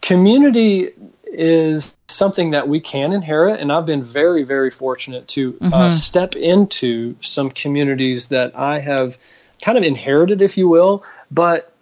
community 0.00 0.90
is 1.24 1.96
something 2.08 2.52
that 2.52 2.68
we 2.68 2.80
can 2.80 3.12
inherit. 3.12 3.60
And 3.60 3.70
I've 3.70 3.86
been 3.86 4.02
very, 4.02 4.44
very 4.44 4.70
fortunate 4.70 5.28
to 5.28 5.58
uh, 5.60 5.64
mm-hmm. 5.64 5.74
uh, 5.74 5.92
step 5.92 6.36
into 6.36 7.16
some 7.20 7.50
communities 7.50 8.28
that 8.28 8.56
I 8.56 8.80
have 8.80 9.18
kind 9.60 9.76
of 9.76 9.84
inherited, 9.84 10.40
if 10.40 10.56
you 10.56 10.68
will. 10.68 11.04
But 11.30 11.72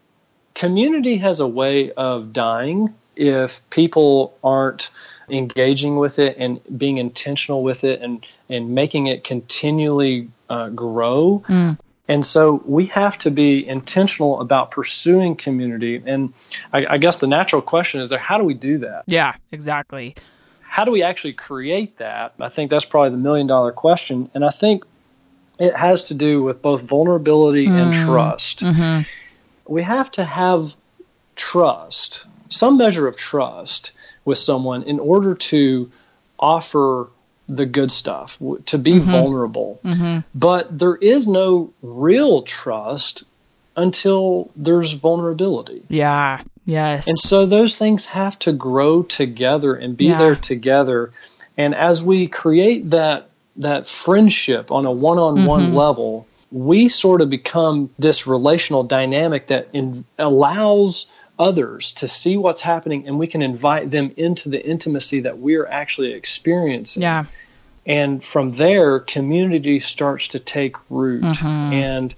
community 0.54 1.18
has 1.18 1.40
a 1.40 1.46
way 1.46 1.92
of 1.92 2.32
dying 2.32 2.94
if 3.14 3.68
people 3.70 4.36
aren't 4.42 4.90
engaging 5.28 5.96
with 5.96 6.18
it 6.18 6.36
and 6.38 6.60
being 6.78 6.98
intentional 6.98 7.62
with 7.62 7.84
it 7.84 8.00
and 8.02 8.24
and 8.48 8.70
making 8.74 9.06
it 9.06 9.24
continually 9.24 10.28
uh, 10.48 10.68
grow. 10.68 11.42
Mm. 11.48 11.78
And 12.08 12.24
so 12.24 12.62
we 12.64 12.86
have 12.86 13.18
to 13.20 13.32
be 13.32 13.66
intentional 13.66 14.40
about 14.40 14.70
pursuing 14.70 15.34
community. 15.34 16.00
And 16.06 16.32
I, 16.72 16.86
I 16.86 16.98
guess 16.98 17.18
the 17.18 17.26
natural 17.26 17.62
question 17.62 18.00
is 18.00 18.10
there: 18.10 18.18
How 18.18 18.38
do 18.38 18.44
we 18.44 18.54
do 18.54 18.78
that? 18.78 19.04
Yeah, 19.06 19.34
exactly. 19.50 20.14
How 20.60 20.84
do 20.84 20.90
we 20.90 21.02
actually 21.02 21.32
create 21.32 21.98
that? 21.98 22.34
I 22.38 22.48
think 22.48 22.70
that's 22.70 22.84
probably 22.84 23.10
the 23.10 23.16
million 23.16 23.46
dollar 23.46 23.72
question. 23.72 24.30
And 24.34 24.44
I 24.44 24.50
think 24.50 24.84
it 25.58 25.74
has 25.74 26.04
to 26.04 26.14
do 26.14 26.42
with 26.42 26.62
both 26.62 26.82
vulnerability 26.82 27.66
mm. 27.66 27.72
and 27.72 28.06
trust. 28.06 28.60
Mm-hmm. 28.60 29.72
We 29.72 29.82
have 29.82 30.10
to 30.12 30.24
have 30.24 30.74
trust, 31.34 32.26
some 32.48 32.78
measure 32.78 33.08
of 33.08 33.16
trust 33.16 33.92
with 34.26 34.36
someone 34.36 34.82
in 34.82 34.98
order 34.98 35.34
to 35.34 35.90
offer 36.38 37.08
the 37.46 37.64
good 37.64 37.92
stuff, 37.92 38.36
to 38.66 38.76
be 38.76 38.94
mm-hmm. 38.94 39.10
vulnerable. 39.10 39.80
Mm-hmm. 39.84 40.18
But 40.34 40.78
there 40.78 40.96
is 40.96 41.28
no 41.28 41.72
real 41.80 42.42
trust 42.42 43.24
until 43.76 44.50
there's 44.56 44.92
vulnerability. 44.92 45.82
Yeah. 45.88 46.42
Yes. 46.64 47.06
And 47.06 47.16
so 47.18 47.46
those 47.46 47.78
things 47.78 48.06
have 48.06 48.38
to 48.40 48.52
grow 48.52 49.02
together 49.02 49.74
and 49.74 49.96
be 49.96 50.06
yeah. 50.06 50.18
there 50.18 50.36
together. 50.36 51.12
And 51.56 51.74
as 51.74 52.02
we 52.02 52.26
create 52.26 52.90
that 52.90 53.30
that 53.58 53.88
friendship 53.88 54.70
on 54.70 54.84
a 54.84 54.92
one-on-one 54.92 55.68
mm-hmm. 55.68 55.74
level, 55.74 56.26
we 56.50 56.90
sort 56.90 57.22
of 57.22 57.30
become 57.30 57.88
this 57.98 58.26
relational 58.26 58.82
dynamic 58.82 59.46
that 59.46 59.68
in, 59.72 60.04
allows 60.18 61.06
others 61.38 61.92
to 61.92 62.08
see 62.08 62.36
what's 62.36 62.60
happening 62.60 63.06
and 63.06 63.18
we 63.18 63.26
can 63.26 63.42
invite 63.42 63.90
them 63.90 64.12
into 64.16 64.48
the 64.48 64.64
intimacy 64.64 65.20
that 65.20 65.38
we're 65.38 65.66
actually 65.66 66.12
experiencing. 66.12 67.02
Yeah. 67.02 67.26
And 67.84 68.24
from 68.24 68.52
there, 68.52 68.98
community 68.98 69.80
starts 69.80 70.28
to 70.28 70.40
take 70.40 70.76
root. 70.90 71.22
Mm-hmm. 71.22 71.46
And 71.46 72.14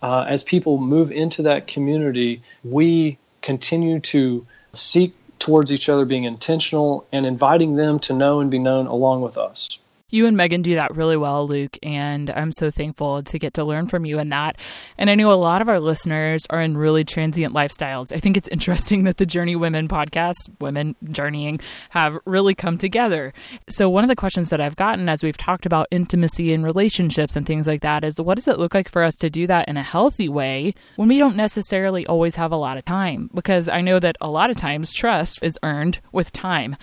uh, 0.00 0.24
as 0.28 0.44
people 0.44 0.78
move 0.78 1.12
into 1.12 1.42
that 1.42 1.66
community, 1.66 2.42
we 2.64 3.18
continue 3.42 4.00
to 4.00 4.46
seek 4.72 5.14
towards 5.38 5.72
each 5.72 5.88
other, 5.88 6.04
being 6.04 6.24
intentional 6.24 7.06
and 7.12 7.26
inviting 7.26 7.74
them 7.74 7.98
to 7.98 8.14
know 8.14 8.40
and 8.40 8.50
be 8.50 8.58
known 8.58 8.86
along 8.86 9.22
with 9.22 9.36
us. 9.36 9.78
You 10.10 10.26
and 10.26 10.36
Megan 10.36 10.62
do 10.62 10.74
that 10.74 10.96
really 10.96 11.16
well, 11.16 11.46
Luke, 11.46 11.78
and 11.82 12.30
I'm 12.30 12.50
so 12.50 12.70
thankful 12.70 13.22
to 13.22 13.38
get 13.38 13.54
to 13.54 13.64
learn 13.64 13.86
from 13.86 14.04
you 14.04 14.18
in 14.18 14.30
that. 14.30 14.56
And 14.98 15.08
I 15.08 15.14
know 15.14 15.32
a 15.32 15.34
lot 15.34 15.62
of 15.62 15.68
our 15.68 15.78
listeners 15.78 16.46
are 16.50 16.60
in 16.60 16.76
really 16.76 17.04
transient 17.04 17.54
lifestyles. 17.54 18.12
I 18.12 18.18
think 18.18 18.36
it's 18.36 18.48
interesting 18.52 19.04
that 19.04 19.18
the 19.18 19.26
Journeywomen 19.26 19.88
podcast, 19.88 20.50
Women 20.60 20.96
Journeying, 21.10 21.60
have 21.90 22.18
really 22.24 22.56
come 22.56 22.76
together. 22.76 23.32
So, 23.68 23.88
one 23.88 24.02
of 24.02 24.08
the 24.08 24.16
questions 24.16 24.50
that 24.50 24.60
I've 24.60 24.76
gotten 24.76 25.08
as 25.08 25.22
we've 25.22 25.36
talked 25.36 25.64
about 25.64 25.86
intimacy 25.92 26.52
and 26.52 26.64
relationships 26.64 27.36
and 27.36 27.46
things 27.46 27.68
like 27.68 27.82
that 27.82 28.02
is 28.02 28.20
what 28.20 28.34
does 28.34 28.48
it 28.48 28.58
look 28.58 28.74
like 28.74 28.88
for 28.88 29.04
us 29.04 29.14
to 29.16 29.30
do 29.30 29.46
that 29.46 29.68
in 29.68 29.76
a 29.76 29.82
healthy 29.82 30.28
way 30.28 30.74
when 30.96 31.08
we 31.08 31.18
don't 31.18 31.36
necessarily 31.36 32.04
always 32.06 32.34
have 32.34 32.50
a 32.50 32.56
lot 32.56 32.76
of 32.76 32.84
time? 32.84 33.30
Because 33.32 33.68
I 33.68 33.80
know 33.80 34.00
that 34.00 34.16
a 34.20 34.30
lot 34.30 34.50
of 34.50 34.56
times 34.56 34.92
trust 34.92 35.42
is 35.42 35.58
earned 35.62 36.00
with 36.10 36.32
time 36.32 36.76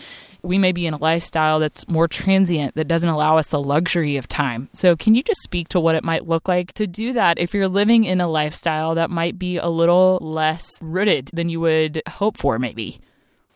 we 0.48 0.58
may 0.58 0.72
be 0.72 0.88
in 0.88 0.94
a 0.94 0.98
lifestyle 0.98 1.60
that's 1.60 1.88
more 1.88 2.08
transient 2.08 2.76
that 2.76 2.88
doesn't 2.88 3.10
allow 3.10 3.38
us 3.38 3.48
the 3.48 3.62
luxury 3.62 4.18
of 4.18 4.28
time. 4.28 4.70
So, 4.74 4.96
can 4.96 5.14
you 5.14 5.24
just 5.24 5.42
speak 5.42 5.68
to 5.70 5.80
what 5.80 5.96
it 5.96 6.04
might 6.04 6.28
look 6.28 6.48
like 6.48 6.74
to 6.74 6.88
do 6.88 7.14
that 7.14 7.38
if 7.38 7.54
you're 7.54 7.68
living 7.68 8.06
in 8.06 8.22
a 8.22 8.28
lifestyle 8.28 8.96
that 8.96 9.10
might 9.10 9.38
be 9.38 9.58
a 9.58 9.68
little 9.68 10.18
less 10.22 10.80
rooted 10.82 11.30
than 11.34 11.50
you 11.50 11.60
would 11.60 12.02
hope 12.08 12.38
for, 12.38 12.58
maybe? 12.58 13.00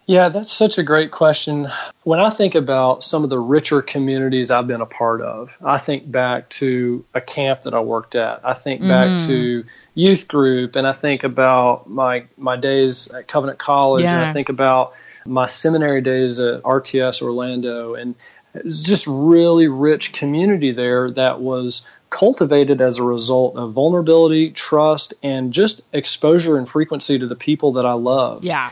Yeah, 0.08 0.30
that's 0.30 0.52
such 0.52 0.78
a 0.78 0.84
great 0.84 1.12
question. 1.12 1.70
When 2.04 2.20
I 2.20 2.32
think 2.32 2.56
about 2.56 3.04
some 3.04 3.24
of 3.24 3.30
the 3.30 3.40
richer 3.40 3.82
communities 3.82 4.52
I've 4.52 4.68
been 4.68 4.82
a 4.82 4.86
part 4.86 5.22
of, 5.22 5.56
I 5.64 5.78
think 5.78 6.12
back 6.12 6.50
to 6.50 7.06
a 7.14 7.22
camp 7.22 7.64
that 7.64 7.74
I 7.74 7.80
worked 7.80 8.16
at. 8.16 8.42
I 8.44 8.54
think 8.54 8.82
back 8.82 9.08
mm. 9.08 9.28
to 9.28 9.64
youth 9.94 10.28
group, 10.28 10.76
and 10.76 10.86
I 10.86 10.92
think 10.92 11.24
about 11.24 11.90
my 11.90 12.26
my 12.36 12.58
days 12.58 13.10
at 13.14 13.28
Covenant 13.28 13.60
College, 13.60 14.04
yeah. 14.04 14.18
and 14.18 14.26
I 14.26 14.34
think 14.34 14.50
about 14.50 14.94
my 15.26 15.46
seminary 15.46 16.02
days 16.02 16.40
at 16.40 16.64
RTS 16.64 17.22
Orlando, 17.22 17.96
and 17.96 18.16
just 18.68 19.08
really 19.08 19.68
rich 19.68 20.14
community 20.14 20.72
there 20.72 21.12
that 21.12 21.40
was 21.40 21.86
cultivated 22.10 22.82
as 22.82 22.98
a 22.98 23.04
result 23.04 23.56
of 23.56 23.72
vulnerability, 23.72 24.52
trust, 24.52 25.14
and 25.24 25.54
just 25.54 25.82
exposure 25.94 26.58
and 26.58 26.68
frequency 26.68 27.18
to 27.18 27.28
the 27.28 27.36
people 27.36 27.74
that 27.74 27.86
I 27.86 27.94
love. 27.94 28.44
Yeah. 28.44 28.72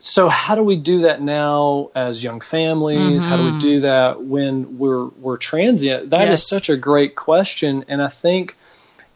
So 0.00 0.28
how 0.28 0.54
do 0.54 0.62
we 0.62 0.76
do 0.76 1.02
that 1.02 1.22
now 1.22 1.90
as 1.94 2.22
young 2.22 2.40
families? 2.40 3.22
Mm-hmm. 3.22 3.30
How 3.30 3.36
do 3.36 3.42
we 3.44 3.48
mm-hmm. 3.50 3.58
do 3.58 3.80
that 3.80 4.22
when 4.22 4.78
we're 4.78 5.06
we're 5.06 5.36
transient? 5.38 6.10
That 6.10 6.28
yes. 6.28 6.42
is 6.42 6.48
such 6.48 6.68
a 6.68 6.76
great 6.76 7.16
question, 7.16 7.84
and 7.88 8.02
I 8.02 8.08
think 8.08 8.56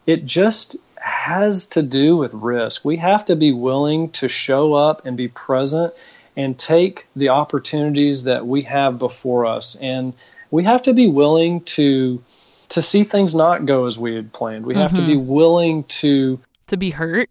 it 0.05 0.25
just 0.25 0.77
has 0.95 1.67
to 1.67 1.83
do 1.83 2.17
with 2.17 2.33
risk. 2.33 2.83
We 2.83 2.97
have 2.97 3.25
to 3.25 3.35
be 3.35 3.51
willing 3.51 4.09
to 4.13 4.27
show 4.27 4.73
up 4.73 5.05
and 5.05 5.15
be 5.15 5.27
present 5.27 5.93
and 6.35 6.57
take 6.57 7.07
the 7.15 7.29
opportunities 7.29 8.23
that 8.23 8.45
we 8.45 8.63
have 8.63 8.99
before 8.99 9.45
us. 9.45 9.75
And 9.75 10.13
we 10.51 10.63
have 10.63 10.83
to 10.83 10.93
be 10.93 11.07
willing 11.07 11.61
to 11.61 12.23
to 12.69 12.81
see 12.81 13.03
things 13.03 13.33
not 13.33 13.65
go 13.65 13.85
as 13.85 13.97
we 13.97 14.13
had 14.15 14.31
planned. 14.31 14.65
We 14.65 14.75
have 14.75 14.91
mm-hmm. 14.91 14.99
to 15.01 15.07
be 15.07 15.15
mm-hmm. 15.15 15.27
willing 15.27 15.83
to 15.85 16.39
to 16.67 16.77
be 16.77 16.91
hurt. 16.91 17.29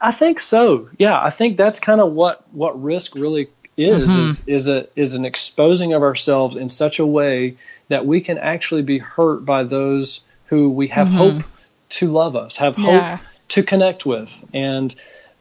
I 0.00 0.12
think 0.12 0.40
so. 0.40 0.88
Yeah, 0.98 1.18
I 1.20 1.30
think 1.30 1.56
that's 1.56 1.80
kind 1.80 2.00
of 2.00 2.12
what 2.12 2.44
what 2.52 2.82
risk 2.82 3.14
really 3.14 3.48
is 3.76 4.10
mm-hmm. 4.10 4.22
is 4.22 4.48
is 4.48 4.68
a 4.68 4.88
is 4.96 5.14
an 5.14 5.24
exposing 5.24 5.92
of 5.92 6.02
ourselves 6.02 6.56
in 6.56 6.68
such 6.68 6.98
a 6.98 7.06
way 7.06 7.56
that 7.88 8.04
we 8.06 8.20
can 8.20 8.38
actually 8.38 8.82
be 8.82 8.98
hurt 8.98 9.44
by 9.44 9.64
those 9.64 10.20
who 10.46 10.70
we 10.70 10.88
have 10.88 11.08
mm-hmm. 11.08 11.16
hope 11.16 11.42
to 11.90 12.10
love 12.10 12.36
us, 12.36 12.56
have 12.56 12.76
hope 12.76 13.20
to 13.48 13.62
connect 13.62 14.04
with. 14.04 14.44
And 14.52 14.94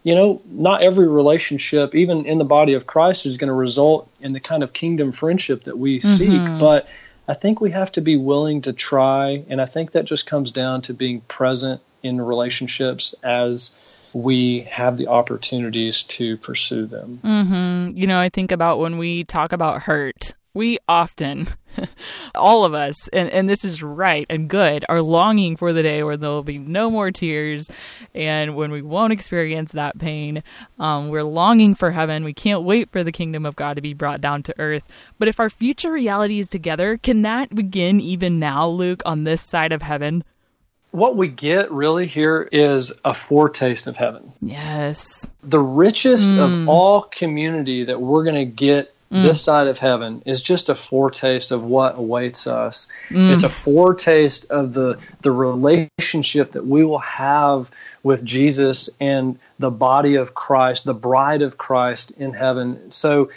you 0.08 0.16
know, 0.16 0.42
not 0.46 0.84
every 0.84 1.06
relationship, 1.06 1.94
even 1.94 2.26
in 2.26 2.38
the 2.38 2.46
body 2.46 2.76
of 2.76 2.88
Christ, 2.88 3.26
is 3.26 3.36
going 3.36 3.50
to 3.50 3.54
result 3.54 4.10
in 4.22 4.32
the 4.32 4.40
kind 4.40 4.64
of 4.64 4.72
kingdom 4.72 5.12
friendship 5.12 5.66
that 5.66 5.78
we 5.78 6.00
mm-hmm. 6.00 6.08
seek. 6.08 6.60
But 6.62 6.88
I 7.28 7.34
think 7.34 7.60
we 7.60 7.72
have 7.72 7.92
to 7.92 8.00
be 8.00 8.16
willing 8.16 8.62
to 8.62 8.72
try. 8.72 9.44
And 9.50 9.60
I 9.60 9.66
think 9.66 9.92
that 9.92 10.06
just 10.06 10.26
comes 10.26 10.52
down 10.52 10.84
to 10.84 10.94
being 10.94 11.20
present 11.20 11.82
in 12.04 12.22
relationships 12.22 13.16
as 13.22 13.76
we 14.14 14.62
have 14.72 14.96
the 14.96 15.08
opportunities 15.08 16.04
to 16.04 16.38
pursue 16.38 16.86
them. 16.86 17.20
Mm-hmm. 17.22 17.98
You 17.98 18.08
know, 18.08 18.18
I 18.18 18.30
think 18.30 18.54
about 18.54 18.80
when 18.80 18.98
we 18.98 19.26
talk 19.26 19.52
about 19.52 19.82
hurt 19.82 20.36
we 20.58 20.80
often, 20.88 21.48
all 22.36 22.66
of 22.66 22.74
us, 22.74 23.08
and, 23.10 23.30
and 23.30 23.48
this 23.48 23.64
is 23.64 23.82
right 23.82 24.26
and 24.30 24.50
good, 24.50 24.84
are 24.90 25.02
longing 25.02 25.56
for 25.56 25.72
the 25.72 25.84
day 25.84 26.04
where 26.04 26.18
there 26.18 26.30
will 26.30 26.44
be 26.44 26.58
no 26.58 26.90
more 26.90 27.12
tears 27.12 27.70
and 28.14 28.56
when 28.56 28.72
we 28.72 28.82
won't 28.82 29.14
experience 29.14 29.72
that 29.72 30.00
pain. 30.00 30.44
Um, 30.80 31.10
we're 31.10 31.24
longing 31.24 31.76
for 31.76 31.92
heaven. 31.92 32.24
We 32.24 32.34
can't 32.34 32.64
wait 32.64 32.90
for 32.90 33.04
the 33.04 33.12
kingdom 33.12 33.46
of 33.46 33.56
God 33.56 33.76
to 33.76 33.82
be 33.82 33.94
brought 33.94 34.20
down 34.20 34.44
to 34.44 34.60
earth. 34.60 34.88
But 35.20 35.28
if 35.28 35.40
our 35.40 35.50
future 35.50 35.92
reality 35.92 36.40
is 36.40 36.50
together, 36.50 36.98
can 36.98 37.22
that 37.22 37.54
begin 37.56 38.02
even 38.02 38.40
now, 38.40 38.68
Luke, 38.68 39.04
on 39.06 39.24
this 39.24 39.42
side 39.42 39.72
of 39.72 39.84
heaven? 39.84 40.24
what 40.92 41.16
we 41.16 41.28
get 41.28 41.72
really 41.72 42.08
here 42.08 42.48
is 42.52 42.92
a 43.06 43.14
foretaste 43.14 43.86
of 43.86 43.96
heaven. 43.96 44.34
Yes. 44.42 45.30
The 45.44 45.60
richest 45.60 46.28
mm. 46.28 46.64
of 46.64 46.70
all 46.70 47.04
community 47.04 47.86
that 47.86 48.02
we're 48.02 48.24
going 48.24 48.36
to 48.36 48.46
get 48.46 48.94
Mm. 49.12 49.24
This 49.24 49.42
side 49.42 49.68
of 49.68 49.78
heaven 49.78 50.22
is 50.26 50.42
just 50.42 50.68
a 50.68 50.76
foretaste 50.76 51.52
of 51.52 51.64
what 51.64 51.98
awaits 51.98 52.46
us. 52.46 52.90
Mm. 53.10 53.34
It's 53.34 53.44
a 53.44 53.50
foretaste 53.50 54.52
of 54.52 54.74
the 54.74 55.00
the 55.22 55.32
relationship 55.32 56.52
that 56.52 56.66
we 56.66 56.84
will 56.84 57.00
have 57.00 57.72
with 58.04 58.24
Jesus 58.24 58.90
and 59.00 59.40
the 59.60 59.72
body 59.72 60.16
of 60.16 60.34
Christ, 60.34 60.84
the 60.84 60.94
bride 60.94 61.42
of 61.42 61.58
Christ 61.58 62.12
in 62.12 62.34
heaven. 62.34 62.92
So, 62.92 63.30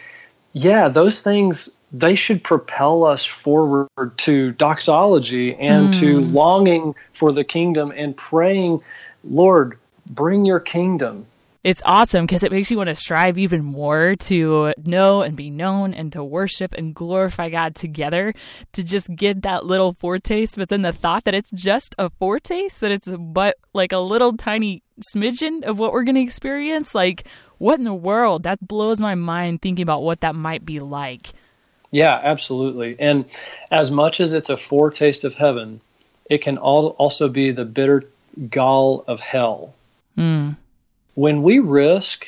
yeah, 0.52 0.88
those 0.88 1.22
things 1.22 1.70
they 1.92 2.16
should 2.16 2.42
propel 2.42 3.04
us 3.04 3.24
forward 3.24 3.88
to 4.16 4.52
doxology 4.52 5.54
and 5.54 5.92
mm. 5.94 6.00
to 6.00 6.20
longing 6.20 6.94
for 7.12 7.32
the 7.32 7.44
kingdom 7.44 7.92
and 7.94 8.16
praying, 8.16 8.80
Lord, 9.24 9.78
bring 10.06 10.44
your 10.44 10.60
kingdom 10.60 11.26
it's 11.62 11.82
awesome 11.84 12.24
because 12.24 12.42
it 12.42 12.50
makes 12.50 12.70
you 12.70 12.78
want 12.78 12.88
to 12.88 12.94
strive 12.94 13.36
even 13.36 13.62
more 13.62 14.16
to 14.16 14.72
know 14.82 15.20
and 15.20 15.36
be 15.36 15.50
known 15.50 15.92
and 15.92 16.10
to 16.14 16.24
worship 16.24 16.72
and 16.72 16.94
glorify 16.94 17.50
God 17.50 17.74
together 17.74 18.32
to 18.72 18.82
just 18.82 19.14
get 19.14 19.42
that 19.42 19.66
little 19.66 19.92
foretaste. 19.92 20.56
But 20.56 20.70
then 20.70 20.80
the 20.82 20.94
thought 20.94 21.24
that 21.24 21.34
it's 21.34 21.50
just 21.50 21.94
a 21.98 22.08
foretaste, 22.18 22.80
that 22.80 22.90
it's 22.90 23.08
but 23.08 23.58
like 23.74 23.92
a 23.92 23.98
little 23.98 24.36
tiny 24.38 24.82
smidgen 25.14 25.64
of 25.64 25.78
what 25.78 25.92
we're 25.92 26.04
going 26.04 26.14
to 26.14 26.22
experience, 26.22 26.94
like 26.94 27.26
what 27.58 27.78
in 27.78 27.84
the 27.84 27.92
world? 27.92 28.44
That 28.44 28.66
blows 28.66 29.00
my 29.00 29.14
mind 29.14 29.60
thinking 29.60 29.82
about 29.82 30.02
what 30.02 30.20
that 30.20 30.34
might 30.34 30.64
be 30.64 30.80
like. 30.80 31.28
Yeah, 31.90 32.18
absolutely. 32.22 32.96
And 32.98 33.26
as 33.70 33.90
much 33.90 34.20
as 34.20 34.32
it's 34.32 34.48
a 34.48 34.56
foretaste 34.56 35.24
of 35.24 35.34
heaven, 35.34 35.82
it 36.24 36.38
can 36.38 36.56
all 36.56 36.88
also 36.90 37.28
be 37.28 37.50
the 37.50 37.66
bitter 37.66 38.04
gall 38.48 39.04
of 39.06 39.20
hell. 39.20 39.74
Mm 40.16 40.56
when 41.14 41.42
we 41.42 41.58
risk 41.58 42.26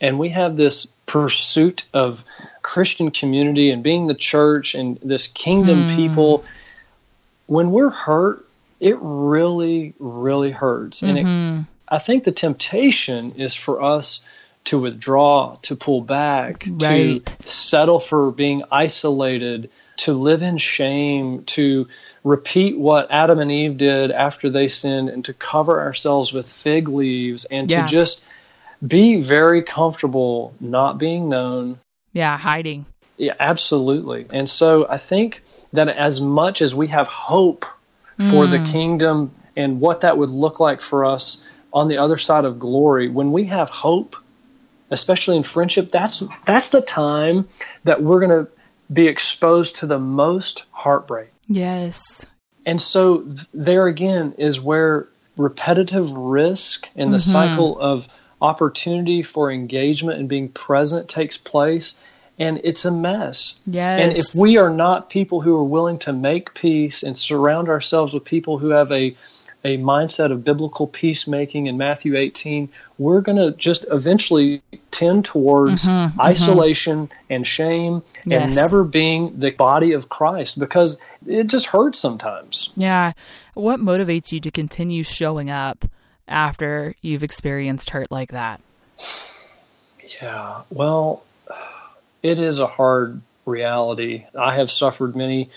and 0.00 0.18
we 0.18 0.30
have 0.30 0.56
this 0.56 0.86
pursuit 1.06 1.84
of 1.92 2.24
Christian 2.62 3.10
community 3.10 3.70
and 3.70 3.82
being 3.82 4.06
the 4.06 4.14
church 4.14 4.74
and 4.74 4.98
this 5.02 5.26
kingdom 5.26 5.90
hmm. 5.90 5.96
people, 5.96 6.44
when 7.46 7.70
we're 7.70 7.90
hurt, 7.90 8.46
it 8.80 8.96
really, 9.00 9.94
really 9.98 10.50
hurts. 10.50 11.02
Mm-hmm. 11.02 11.08
And 11.08 11.18
it, 11.18 11.24
mm-hmm. 11.24 11.60
I 11.88 11.98
think 11.98 12.24
the 12.24 12.32
temptation 12.32 13.32
is 13.32 13.54
for 13.54 13.82
us 13.82 14.24
to 14.64 14.78
withdraw, 14.78 15.56
to 15.62 15.76
pull 15.76 16.00
back, 16.00 16.64
right. 16.66 17.24
to 17.24 17.46
settle 17.46 18.00
for 18.00 18.30
being 18.30 18.62
isolated, 18.70 19.70
to 19.98 20.14
live 20.14 20.42
in 20.42 20.58
shame, 20.58 21.44
to 21.44 21.88
repeat 22.24 22.78
what 22.78 23.10
Adam 23.10 23.38
and 23.38 23.50
Eve 23.50 23.76
did 23.76 24.10
after 24.10 24.50
they 24.50 24.68
sinned, 24.68 25.08
and 25.08 25.24
to 25.24 25.32
cover 25.32 25.80
ourselves 25.80 26.32
with 26.32 26.48
fig 26.48 26.88
leaves 26.88 27.44
and 27.44 27.70
yeah. 27.70 27.82
to 27.82 27.88
just 27.88 28.24
be 28.84 29.20
very 29.20 29.62
comfortable 29.62 30.54
not 30.60 30.98
being 30.98 31.28
known. 31.28 31.78
Yeah, 32.12 32.36
hiding. 32.36 32.86
Yeah, 33.16 33.34
absolutely. 33.38 34.26
And 34.30 34.48
so 34.48 34.86
I 34.88 34.98
think 34.98 35.42
that 35.72 35.88
as 35.88 36.20
much 36.20 36.62
as 36.62 36.74
we 36.74 36.88
have 36.88 37.06
hope 37.08 37.64
for 38.18 38.46
mm. 38.46 38.50
the 38.50 38.70
kingdom 38.70 39.32
and 39.56 39.80
what 39.80 40.02
that 40.02 40.18
would 40.18 40.30
look 40.30 40.60
like 40.60 40.80
for 40.80 41.04
us 41.04 41.46
on 41.72 41.88
the 41.88 41.98
other 41.98 42.18
side 42.18 42.44
of 42.44 42.58
glory, 42.58 43.08
when 43.08 43.32
we 43.32 43.44
have 43.44 43.70
hope, 43.70 44.16
especially 44.90 45.36
in 45.36 45.42
friendship, 45.42 45.88
that's 45.88 46.22
that's 46.44 46.70
the 46.70 46.82
time 46.82 47.48
that 47.84 48.02
we're 48.02 48.20
going 48.20 48.44
to 48.44 48.50
be 48.92 49.08
exposed 49.08 49.76
to 49.76 49.86
the 49.86 49.98
most 49.98 50.64
heartbreak. 50.70 51.30
Yes. 51.48 52.26
And 52.64 52.80
so 52.80 53.26
there 53.52 53.86
again 53.86 54.34
is 54.38 54.60
where 54.60 55.08
repetitive 55.36 56.12
risk 56.12 56.88
and 56.94 57.12
the 57.12 57.18
mm-hmm. 57.18 57.30
cycle 57.30 57.78
of 57.78 58.08
opportunity 58.40 59.22
for 59.22 59.50
engagement 59.50 60.18
and 60.18 60.28
being 60.28 60.48
present 60.48 61.08
takes 61.08 61.38
place 61.38 62.00
and 62.38 62.60
it's 62.64 62.84
a 62.84 62.90
mess. 62.90 63.60
Yes. 63.66 64.00
And 64.00 64.16
if 64.16 64.34
we 64.34 64.58
are 64.58 64.70
not 64.70 65.10
people 65.10 65.40
who 65.40 65.56
are 65.56 65.64
willing 65.64 65.98
to 66.00 66.12
make 66.12 66.54
peace 66.54 67.02
and 67.02 67.16
surround 67.16 67.68
ourselves 67.68 68.14
with 68.14 68.24
people 68.24 68.58
who 68.58 68.70
have 68.70 68.90
a 68.90 69.14
a 69.64 69.78
mindset 69.78 70.32
of 70.32 70.44
biblical 70.44 70.86
peacemaking 70.86 71.66
in 71.66 71.76
Matthew 71.76 72.16
18, 72.16 72.68
we're 72.98 73.20
going 73.20 73.38
to 73.38 73.56
just 73.56 73.84
eventually 73.90 74.62
tend 74.90 75.24
towards 75.24 75.84
mm-hmm, 75.84 75.90
mm-hmm. 75.90 76.20
isolation 76.20 77.06
mm-hmm. 77.06 77.32
and 77.32 77.46
shame 77.46 78.02
yes. 78.24 78.42
and 78.42 78.54
never 78.56 78.82
being 78.82 79.38
the 79.38 79.50
body 79.50 79.92
of 79.92 80.08
Christ 80.08 80.58
because 80.58 81.00
it 81.26 81.46
just 81.46 81.66
hurts 81.66 81.98
sometimes. 81.98 82.72
Yeah. 82.76 83.12
What 83.54 83.80
motivates 83.80 84.32
you 84.32 84.40
to 84.40 84.50
continue 84.50 85.02
showing 85.02 85.50
up 85.50 85.84
after 86.26 86.94
you've 87.00 87.22
experienced 87.22 87.90
hurt 87.90 88.10
like 88.10 88.32
that? 88.32 88.60
Yeah. 90.20 90.62
Well, 90.70 91.22
it 92.22 92.38
is 92.38 92.58
a 92.58 92.66
hard 92.66 93.20
reality. 93.46 94.24
I 94.38 94.56
have 94.56 94.70
suffered 94.70 95.14
many 95.14 95.50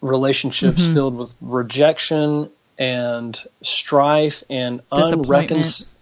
relationships 0.00 0.82
mm-hmm. 0.82 0.94
filled 0.94 1.16
with 1.16 1.34
rejection 1.40 2.50
and 2.78 3.40
strife 3.62 4.42
and 4.50 4.80
unreconcilable 4.92 5.92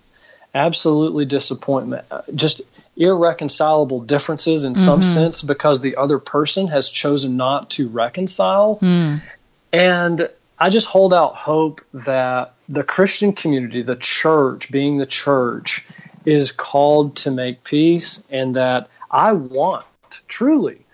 absolutely 0.54 1.24
disappointment 1.24 2.04
uh, 2.10 2.22
just 2.34 2.62
irreconcilable 2.96 4.00
differences 4.00 4.64
in 4.64 4.74
mm-hmm. 4.74 4.84
some 4.84 5.02
sense 5.02 5.42
because 5.42 5.80
the 5.80 5.96
other 5.96 6.18
person 6.18 6.68
has 6.68 6.90
chosen 6.90 7.36
not 7.36 7.70
to 7.70 7.88
reconcile 7.88 8.78
mm. 8.80 9.20
and 9.72 10.28
i 10.58 10.70
just 10.70 10.86
hold 10.86 11.12
out 11.12 11.34
hope 11.34 11.80
that 11.92 12.54
the 12.68 12.84
christian 12.84 13.32
community 13.32 13.82
the 13.82 13.96
church 13.96 14.70
being 14.70 14.98
the 14.98 15.06
church 15.06 15.84
is 16.24 16.52
called 16.52 17.16
to 17.16 17.32
make 17.32 17.64
peace 17.64 18.24
and 18.30 18.54
that 18.54 18.88
i 19.10 19.32
want 19.32 19.84
truly 20.28 20.84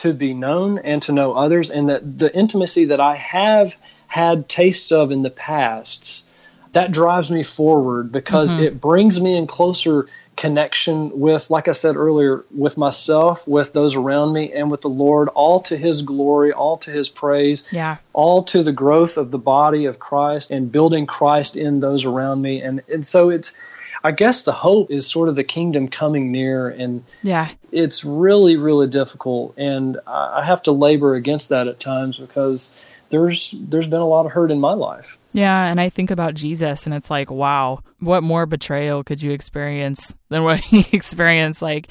to 0.00 0.14
be 0.14 0.32
known 0.32 0.78
and 0.78 1.02
to 1.02 1.12
know 1.12 1.34
others, 1.34 1.70
and 1.70 1.88
that 1.88 2.18
the 2.18 2.34
intimacy 2.34 2.86
that 2.86 3.00
I 3.00 3.16
have 3.16 3.76
had 4.10 4.48
tastes 4.48 4.90
of 4.90 5.12
in 5.12 5.22
the 5.22 5.30
past, 5.30 6.28
that 6.72 6.90
drives 6.90 7.30
me 7.30 7.44
forward 7.44 8.10
because 8.10 8.50
mm-hmm. 8.50 8.64
it 8.64 8.80
brings 8.80 9.20
me 9.20 9.36
in 9.36 9.46
closer 9.46 10.08
connection 10.36 11.20
with, 11.20 11.48
like 11.48 11.68
I 11.68 11.72
said 11.72 11.94
earlier, 11.94 12.44
with 12.52 12.76
myself, 12.76 13.46
with 13.46 13.72
those 13.72 13.94
around 13.94 14.32
me, 14.32 14.52
and 14.52 14.68
with 14.68 14.80
the 14.80 14.88
Lord, 14.88 15.28
all 15.28 15.60
to 15.62 15.76
His 15.76 16.02
glory, 16.02 16.52
all 16.52 16.78
to 16.78 16.90
His 16.90 17.08
praise, 17.08 17.68
yeah. 17.70 17.98
all 18.12 18.42
to 18.44 18.64
the 18.64 18.72
growth 18.72 19.16
of 19.16 19.30
the 19.30 19.38
body 19.38 19.84
of 19.84 20.00
Christ 20.00 20.50
and 20.50 20.72
building 20.72 21.06
Christ 21.06 21.56
in 21.56 21.78
those 21.78 22.04
around 22.04 22.42
me. 22.42 22.62
And, 22.62 22.82
and 22.92 23.06
so 23.06 23.30
it's, 23.30 23.54
I 24.02 24.10
guess 24.12 24.42
the 24.42 24.52
hope 24.52 24.90
is 24.90 25.06
sort 25.06 25.28
of 25.28 25.36
the 25.36 25.44
kingdom 25.44 25.88
coming 25.88 26.32
near, 26.32 26.68
and 26.68 27.04
yeah, 27.22 27.48
it's 27.70 28.02
really 28.02 28.56
really 28.56 28.86
difficult, 28.86 29.58
and 29.58 29.98
I 30.06 30.42
have 30.42 30.62
to 30.62 30.72
labor 30.72 31.14
against 31.14 31.50
that 31.50 31.68
at 31.68 31.78
times 31.78 32.16
because 32.16 32.72
there's 33.10 33.54
there's 33.58 33.88
been 33.88 34.00
a 34.00 34.06
lot 34.06 34.26
of 34.26 34.32
hurt 34.32 34.50
in 34.50 34.60
my 34.60 34.72
life. 34.72 35.18
Yeah, 35.32 35.66
and 35.66 35.80
I 35.80 35.90
think 35.90 36.10
about 36.10 36.34
Jesus, 36.34 36.86
and 36.86 36.94
it's 36.94 37.10
like, 37.10 37.30
wow, 37.30 37.80
what 38.00 38.22
more 38.22 38.46
betrayal 38.46 39.04
could 39.04 39.22
you 39.22 39.30
experience 39.32 40.14
than 40.28 40.42
what 40.42 40.60
he 40.60 40.86
experienced? 40.92 41.62
Like 41.62 41.88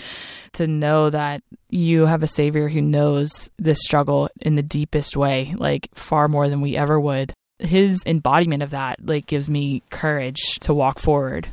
to 0.53 0.67
know 0.67 1.09
that 1.09 1.43
you 1.69 2.05
have 2.05 2.23
a 2.23 2.27
Savior 2.27 2.67
who 2.67 2.81
knows 2.81 3.49
this 3.57 3.79
struggle 3.81 4.29
in 4.41 4.55
the 4.55 4.63
deepest 4.63 5.15
way, 5.15 5.55
like 5.57 5.89
far 5.93 6.27
more 6.27 6.49
than 6.49 6.61
we 6.61 6.75
ever 6.75 6.99
would. 6.99 7.33
His 7.59 8.03
embodiment 8.05 8.63
of 8.63 8.69
that, 8.69 9.05
like, 9.05 9.25
gives 9.25 9.49
me 9.49 9.83
courage 9.89 10.59
to 10.61 10.73
walk 10.73 10.97
forward. 10.97 11.49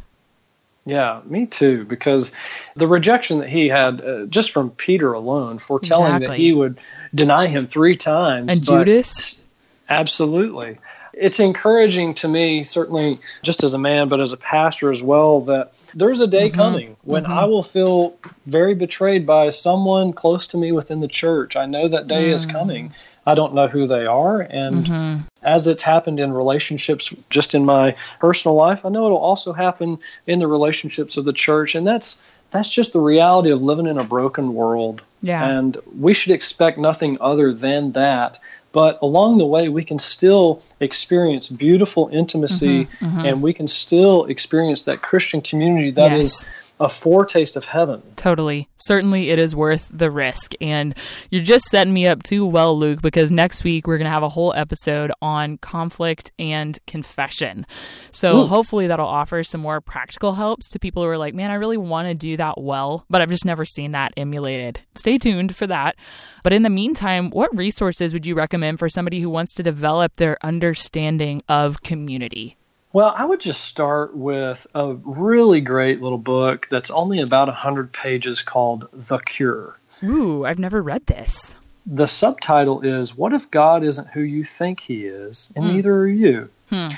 Yeah, 0.85 1.21
me 1.25 1.47
too. 1.47 1.85
Because 1.85 2.33
the 2.77 2.87
rejection 2.87 3.41
that 3.41 3.49
he 3.49 3.67
had 3.67 4.01
uh, 4.01 4.27
just 4.27 4.53
from 4.53 4.71
Peter 4.71 5.13
alone, 5.13 5.59
foretelling 5.59 6.15
exactly. 6.15 6.27
that 6.29 6.37
he 6.37 6.53
would 6.53 6.79
deny 7.13 7.49
him 7.49 7.67
three 7.67 7.97
times. 7.97 8.53
And 8.53 8.65
Judas? 8.65 9.45
Absolutely. 9.89 10.79
It's 11.13 11.41
encouraging 11.41 12.15
to 12.15 12.29
me, 12.29 12.65
certainly 12.65 13.19
just 13.43 13.65
as 13.65 13.73
a 13.73 13.79
man, 13.79 14.09
but 14.09 14.21
as 14.21 14.33
a 14.33 14.37
pastor 14.37 14.93
as 14.93 15.03
well, 15.03 15.43
that 15.43 15.73
there's 15.95 16.21
a 16.21 16.27
day 16.27 16.49
mm-hmm. 16.49 16.57
coming 16.57 16.97
when 17.05 17.23
mm-hmm. 17.23 17.33
I 17.33 17.47
will 17.47 17.63
feel 17.63 18.19
very 18.45 18.75
betrayed 18.75 19.25
by 19.25 19.49
someone 19.49 20.13
close 20.13 20.49
to 20.49 20.59
me 20.59 20.73
within 20.73 21.01
the 21.01 21.09
church. 21.09 21.57
I 21.57 21.65
know 21.65 21.89
that 21.89 22.07
day 22.07 22.29
mm. 22.29 22.35
is 22.35 22.45
coming. 22.45 22.93
I 23.27 23.35
don't 23.35 23.55
know 23.55 23.67
who 23.67 23.87
they 23.87 24.05
are. 24.05 24.41
And 24.43 24.87
mm-hmm. 24.87 25.23
as 25.43 25.67
it's 25.67 25.83
happened 25.83 26.21
in 26.21 26.33
relationships, 26.35 27.09
just 27.31 27.55
in 27.55 27.65
my 27.65 27.97
personal 28.21 28.55
life, 28.55 28.85
I 28.85 28.91
know 28.91 29.07
it'll 29.07 29.17
also 29.17 29.55
happen 29.55 29.99
in 30.27 30.39
the 30.39 30.47
relationships 30.47 31.17
of 31.17 31.25
the 31.25 31.33
church. 31.33 31.75
And 31.75 31.87
that's 31.87 32.21
that's 32.51 32.71
just 32.71 32.93
the 32.93 33.01
reality 33.01 33.51
of 33.51 33.63
living 33.63 33.87
in 33.87 33.99
a 33.99 34.05
broken 34.05 34.55
world. 34.55 35.03
Yeah. 35.23 35.45
And 35.45 35.77
we 35.99 36.15
should 36.15 36.33
expect 36.33 36.79
nothing 36.79 37.19
other 37.21 37.53
than 37.53 37.93
that. 37.93 38.39
But 38.77 38.99
along 39.01 39.39
the 39.39 39.47
way, 39.47 39.71
we 39.71 39.85
can 39.85 39.99
still 39.99 40.63
experience 40.81 41.49
beautiful 41.49 42.11
intimacy 42.13 42.85
mm-hmm, 42.85 43.07
mm-hmm. 43.07 43.25
and 43.25 43.41
we 43.41 43.55
can 43.55 43.69
still 43.69 44.27
experience 44.27 44.83
that 44.83 45.01
Christian 45.01 45.41
community 45.41 45.93
that 45.93 46.11
yes. 46.11 46.21
is 46.21 46.47
a 46.79 46.89
foretaste 46.89 47.57
of 47.57 47.65
heaven. 47.65 48.03
Totally. 48.17 48.69
Certainly 48.77 49.31
it 49.31 49.39
is 49.39 49.57
worth 49.57 49.91
the 49.93 50.11
risk. 50.11 50.53
And 50.61 50.95
you're 51.31 51.43
just 51.43 51.67
setting 51.67 51.93
me 51.93 52.07
up 52.07 52.23
too 52.23 52.45
well, 52.45 52.79
Luke, 52.79 53.01
because 53.01 53.33
next 53.33 53.65
week 53.65 53.87
we're 53.87 53.97
going 53.97 54.07
to 54.07 54.11
have 54.11 54.23
a 54.23 54.29
whole 54.29 54.53
episode 54.55 55.11
on 55.23 55.59
conflict 55.59 56.33
and 56.39 56.79
confession. 56.87 57.67
So 58.11 58.43
Ooh. 58.43 58.47
hopefully 58.47 58.87
that'll 58.87 59.07
offer 59.07 59.43
some 59.43 59.63
more 59.63 59.81
practical 59.81 60.35
helps 60.35 60.69
to 60.71 60.79
people 60.79 61.03
who 61.03 61.09
are 61.09 61.19
like, 61.19 61.35
man, 61.35 61.51
I 61.51 61.55
really 61.55 61.79
want 61.79 62.09
to 62.09 62.15
do 62.15 62.37
that 62.37 62.61
well, 62.61 63.05
but 63.09 63.23
I've 63.23 63.31
just 63.31 63.47
never 63.47 63.65
seen 63.65 63.93
that 63.93 64.13
emulated. 64.17 64.81
Stay 64.95 65.17
tuned 65.17 65.57
for 65.57 65.67
that. 65.67 65.97
But 66.43 66.53
in 66.53 66.63
the 66.63 66.71
meantime, 66.71 67.31
what 67.31 67.57
resources 67.57 68.13
would 68.13 68.27
you 68.27 68.35
recommend 68.35 68.79
for 68.79 68.89
somebody 68.89 69.21
who 69.21 69.31
wants 69.31 69.55
to 69.55 69.63
develop 69.63 70.17
their 70.17 70.37
understanding 70.43 71.43
of 71.49 71.83
community? 71.83 72.57
Well, 72.97 73.13
I 73.15 73.27
would 73.27 73.41
just 73.41 73.63
start 73.63 74.17
with 74.17 74.67
a 74.75 74.95
really 74.95 75.61
great 75.61 76.01
little 76.01 76.17
book 76.17 76.67
that's 76.71 76.91
only 76.91 77.21
about 77.21 77.47
100 77.47 77.93
pages 77.93 78.41
called 78.41 78.89
The 78.91 79.19
Cure. 79.19 79.79
Ooh, 80.03 80.47
I've 80.47 80.59
never 80.59 80.81
read 80.81 81.05
this. 81.05 81.55
The 81.85 82.07
subtitle 82.07 82.81
is 82.81 83.15
What 83.15 83.35
If 83.35 83.51
God 83.51 83.85
Isn't 83.85 84.09
Who 84.09 84.23
You 84.23 84.45
Think 84.45 84.81
He 84.81 85.05
Is, 85.05 85.53
and 85.55 85.67
mm. 85.67 85.75
Neither 85.75 85.95
Are 85.95 86.09
You? 86.09 86.49
Hmm. 86.71 86.89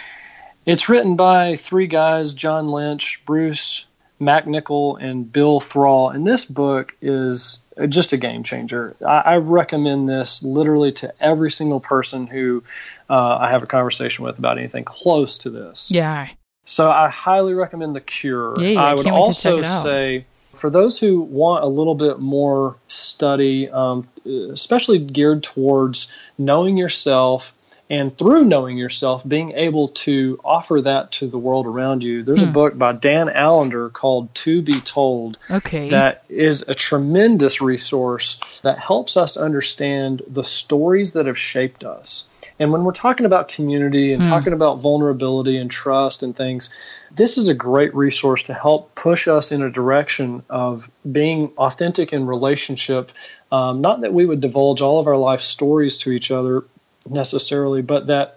It's 0.64 0.88
written 0.88 1.16
by 1.16 1.56
three 1.56 1.88
guys 1.88 2.32
John 2.32 2.68
Lynch, 2.68 3.20
Bruce 3.26 3.84
McNicol, 4.20 5.02
and 5.02 5.32
Bill 5.32 5.58
Thrall. 5.58 6.10
And 6.10 6.24
this 6.24 6.44
book 6.44 6.96
is 7.02 7.58
just 7.86 8.12
a 8.12 8.16
game 8.16 8.42
changer. 8.42 8.96
I, 9.06 9.18
I 9.18 9.36
recommend 9.36 10.08
this 10.08 10.42
literally 10.42 10.92
to 10.92 11.12
every 11.20 11.50
single 11.50 11.80
person 11.80 12.26
who 12.26 12.62
uh, 13.08 13.38
I 13.40 13.50
have 13.50 13.62
a 13.62 13.66
conversation 13.66 14.24
with 14.24 14.38
about 14.38 14.58
anything 14.58 14.84
close 14.84 15.38
to 15.38 15.50
this. 15.50 15.90
Yeah. 15.90 16.28
So 16.64 16.90
I 16.90 17.08
highly 17.08 17.54
recommend 17.54 17.96
The 17.96 18.00
Cure. 18.00 18.54
Yeah, 18.60 18.82
I 18.82 18.94
would 18.94 19.06
also 19.06 19.62
say 19.62 20.26
for 20.52 20.70
those 20.70 20.98
who 20.98 21.20
want 21.20 21.64
a 21.64 21.66
little 21.66 21.94
bit 21.94 22.18
more 22.18 22.76
study, 22.88 23.70
um, 23.70 24.08
especially 24.26 24.98
geared 24.98 25.42
towards 25.42 26.12
knowing 26.36 26.76
yourself 26.76 27.54
and 27.90 28.16
through 28.16 28.44
knowing 28.44 28.76
yourself, 28.76 29.26
being 29.26 29.52
able 29.52 29.88
to 29.88 30.38
offer 30.44 30.82
that 30.82 31.12
to 31.12 31.26
the 31.26 31.38
world 31.38 31.66
around 31.66 32.02
you. 32.02 32.22
There's 32.22 32.42
hmm. 32.42 32.50
a 32.50 32.52
book 32.52 32.76
by 32.76 32.92
Dan 32.92 33.28
Allender 33.28 33.88
called 33.88 34.34
To 34.36 34.60
Be 34.60 34.80
Told. 34.80 35.38
Okay. 35.50 35.90
That 35.90 36.24
is 36.28 36.62
a 36.68 36.74
tremendous 36.74 37.60
resource 37.60 38.40
that 38.62 38.78
helps 38.78 39.16
us 39.16 39.36
understand 39.36 40.22
the 40.28 40.44
stories 40.44 41.14
that 41.14 41.26
have 41.26 41.38
shaped 41.38 41.82
us. 41.82 42.28
And 42.60 42.72
when 42.72 42.82
we're 42.82 42.92
talking 42.92 43.24
about 43.24 43.48
community 43.48 44.12
and 44.12 44.22
hmm. 44.22 44.28
talking 44.28 44.52
about 44.52 44.80
vulnerability 44.80 45.56
and 45.56 45.70
trust 45.70 46.22
and 46.22 46.36
things, 46.36 46.70
this 47.10 47.38
is 47.38 47.48
a 47.48 47.54
great 47.54 47.94
resource 47.94 48.44
to 48.44 48.54
help 48.54 48.94
push 48.94 49.28
us 49.28 49.52
in 49.52 49.62
a 49.62 49.70
direction 49.70 50.42
of 50.50 50.90
being 51.10 51.52
authentic 51.56 52.12
in 52.12 52.26
relationship. 52.26 53.12
Um, 53.50 53.80
not 53.80 54.00
that 54.00 54.12
we 54.12 54.26
would 54.26 54.40
divulge 54.40 54.82
all 54.82 55.00
of 55.00 55.06
our 55.06 55.16
life 55.16 55.40
stories 55.40 55.98
to 55.98 56.10
each 56.10 56.30
other, 56.30 56.64
necessarily, 57.10 57.82
but 57.82 58.06
that 58.08 58.36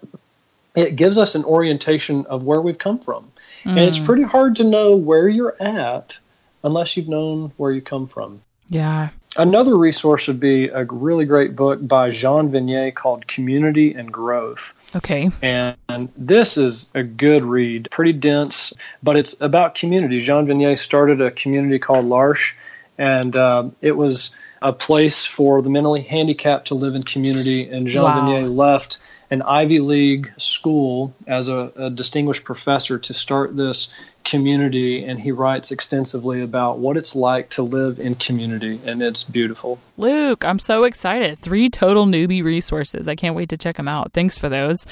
it 0.76 0.95
gives 0.95 1.17
us 1.17 1.36
an 1.36 1.43
orientation 1.43 2.26
of 2.28 2.43
where 2.43 2.61
we've 2.61 2.78
come 2.78 2.99
from. 2.99 3.32
Mm. 3.63 3.72
And 3.72 3.80
it's 3.80 3.99
mm. 3.99 4.05
pretty 4.05 4.24
hard 4.24 4.57
to 4.57 4.63
know 4.63 4.95
where 4.95 5.28
you're 5.28 5.61
at 5.61 6.17
unless 6.63 6.95
you've 6.95 7.09
known 7.09 7.51
where 7.57 7.72
you 7.72 7.82
come 7.82 8.07
from. 8.07 8.41
Yeah. 8.69 9.09
Another 9.38 9.78
resource 9.78 10.28
would 10.28 10.39
be 10.39 10.67
a 10.67 10.84
really 10.86 11.26
great 11.26 11.55
book 11.55 11.86
by 11.86 12.09
Jean 12.09 12.49
Vanier 12.49 12.93
called 12.93 13.28
Community 13.28 13.93
and 13.93 14.11
Growth. 14.11 14.74
Okay. 14.95 15.30
And, 15.41 15.78
and, 15.88 16.09
this 16.17 16.57
is 16.57 16.89
a 16.93 17.03
good 17.03 17.43
read, 17.43 17.88
pretty 17.91 18.11
dense, 18.11 18.74
but 19.01 19.15
it's 19.15 19.39
about 19.39 19.76
community. 19.76 20.19
Jean 20.19 20.45
Vanier 20.47 20.78
started 20.78 21.22
a 21.22 21.32
community 21.32 21.80
called 21.80 22.05
L'Arche, 22.05 22.55
and 22.97 23.34
uh, 23.36 23.69
it 23.82 23.95
was 23.95 24.32
a 24.62 24.72
place 24.72 25.26
for 25.26 25.62
the 25.62 25.70
mentally 25.70 26.01
handicapped 26.01 26.68
to 26.68 26.76
live 26.76 26.93
in 26.93 27.03
community. 27.03 27.68
And 27.68 27.88
Jean 27.88 28.03
wow. 28.03 28.22
Vanier 28.22 28.55
left 28.55 28.99
an 29.32 29.41
Ivy 29.41 29.80
League 29.80 30.32
school 30.38 31.16
as 31.26 31.47
a, 31.47 31.72
a, 31.76 31.89
distinguished 31.89 32.43
professor 32.43 32.99
to 32.99 33.14
start 33.14 33.55
this 33.55 33.93
community. 34.24 35.05
And 35.05 35.20
he 35.20 35.32
writes 35.32 35.72
extensively 35.72 36.41
about 36.41 36.78
what 36.78 36.97
it's 36.97 37.16
like 37.16 37.49
to 37.51 37.64
live 37.64 37.99
in 37.99 38.16
community. 38.16 38.80
And 38.86 39.01
it's 39.01 39.24
beautiful. 39.24 39.80
Luke, 39.97 40.45
I'm 40.45 40.59
so 40.59 40.84
excited. 40.84 41.39
Three 41.39 41.70
total 41.70 42.05
newbie 42.05 42.43
resources. 42.43 43.07
I 43.07 43.16
can't 43.16 43.36
wait 43.36 43.49
to 43.49 43.57
check 43.57 43.78
them 43.78 43.88
out. 43.88 44.12
Thanks 44.14 44.38
for 44.38 44.49
those. 44.49 44.86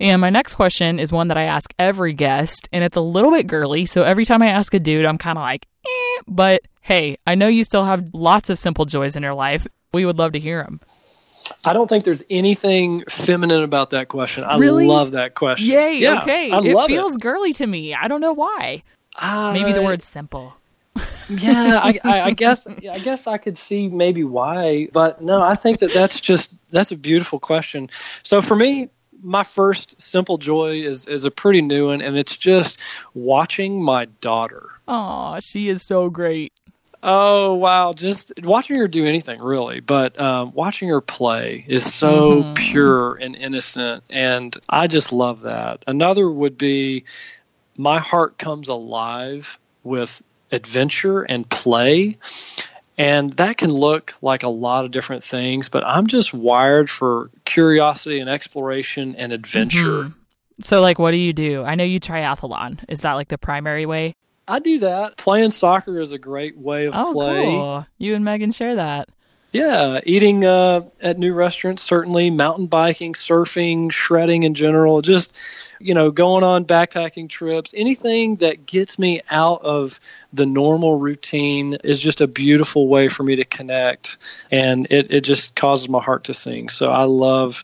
And 0.00 0.20
my 0.20 0.30
next 0.30 0.54
question 0.54 0.98
is 0.98 1.12
one 1.12 1.28
that 1.28 1.36
I 1.36 1.44
ask 1.44 1.72
every 1.78 2.14
guest, 2.14 2.68
and 2.72 2.82
it's 2.82 2.96
a 2.96 3.02
little 3.02 3.30
bit 3.30 3.46
girly. 3.46 3.84
So 3.84 4.02
every 4.02 4.24
time 4.24 4.42
I 4.42 4.48
ask 4.48 4.74
a 4.74 4.80
dude, 4.80 5.04
I'm 5.04 5.18
kind 5.18 5.38
of 5.38 5.42
like, 5.42 5.66
eh. 5.86 6.22
But 6.26 6.62
hey, 6.80 7.18
I 7.26 7.34
know 7.34 7.48
you 7.48 7.64
still 7.64 7.84
have 7.84 8.10
lots 8.12 8.50
of 8.50 8.58
simple 8.58 8.84
joys 8.84 9.16
in 9.16 9.22
your 9.22 9.34
life. 9.34 9.66
We 9.92 10.04
would 10.04 10.18
love 10.18 10.32
to 10.32 10.38
hear 10.38 10.62
them. 10.62 10.80
I 11.66 11.72
don't 11.72 11.88
think 11.88 12.04
there's 12.04 12.24
anything 12.30 13.04
feminine 13.08 13.62
about 13.62 13.90
that 13.90 14.08
question. 14.08 14.44
I 14.44 14.56
really? 14.56 14.86
love 14.86 15.12
that 15.12 15.34
question. 15.34 15.74
Yay! 15.74 15.98
Yeah, 15.98 16.22
okay, 16.22 16.50
I 16.50 16.58
it 16.58 16.86
feels 16.86 17.16
it. 17.16 17.20
girly 17.20 17.52
to 17.54 17.66
me. 17.66 17.94
I 17.94 18.08
don't 18.08 18.20
know 18.20 18.32
why. 18.32 18.82
Maybe 19.52 19.72
the 19.72 19.82
word 19.82 20.02
simple. 20.02 20.54
yeah, 21.28 21.80
I, 21.82 21.98
I, 22.04 22.20
I, 22.22 22.30
guess 22.30 22.66
I 22.66 22.98
guess 22.98 23.26
I 23.26 23.38
could 23.38 23.58
see 23.58 23.88
maybe 23.88 24.24
why, 24.24 24.88
but 24.92 25.20
no, 25.20 25.40
I 25.40 25.54
think 25.54 25.80
that 25.80 25.92
that's 25.92 26.20
just 26.20 26.52
that's 26.70 26.92
a 26.92 26.96
beautiful 26.96 27.38
question. 27.38 27.90
So 28.22 28.40
for 28.40 28.56
me, 28.56 28.90
my 29.24 29.42
first 29.42 30.00
simple 30.00 30.38
joy 30.38 30.82
is 30.82 31.06
is 31.06 31.24
a 31.24 31.30
pretty 31.30 31.62
new 31.62 31.88
one, 31.88 32.02
and 32.02 32.16
it's 32.16 32.36
just 32.36 32.78
watching 33.14 33.82
my 33.82 34.04
daughter. 34.20 34.68
Oh, 34.86 35.40
she 35.40 35.68
is 35.68 35.82
so 35.82 36.10
great. 36.10 36.52
Oh 37.02 37.54
wow! 37.54 37.92
Just 37.92 38.32
watching 38.42 38.78
her 38.78 38.88
do 38.88 39.06
anything 39.06 39.42
really, 39.42 39.80
but 39.80 40.18
um, 40.20 40.52
watching 40.54 40.88
her 40.88 41.00
play 41.00 41.64
is 41.66 41.92
so 41.92 42.42
mm-hmm. 42.42 42.54
pure 42.54 43.14
and 43.16 43.34
innocent, 43.34 44.04
and 44.08 44.56
I 44.68 44.86
just 44.86 45.12
love 45.12 45.42
that. 45.42 45.84
Another 45.86 46.30
would 46.30 46.56
be 46.56 47.04
my 47.76 47.98
heart 47.98 48.38
comes 48.38 48.68
alive 48.68 49.58
with 49.82 50.22
adventure 50.52 51.22
and 51.22 51.48
play, 51.48 52.18
and 52.96 53.32
that 53.34 53.56
can 53.56 53.72
look 53.72 54.14
like 54.22 54.42
a 54.42 54.48
lot 54.48 54.84
of 54.84 54.90
different 54.90 55.24
things. 55.24 55.68
But 55.68 55.84
I'm 55.84 56.06
just 56.06 56.32
wired 56.32 56.88
for 56.88 57.30
curiosity 57.44 58.20
and 58.20 58.30
exploration 58.30 59.16
and 59.16 59.32
adventure. 59.32 60.04
Mm-hmm. 60.04 60.20
So, 60.62 60.80
like, 60.80 60.98
what 60.98 61.10
do 61.10 61.16
you 61.16 61.32
do? 61.32 61.64
I 61.64 61.74
know 61.74 61.84
you 61.84 61.98
triathlon. 61.98 62.84
Is 62.88 63.00
that 63.00 63.14
like 63.14 63.28
the 63.28 63.38
primary 63.38 63.86
way? 63.86 64.14
I 64.46 64.58
do 64.58 64.80
that. 64.80 65.16
Playing 65.16 65.50
soccer 65.50 66.00
is 66.00 66.12
a 66.12 66.18
great 66.18 66.56
way 66.56 66.86
of 66.86 66.94
oh, 66.94 67.12
play. 67.12 67.44
Cool. 67.44 67.86
You 67.98 68.14
and 68.14 68.24
Megan 68.24 68.52
share 68.52 68.76
that. 68.76 69.08
Yeah, 69.54 70.00
eating 70.04 70.44
uh, 70.44 70.80
at 71.00 71.16
new 71.16 71.32
restaurants, 71.32 71.80
certainly, 71.80 72.28
mountain 72.28 72.66
biking, 72.66 73.12
surfing, 73.12 73.92
shredding 73.92 74.42
in 74.42 74.54
general, 74.54 75.00
just, 75.00 75.32
you 75.78 75.94
know, 75.94 76.10
going 76.10 76.42
on 76.42 76.64
backpacking 76.64 77.28
trips, 77.28 77.72
anything 77.72 78.34
that 78.36 78.66
gets 78.66 78.98
me 78.98 79.22
out 79.30 79.62
of 79.62 80.00
the 80.32 80.44
normal 80.44 80.98
routine 80.98 81.74
is 81.84 82.00
just 82.00 82.20
a 82.20 82.26
beautiful 82.26 82.88
way 82.88 83.08
for 83.08 83.22
me 83.22 83.36
to 83.36 83.44
connect. 83.44 84.16
And 84.50 84.88
it, 84.90 85.12
it 85.12 85.20
just 85.20 85.54
causes 85.54 85.88
my 85.88 86.02
heart 86.02 86.24
to 86.24 86.34
sing. 86.34 86.68
So 86.68 86.90
I 86.90 87.04
love 87.04 87.62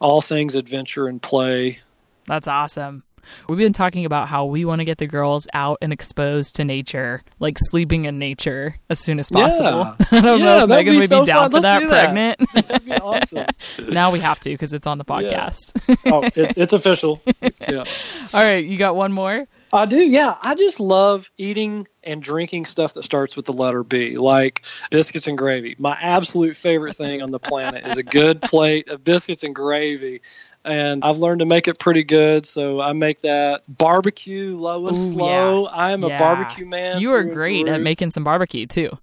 all 0.00 0.22
things 0.22 0.56
adventure 0.56 1.08
and 1.08 1.20
play. 1.20 1.80
That's 2.24 2.48
awesome. 2.48 3.02
We've 3.48 3.58
been 3.58 3.72
talking 3.72 4.04
about 4.04 4.28
how 4.28 4.46
we 4.46 4.64
want 4.64 4.80
to 4.80 4.84
get 4.84 4.98
the 4.98 5.06
girls 5.06 5.46
out 5.52 5.78
and 5.80 5.92
exposed 5.92 6.56
to 6.56 6.64
nature, 6.64 7.22
like 7.38 7.56
sleeping 7.58 8.04
in 8.04 8.18
nature 8.18 8.76
as 8.90 8.98
soon 8.98 9.18
as 9.18 9.30
possible. 9.30 9.66
Yeah. 9.66 9.96
I 10.12 10.20
don't 10.20 10.38
yeah, 10.38 10.44
know 10.44 10.62
if 10.64 10.68
Megan 10.68 10.94
be 10.94 10.98
would 10.98 11.08
so 11.08 11.20
be 11.22 11.26
down 11.26 11.50
for 11.50 11.60
that 11.60 11.82
pregnant. 11.88 12.38
That. 12.54 12.68
That'd 12.68 12.84
be 12.84 12.92
awesome. 12.92 13.46
now 13.88 14.12
we 14.12 14.20
have 14.20 14.40
to 14.40 14.50
because 14.50 14.72
it's 14.72 14.86
on 14.86 14.98
the 14.98 15.04
podcast. 15.04 15.72
Yeah. 15.88 16.12
oh, 16.12 16.22
it, 16.22 16.54
it's 16.56 16.72
official. 16.72 17.22
Yeah. 17.42 17.84
All 18.32 18.42
right, 18.42 18.64
you 18.64 18.76
got 18.76 18.96
one 18.96 19.12
more? 19.12 19.46
I 19.72 19.86
do, 19.86 19.98
yeah. 19.98 20.36
I 20.40 20.54
just 20.54 20.80
love 20.80 21.30
eating 21.36 21.86
and 22.02 22.22
drinking 22.22 22.64
stuff 22.66 22.94
that 22.94 23.02
starts 23.02 23.36
with 23.36 23.44
the 23.44 23.52
letter 23.52 23.82
B, 23.82 24.16
like 24.16 24.64
biscuits 24.90 25.26
and 25.26 25.36
gravy. 25.36 25.76
My 25.78 25.96
absolute 26.00 26.56
favorite 26.56 26.96
thing 26.96 27.20
on 27.22 27.30
the 27.30 27.38
planet 27.38 27.86
is 27.86 27.96
a 27.98 28.02
good 28.02 28.40
plate 28.42 28.88
of 28.88 29.04
biscuits 29.04 29.42
and 29.42 29.54
gravy. 29.54 30.22
And 30.64 31.04
I've 31.04 31.18
learned 31.18 31.40
to 31.40 31.46
make 31.46 31.68
it 31.68 31.78
pretty 31.78 32.04
good, 32.04 32.46
so 32.46 32.80
I 32.80 32.92
make 32.92 33.20
that 33.20 33.62
barbecue 33.68 34.54
low 34.56 34.88
and 34.88 34.96
Ooh, 34.96 35.12
slow. 35.12 35.64
yeah. 35.64 35.70
I 35.70 35.92
am 35.92 36.02
Yeah. 36.02 36.16
a 36.16 36.18
barbecue 36.18 36.66
man. 36.66 37.00
You 37.00 37.14
are 37.14 37.24
great 37.24 37.68
at 37.68 37.80
making 37.80 38.10
some 38.10 38.24
barbecue 38.24 38.66
too. 38.66 38.98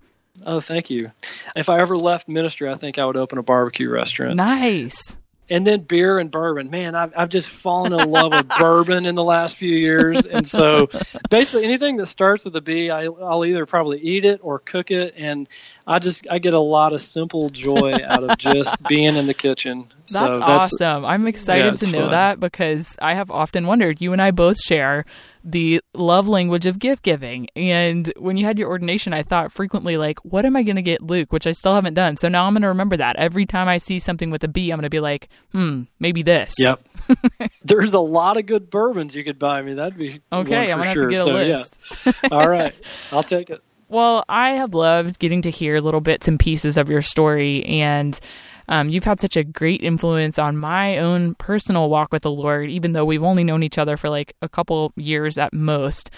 Oh, 0.45 0.59
thank 0.59 0.89
you. 0.89 1.11
If 1.55 1.69
I 1.69 1.79
ever 1.79 1.95
left 1.95 2.27
ministry, 2.27 2.69
I 2.69 2.75
think 2.75 2.97
I 2.99 3.05
would 3.05 3.15
open 3.17 3.37
a 3.37 3.43
barbecue 3.43 3.89
restaurant. 3.89 4.35
Nice. 4.35 5.17
And 5.49 5.65
then 5.65 5.81
beer 5.81 6.19
and 6.19 6.31
bourbon. 6.31 6.69
Man, 6.69 6.95
I've, 6.95 7.13
I've 7.15 7.29
just 7.29 7.49
fallen 7.49 7.93
in 7.93 8.09
love 8.09 8.31
with 8.31 8.47
bourbon 8.59 9.05
in 9.05 9.15
the 9.15 9.23
last 9.23 9.57
few 9.57 9.75
years. 9.75 10.25
And 10.25 10.45
so 10.45 10.87
basically 11.29 11.63
anything 11.63 11.97
that 11.97 12.07
starts 12.07 12.45
with 12.45 12.55
a 12.55 12.61
B, 12.61 12.89
I, 12.89 13.05
I'll 13.05 13.45
either 13.45 13.65
probably 13.65 13.99
eat 13.99 14.25
it 14.25 14.39
or 14.43 14.59
cook 14.59 14.91
it. 14.91 15.13
And 15.17 15.47
I 15.87 15.99
just, 15.99 16.25
I 16.31 16.39
get 16.39 16.55
a 16.55 16.59
lot 16.59 16.93
of 16.93 17.01
simple 17.01 17.47
joy 17.49 17.99
out 18.03 18.23
of 18.23 18.37
just 18.39 18.81
being 18.87 19.15
in 19.15 19.27
the 19.27 19.35
kitchen. 19.35 19.87
That's, 19.99 20.13
so 20.13 20.39
that's 20.39 20.81
awesome. 20.81 21.05
I'm 21.05 21.27
excited 21.27 21.73
it's 21.73 21.85
to 21.85 21.91
know 21.91 21.99
fun. 21.99 22.11
that 22.11 22.39
because 22.39 22.95
I 22.99 23.13
have 23.13 23.29
often 23.29 23.67
wondered. 23.67 24.01
You 24.01 24.11
and 24.11 24.21
I 24.21 24.31
both 24.31 24.59
share 24.59 25.05
the 25.43 25.79
love 25.93 26.27
language 26.27 26.65
of 26.65 26.79
gift 26.79 27.03
giving. 27.03 27.47
And 27.55 28.11
when 28.17 28.35
you 28.35 28.45
had 28.45 28.57
your 28.57 28.67
ordination, 28.67 29.13
I 29.13 29.21
thought 29.21 29.51
frequently, 29.51 29.95
like, 29.95 30.17
what 30.25 30.43
am 30.43 30.55
I 30.55 30.63
going 30.63 30.75
to 30.77 30.81
get 30.81 31.03
Luke? 31.03 31.31
Which 31.31 31.45
I 31.45 31.51
still 31.51 31.75
haven't 31.75 31.93
done. 31.93 32.15
So 32.17 32.29
now 32.29 32.45
I'm 32.45 32.53
going 32.53 32.63
to 32.63 32.67
remember 32.69 32.97
that. 32.97 33.15
Every 33.17 33.45
time 33.45 33.67
I 33.67 33.77
see 33.77 33.99
something 33.99 34.31
with 34.31 34.43
a 34.43 34.47
B, 34.47 34.71
I'm 34.71 34.77
going 34.77 34.83
to 34.83 34.89
be 34.89 34.99
like, 34.99 35.29
hmm, 35.51 35.83
maybe 35.99 36.23
this. 36.23 36.55
Yep. 36.57 36.81
There's 37.63 37.93
a 37.93 37.99
lot 37.99 38.37
of 38.37 38.47
good 38.47 38.71
bourbons 38.71 39.15
you 39.15 39.23
could 39.23 39.37
buy 39.37 39.61
me. 39.61 39.75
That'd 39.75 39.99
be 39.99 40.19
Okay, 40.31 40.71
I'm 40.71 40.81
going 40.81 40.83
to 40.83 40.83
sure. 40.83 40.83
have 40.83 40.93
to 40.93 41.07
get 41.09 41.19
a 41.19 41.21
so, 41.21 41.33
list. 41.33 42.05
Yeah. 42.23 42.29
All 42.31 42.49
right. 42.49 42.73
I'll 43.11 43.21
take 43.21 43.51
it. 43.51 43.61
Well, 43.87 44.25
I 44.27 44.51
have 44.51 44.73
loved 44.73 45.19
getting 45.19 45.43
to 45.43 45.51
hear 45.51 45.79
little 45.79 46.01
bits 46.01 46.27
and 46.27 46.39
pieces 46.39 46.77
of 46.77 46.89
your 46.89 47.01
story, 47.01 47.63
and 47.65 48.19
um, 48.67 48.89
you've 48.89 49.03
had 49.03 49.19
such 49.19 49.37
a 49.37 49.43
great 49.43 49.81
influence 49.81 50.39
on 50.39 50.57
my 50.57 50.97
own 50.97 51.35
personal 51.35 51.89
walk 51.89 52.11
with 52.11 52.23
the 52.23 52.31
Lord, 52.31 52.69
even 52.69 52.93
though 52.93 53.05
we've 53.05 53.23
only 53.23 53.43
known 53.43 53.61
each 53.61 53.77
other 53.77 53.95
for 53.95 54.09
like 54.09 54.33
a 54.41 54.49
couple 54.49 54.91
years 54.95 55.37
at 55.37 55.53
most. 55.53 56.09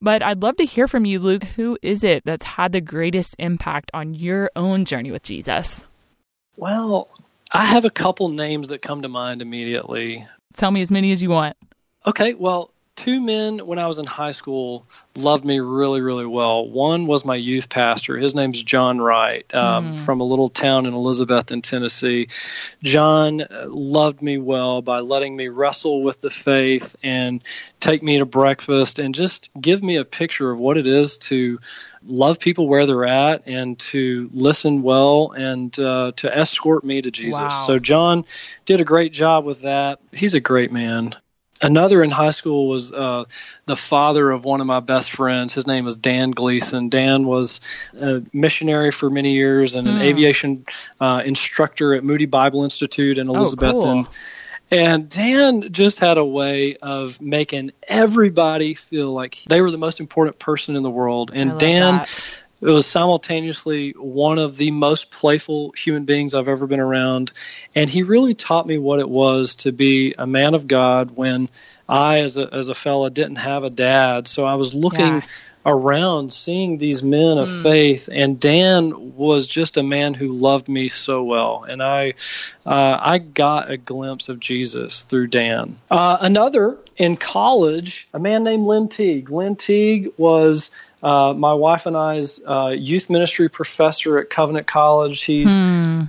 But 0.00 0.22
I'd 0.22 0.42
love 0.42 0.56
to 0.56 0.64
hear 0.64 0.88
from 0.88 1.04
you, 1.04 1.18
Luke. 1.18 1.44
Who 1.44 1.78
is 1.82 2.02
it 2.02 2.24
that's 2.24 2.44
had 2.44 2.72
the 2.72 2.80
greatest 2.80 3.36
impact 3.38 3.90
on 3.94 4.14
your 4.14 4.50
own 4.56 4.84
journey 4.84 5.12
with 5.12 5.22
Jesus? 5.22 5.86
Well, 6.56 7.08
I 7.52 7.66
have 7.66 7.84
a 7.84 7.90
couple 7.90 8.28
names 8.30 8.68
that 8.68 8.82
come 8.82 9.02
to 9.02 9.08
mind 9.08 9.42
immediately. 9.42 10.26
Tell 10.54 10.70
me 10.70 10.80
as 10.80 10.90
many 10.90 11.12
as 11.12 11.22
you 11.22 11.30
want. 11.30 11.56
Okay, 12.04 12.34
well, 12.34 12.71
two 12.94 13.20
men 13.20 13.58
when 13.66 13.78
I 13.78 13.86
was 13.86 13.98
in 13.98 14.04
high 14.04 14.32
school 14.32 14.86
loved 15.16 15.44
me 15.44 15.60
really, 15.60 16.00
really 16.00 16.26
well. 16.26 16.68
One 16.68 17.06
was 17.06 17.24
my 17.24 17.36
youth 17.36 17.68
pastor. 17.68 18.16
His 18.18 18.34
name's 18.34 18.62
John 18.62 19.00
Wright 19.00 19.44
um, 19.54 19.92
Mm. 19.92 19.96
from 19.96 20.20
a 20.20 20.24
little 20.24 20.48
town 20.48 20.86
in 20.86 20.92
Elizabethton, 20.94 21.62
Tennessee. 21.62 22.28
John 22.82 23.40
uh, 23.42 23.66
loved 23.68 24.22
me 24.22 24.38
well 24.38 24.82
by 24.82 25.00
letting 25.00 25.34
me 25.36 25.48
wrestle 25.48 26.02
with 26.02 26.20
the 26.20 26.30
faith 26.30 26.96
and 27.02 27.42
take 27.80 28.02
me 28.02 28.18
to 28.18 28.26
breakfast 28.26 28.98
and 28.98 29.14
just 29.14 29.50
give 29.58 29.82
me 29.82 29.96
a 29.96 30.04
picture 30.04 30.50
of 30.50 30.58
what 30.58 30.76
it 30.78 30.86
is 30.86 31.18
to 31.18 31.58
love 32.04 32.40
people 32.40 32.68
where 32.68 32.86
they're 32.86 33.04
at 33.04 33.46
and 33.46 33.78
to 33.78 34.28
listen 34.32 34.82
well 34.82 35.32
and 35.32 35.78
uh, 35.78 36.12
to 36.16 36.36
escort 36.36 36.84
me 36.84 37.00
to 37.02 37.10
Jesus. 37.10 37.40
Wow. 37.40 37.48
So 37.48 37.78
John 37.78 38.24
did 38.66 38.80
a 38.80 38.84
great 38.84 39.12
job 39.12 39.44
with 39.44 39.62
that. 39.62 40.00
He's 40.12 40.34
a 40.34 40.40
great 40.40 40.72
man. 40.72 41.14
Another 41.60 42.02
in 42.02 42.10
high 42.10 42.30
school 42.30 42.68
was 42.68 42.92
uh, 42.92 43.24
the 43.66 43.76
father 43.76 44.30
of 44.30 44.44
one 44.44 44.60
of 44.60 44.66
my 44.66 44.80
best 44.80 45.12
friends. 45.12 45.54
His 45.54 45.66
name 45.66 45.84
was 45.84 45.96
Dan 45.96 46.30
Gleason. 46.32 46.88
Dan 46.88 47.24
was 47.24 47.60
a 48.00 48.22
missionary 48.32 48.90
for 48.90 49.10
many 49.10 49.32
years 49.32 49.76
and 49.76 49.86
an 49.86 49.96
Hmm. 49.96 50.02
aviation 50.02 50.66
uh, 51.00 51.22
instructor 51.24 51.94
at 51.94 52.02
Moody 52.02 52.26
Bible 52.26 52.64
Institute 52.64 53.18
in 53.18 53.28
Oh, 53.28 53.52
cool. 53.54 54.08
And 54.72 55.06
Dan 55.10 55.70
just 55.70 55.98
had 55.98 56.16
a 56.16 56.24
way 56.24 56.76
of 56.76 57.20
making 57.20 57.72
everybody 57.86 58.74
feel 58.74 59.12
like 59.12 59.44
they 59.46 59.60
were 59.60 59.70
the 59.70 59.76
most 59.76 60.00
important 60.00 60.38
person 60.38 60.76
in 60.76 60.82
the 60.82 60.90
world. 60.90 61.30
And 61.34 61.58
Dan 61.58 61.96
that. 61.96 62.08
It 62.62 62.70
was 62.70 62.86
simultaneously 62.86 63.92
one 63.98 64.38
of 64.38 64.56
the 64.56 64.70
most 64.70 65.10
playful 65.10 65.72
human 65.76 66.04
beings 66.04 66.34
I've 66.34 66.48
ever 66.48 66.66
been 66.66 66.80
around. 66.80 67.32
And 67.74 67.90
he 67.90 68.02
really 68.02 68.34
taught 68.34 68.66
me 68.66 68.78
what 68.78 69.00
it 69.00 69.08
was 69.08 69.56
to 69.56 69.72
be 69.72 70.14
a 70.16 70.26
man 70.26 70.54
of 70.54 70.68
God 70.68 71.16
when 71.16 71.48
I, 71.88 72.20
as 72.20 72.36
a, 72.36 72.48
as 72.52 72.68
a 72.68 72.74
fella, 72.74 73.10
didn't 73.10 73.36
have 73.36 73.64
a 73.64 73.70
dad. 73.70 74.28
So 74.28 74.44
I 74.46 74.54
was 74.54 74.74
looking 74.74 75.16
Yeah. 75.16 75.20
around, 75.66 76.32
seeing 76.32 76.78
these 76.78 77.02
men 77.02 77.38
of 77.38 77.48
Mm. 77.48 77.62
faith. 77.62 78.08
And 78.10 78.38
Dan 78.40 79.14
was 79.16 79.46
just 79.46 79.76
a 79.76 79.82
man 79.82 80.14
who 80.14 80.28
loved 80.28 80.68
me 80.68 80.88
so 80.88 81.22
well. 81.24 81.64
And 81.68 81.82
I, 81.82 82.14
uh, 82.64 82.98
I 83.00 83.18
got 83.18 83.70
a 83.70 83.76
glimpse 83.76 84.28
of 84.28 84.40
Jesus 84.40 85.04
through 85.04 85.28
Dan. 85.28 85.76
Uh, 85.90 86.18
another 86.20 86.78
in 86.96 87.16
college, 87.16 88.08
a 88.14 88.18
man 88.18 88.44
named 88.44 88.66
Lynn 88.66 88.88
Teague. 88.88 89.30
Lynn 89.30 89.56
Teague 89.56 90.12
was 90.16 90.70
uh, 91.02 91.32
my 91.32 91.52
wife 91.52 91.86
and 91.86 91.96
I's 91.96 92.40
uh, 92.46 92.68
youth 92.68 93.10
ministry 93.10 93.48
professor 93.48 94.18
at 94.18 94.30
Covenant 94.30 94.66
College. 94.66 95.22
He's 95.22 95.56
Hmm. 95.56 96.02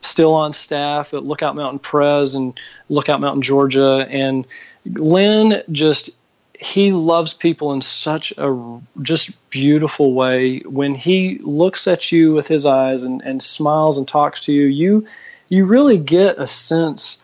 still 0.00 0.34
on 0.34 0.54
staff 0.54 1.12
at 1.12 1.24
Lookout 1.24 1.54
Mountain 1.54 1.80
Pres 1.80 2.34
and 2.34 2.58
Lookout 2.88 3.20
Mountain, 3.20 3.42
Georgia. 3.42 4.06
And 4.08 4.46
Lynn 4.86 5.62
just 5.70 6.10
he 6.58 6.92
loves 6.92 7.32
people 7.32 7.72
in 7.72 7.80
such 7.80 8.32
a 8.36 8.80
just 9.00 9.30
beautiful 9.50 10.12
way. 10.12 10.58
When 10.60 10.94
he 10.94 11.38
looks 11.38 11.86
at 11.86 12.12
you 12.12 12.34
with 12.34 12.48
his 12.48 12.66
eyes 12.66 13.02
and, 13.02 13.22
and 13.22 13.42
smiles 13.42 13.96
and 13.96 14.06
talks 14.06 14.42
to 14.42 14.52
you, 14.52 14.66
you 14.66 15.06
you 15.48 15.64
really 15.64 15.98
get 15.98 16.38
a 16.38 16.46
sense 16.46 17.22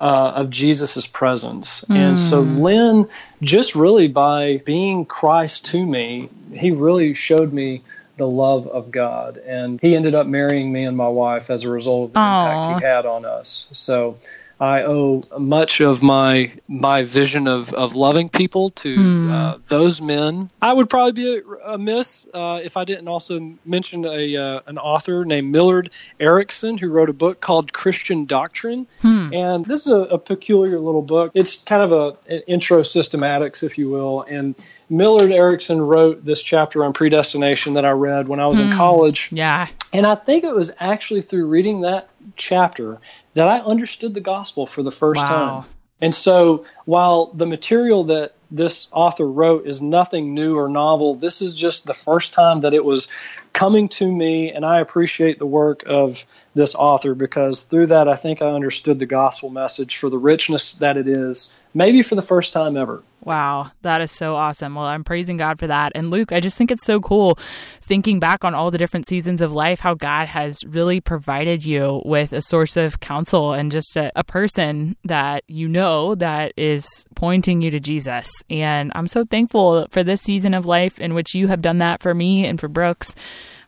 uh, 0.00 0.32
of 0.36 0.50
Jesus's 0.50 1.06
presence. 1.06 1.84
And 1.88 2.18
so 2.18 2.40
Lynn, 2.40 3.08
just 3.42 3.74
really 3.74 4.08
by 4.08 4.58
being 4.64 5.04
Christ 5.04 5.66
to 5.66 5.84
me, 5.84 6.28
he 6.52 6.70
really 6.70 7.14
showed 7.14 7.52
me 7.52 7.82
the 8.16 8.28
love 8.28 8.66
of 8.66 8.90
God. 8.90 9.38
And 9.38 9.80
he 9.80 9.96
ended 9.96 10.14
up 10.14 10.26
marrying 10.26 10.72
me 10.72 10.84
and 10.84 10.96
my 10.96 11.08
wife 11.08 11.50
as 11.50 11.64
a 11.64 11.70
result 11.70 12.08
of 12.08 12.12
the 12.14 12.18
Aw. 12.18 12.70
impact 12.70 12.82
he 12.82 12.86
had 12.86 13.06
on 13.06 13.24
us. 13.24 13.68
So 13.72 14.18
I 14.60 14.82
owe 14.82 15.22
much 15.38 15.80
of 15.80 16.02
my 16.02 16.52
my 16.68 17.04
vision 17.04 17.46
of, 17.46 17.72
of 17.72 17.94
loving 17.94 18.28
people 18.28 18.70
to 18.70 19.30
uh, 19.30 19.58
those 19.68 20.02
men. 20.02 20.50
I 20.60 20.72
would 20.72 20.90
probably 20.90 21.12
be 21.12 21.42
amiss 21.64 22.26
uh, 22.34 22.60
if 22.62 22.76
I 22.76 22.84
didn't 22.84 23.06
also 23.06 23.54
mention 23.64 24.04
a 24.04 24.36
uh, 24.36 24.60
an 24.66 24.78
author 24.78 25.24
named 25.24 25.52
Millard 25.52 25.90
Erickson 26.18 26.76
who 26.76 26.88
wrote 26.90 27.08
a 27.08 27.12
book 27.12 27.40
called 27.40 27.72
Christian 27.72 28.24
Doctrine. 28.24 28.86
And 29.32 29.64
this 29.64 29.86
is 29.86 29.92
a, 29.92 30.00
a 30.00 30.18
peculiar 30.18 30.80
little 30.80 31.02
book. 31.02 31.32
It's 31.34 31.56
kind 31.62 31.82
of 31.82 31.92
a 31.92 32.34
an 32.34 32.42
intro 32.48 32.80
systematics, 32.80 33.62
if 33.62 33.78
you 33.78 33.88
will. 33.88 34.22
And 34.22 34.56
Millard 34.90 35.30
Erickson 35.30 35.80
wrote 35.80 36.24
this 36.24 36.42
chapter 36.42 36.84
on 36.84 36.92
predestination 36.92 37.74
that 37.74 37.84
I 37.84 37.90
read 37.90 38.26
when 38.26 38.40
I 38.40 38.46
was 38.46 38.58
in 38.58 38.72
college. 38.72 39.28
Yeah. 39.30 39.68
And 39.92 40.06
I 40.06 40.14
think 40.14 40.44
it 40.44 40.54
was 40.54 40.72
actually 40.80 41.22
through 41.22 41.46
reading 41.46 41.82
that 41.82 42.08
chapter 42.36 42.98
that 43.34 43.48
I 43.48 43.60
understood 43.60 44.14
the 44.14 44.20
gospel 44.20 44.66
for 44.66 44.82
the 44.82 44.92
first 44.92 45.28
Wow. 45.28 45.60
time. 45.60 45.64
And 46.00 46.14
so 46.14 46.64
while 46.84 47.26
the 47.26 47.46
material 47.46 48.04
that 48.04 48.34
this 48.50 48.88
author 48.92 49.26
wrote 49.26 49.66
is 49.66 49.82
nothing 49.82 50.32
new 50.32 50.56
or 50.56 50.68
novel, 50.68 51.16
this 51.16 51.42
is 51.42 51.54
just 51.54 51.86
the 51.86 51.94
first 51.94 52.32
time 52.32 52.60
that 52.60 52.72
it 52.72 52.84
was 52.84 53.08
coming 53.52 53.88
to 53.88 54.10
me. 54.10 54.52
And 54.52 54.64
I 54.64 54.80
appreciate 54.80 55.38
the 55.38 55.46
work 55.46 55.82
of 55.86 56.24
this 56.54 56.74
author 56.74 57.14
because 57.14 57.64
through 57.64 57.88
that, 57.88 58.08
I 58.08 58.14
think 58.14 58.40
I 58.42 58.50
understood 58.50 58.98
the 58.98 59.06
gospel 59.06 59.50
message 59.50 59.96
for 59.96 60.08
the 60.08 60.18
richness 60.18 60.74
that 60.74 60.96
it 60.96 61.08
is, 61.08 61.52
maybe 61.74 62.02
for 62.02 62.14
the 62.14 62.22
first 62.22 62.52
time 62.52 62.76
ever. 62.76 63.02
Wow, 63.24 63.72
that 63.82 64.00
is 64.00 64.12
so 64.12 64.36
awesome. 64.36 64.76
Well, 64.76 64.84
I'm 64.84 65.02
praising 65.02 65.36
God 65.36 65.58
for 65.58 65.66
that. 65.66 65.92
And 65.94 66.10
Luke, 66.10 66.32
I 66.32 66.40
just 66.40 66.56
think 66.56 66.70
it's 66.70 66.86
so 66.86 67.00
cool 67.00 67.36
thinking 67.80 68.20
back 68.20 68.44
on 68.44 68.54
all 68.54 68.70
the 68.70 68.78
different 68.78 69.08
seasons 69.08 69.42
of 69.42 69.52
life, 69.52 69.80
how 69.80 69.94
God 69.94 70.28
has 70.28 70.58
really 70.66 71.00
provided 71.00 71.64
you 71.64 72.00
with 72.04 72.32
a 72.32 72.40
source 72.40 72.76
of 72.76 73.00
counsel 73.00 73.52
and 73.52 73.72
just 73.72 73.96
a, 73.96 74.12
a 74.14 74.22
person 74.22 74.96
that 75.04 75.42
you 75.48 75.68
know 75.68 76.14
that 76.14 76.52
is 76.56 77.06
pointing 77.16 77.60
you 77.60 77.70
to 77.72 77.80
Jesus. 77.80 78.30
And 78.48 78.92
I'm 78.94 79.08
so 79.08 79.24
thankful 79.24 79.88
for 79.90 80.04
this 80.04 80.22
season 80.22 80.54
of 80.54 80.64
life 80.64 81.00
in 81.00 81.14
which 81.14 81.34
you 81.34 81.48
have 81.48 81.60
done 81.60 81.78
that 81.78 82.00
for 82.00 82.14
me 82.14 82.46
and 82.46 82.60
for 82.60 82.68
Brooks. 82.68 83.14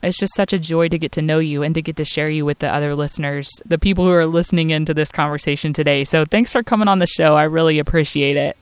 It's 0.02 0.16
just 0.16 0.34
such 0.36 0.52
a 0.52 0.58
joy 0.58 0.88
to 0.88 0.98
get 0.98 1.12
to 1.12 1.22
know 1.22 1.40
you 1.40 1.62
and 1.62 1.74
to 1.74 1.82
get 1.82 1.96
to 1.96 2.04
share 2.04 2.30
you 2.30 2.44
with 2.44 2.60
the 2.60 2.72
other 2.72 2.94
listeners, 2.94 3.50
the 3.66 3.78
people 3.78 4.04
who 4.04 4.12
are 4.12 4.26
listening 4.26 4.70
into 4.70 4.94
this 4.94 5.12
conversation 5.12 5.72
today. 5.72 6.04
So 6.04 6.24
thanks 6.24 6.50
for 6.50 6.62
coming 6.62 6.88
on 6.88 7.00
the 7.00 7.06
show. 7.06 7.34
I 7.34 7.42
really 7.42 7.78
appreciate 7.78 8.36
it. 8.36 8.56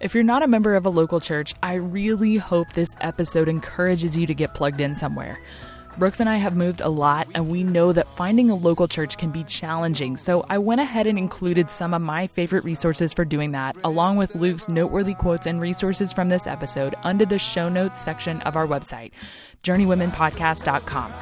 If 0.00 0.14
you're 0.14 0.24
not 0.24 0.42
a 0.42 0.48
member 0.48 0.76
of 0.76 0.86
a 0.86 0.90
local 0.90 1.20
church, 1.20 1.52
I 1.62 1.74
really 1.74 2.38
hope 2.38 2.72
this 2.72 2.88
episode 3.02 3.48
encourages 3.48 4.16
you 4.16 4.26
to 4.26 4.32
get 4.32 4.54
plugged 4.54 4.80
in 4.80 4.94
somewhere. 4.94 5.38
Brooks 5.98 6.20
and 6.20 6.28
I 6.28 6.36
have 6.36 6.56
moved 6.56 6.80
a 6.80 6.88
lot, 6.88 7.28
and 7.34 7.50
we 7.50 7.62
know 7.64 7.92
that 7.92 8.08
finding 8.16 8.48
a 8.48 8.54
local 8.54 8.88
church 8.88 9.18
can 9.18 9.30
be 9.30 9.44
challenging, 9.44 10.16
so 10.16 10.46
I 10.48 10.56
went 10.56 10.80
ahead 10.80 11.06
and 11.06 11.18
included 11.18 11.70
some 11.70 11.92
of 11.92 12.00
my 12.00 12.26
favorite 12.26 12.64
resources 12.64 13.12
for 13.12 13.26
doing 13.26 13.50
that, 13.50 13.76
along 13.84 14.16
with 14.16 14.34
Luke's 14.34 14.70
noteworthy 14.70 15.12
quotes 15.12 15.46
and 15.46 15.60
resources 15.60 16.14
from 16.14 16.30
this 16.30 16.46
episode 16.46 16.94
under 17.02 17.26
the 17.26 17.38
show 17.38 17.68
notes 17.68 18.00
section 18.00 18.40
of 18.42 18.56
our 18.56 18.66
website, 18.66 19.10
journeywomenpodcast.com. 19.64 21.12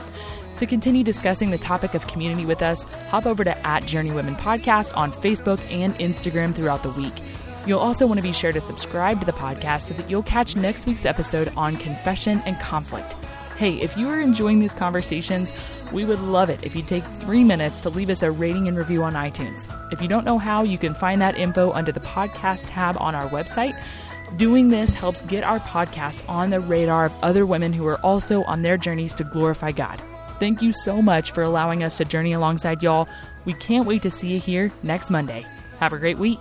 To 0.58 0.66
continue 0.66 1.02
discussing 1.02 1.50
the 1.50 1.58
topic 1.58 1.94
of 1.94 2.06
community 2.06 2.46
with 2.46 2.62
us, 2.62 2.84
hop 3.10 3.26
over 3.26 3.42
to 3.42 3.58
at 3.66 3.82
Journeywomen 3.82 4.36
Podcast 4.36 4.96
on 4.96 5.10
Facebook 5.10 5.58
and 5.68 5.94
Instagram 5.96 6.54
throughout 6.54 6.84
the 6.84 6.90
week. 6.90 7.14
You'll 7.66 7.80
also 7.80 8.06
want 8.06 8.18
to 8.18 8.22
be 8.22 8.32
sure 8.32 8.52
to 8.52 8.60
subscribe 8.60 9.20
to 9.20 9.26
the 9.26 9.32
podcast 9.32 9.82
so 9.82 9.94
that 9.94 10.08
you'll 10.08 10.22
catch 10.22 10.56
next 10.56 10.86
week's 10.86 11.04
episode 11.04 11.52
on 11.56 11.76
confession 11.76 12.42
and 12.46 12.58
conflict. 12.60 13.14
Hey, 13.56 13.74
if 13.80 13.96
you 13.96 14.08
are 14.08 14.20
enjoying 14.20 14.60
these 14.60 14.72
conversations, 14.72 15.52
we 15.92 16.04
would 16.04 16.20
love 16.20 16.48
it 16.48 16.64
if 16.64 16.76
you 16.76 16.82
take 16.82 17.04
three 17.04 17.42
minutes 17.42 17.80
to 17.80 17.90
leave 17.90 18.08
us 18.08 18.22
a 18.22 18.30
rating 18.30 18.68
and 18.68 18.76
review 18.76 19.02
on 19.02 19.14
iTunes. 19.14 19.68
If 19.92 20.00
you 20.00 20.06
don't 20.06 20.24
know 20.24 20.38
how, 20.38 20.62
you 20.62 20.78
can 20.78 20.94
find 20.94 21.20
that 21.20 21.36
info 21.36 21.72
under 21.72 21.90
the 21.90 22.00
podcast 22.00 22.64
tab 22.66 22.96
on 23.00 23.14
our 23.14 23.28
website. 23.30 23.76
Doing 24.36 24.68
this 24.68 24.92
helps 24.92 25.22
get 25.22 25.42
our 25.42 25.58
podcast 25.60 26.28
on 26.28 26.50
the 26.50 26.60
radar 26.60 27.06
of 27.06 27.24
other 27.24 27.46
women 27.46 27.72
who 27.72 27.86
are 27.86 28.00
also 28.02 28.44
on 28.44 28.62
their 28.62 28.76
journeys 28.76 29.14
to 29.14 29.24
glorify 29.24 29.72
God. 29.72 30.00
Thank 30.38 30.62
you 30.62 30.72
so 30.72 31.02
much 31.02 31.32
for 31.32 31.42
allowing 31.42 31.82
us 31.82 31.96
to 31.98 32.04
journey 32.04 32.32
alongside 32.34 32.82
y'all. 32.82 33.08
We 33.44 33.54
can't 33.54 33.86
wait 33.86 34.02
to 34.02 34.10
see 34.10 34.28
you 34.28 34.38
here 34.38 34.70
next 34.84 35.10
Monday. 35.10 35.44
Have 35.80 35.92
a 35.92 35.98
great 35.98 36.18
week. 36.18 36.38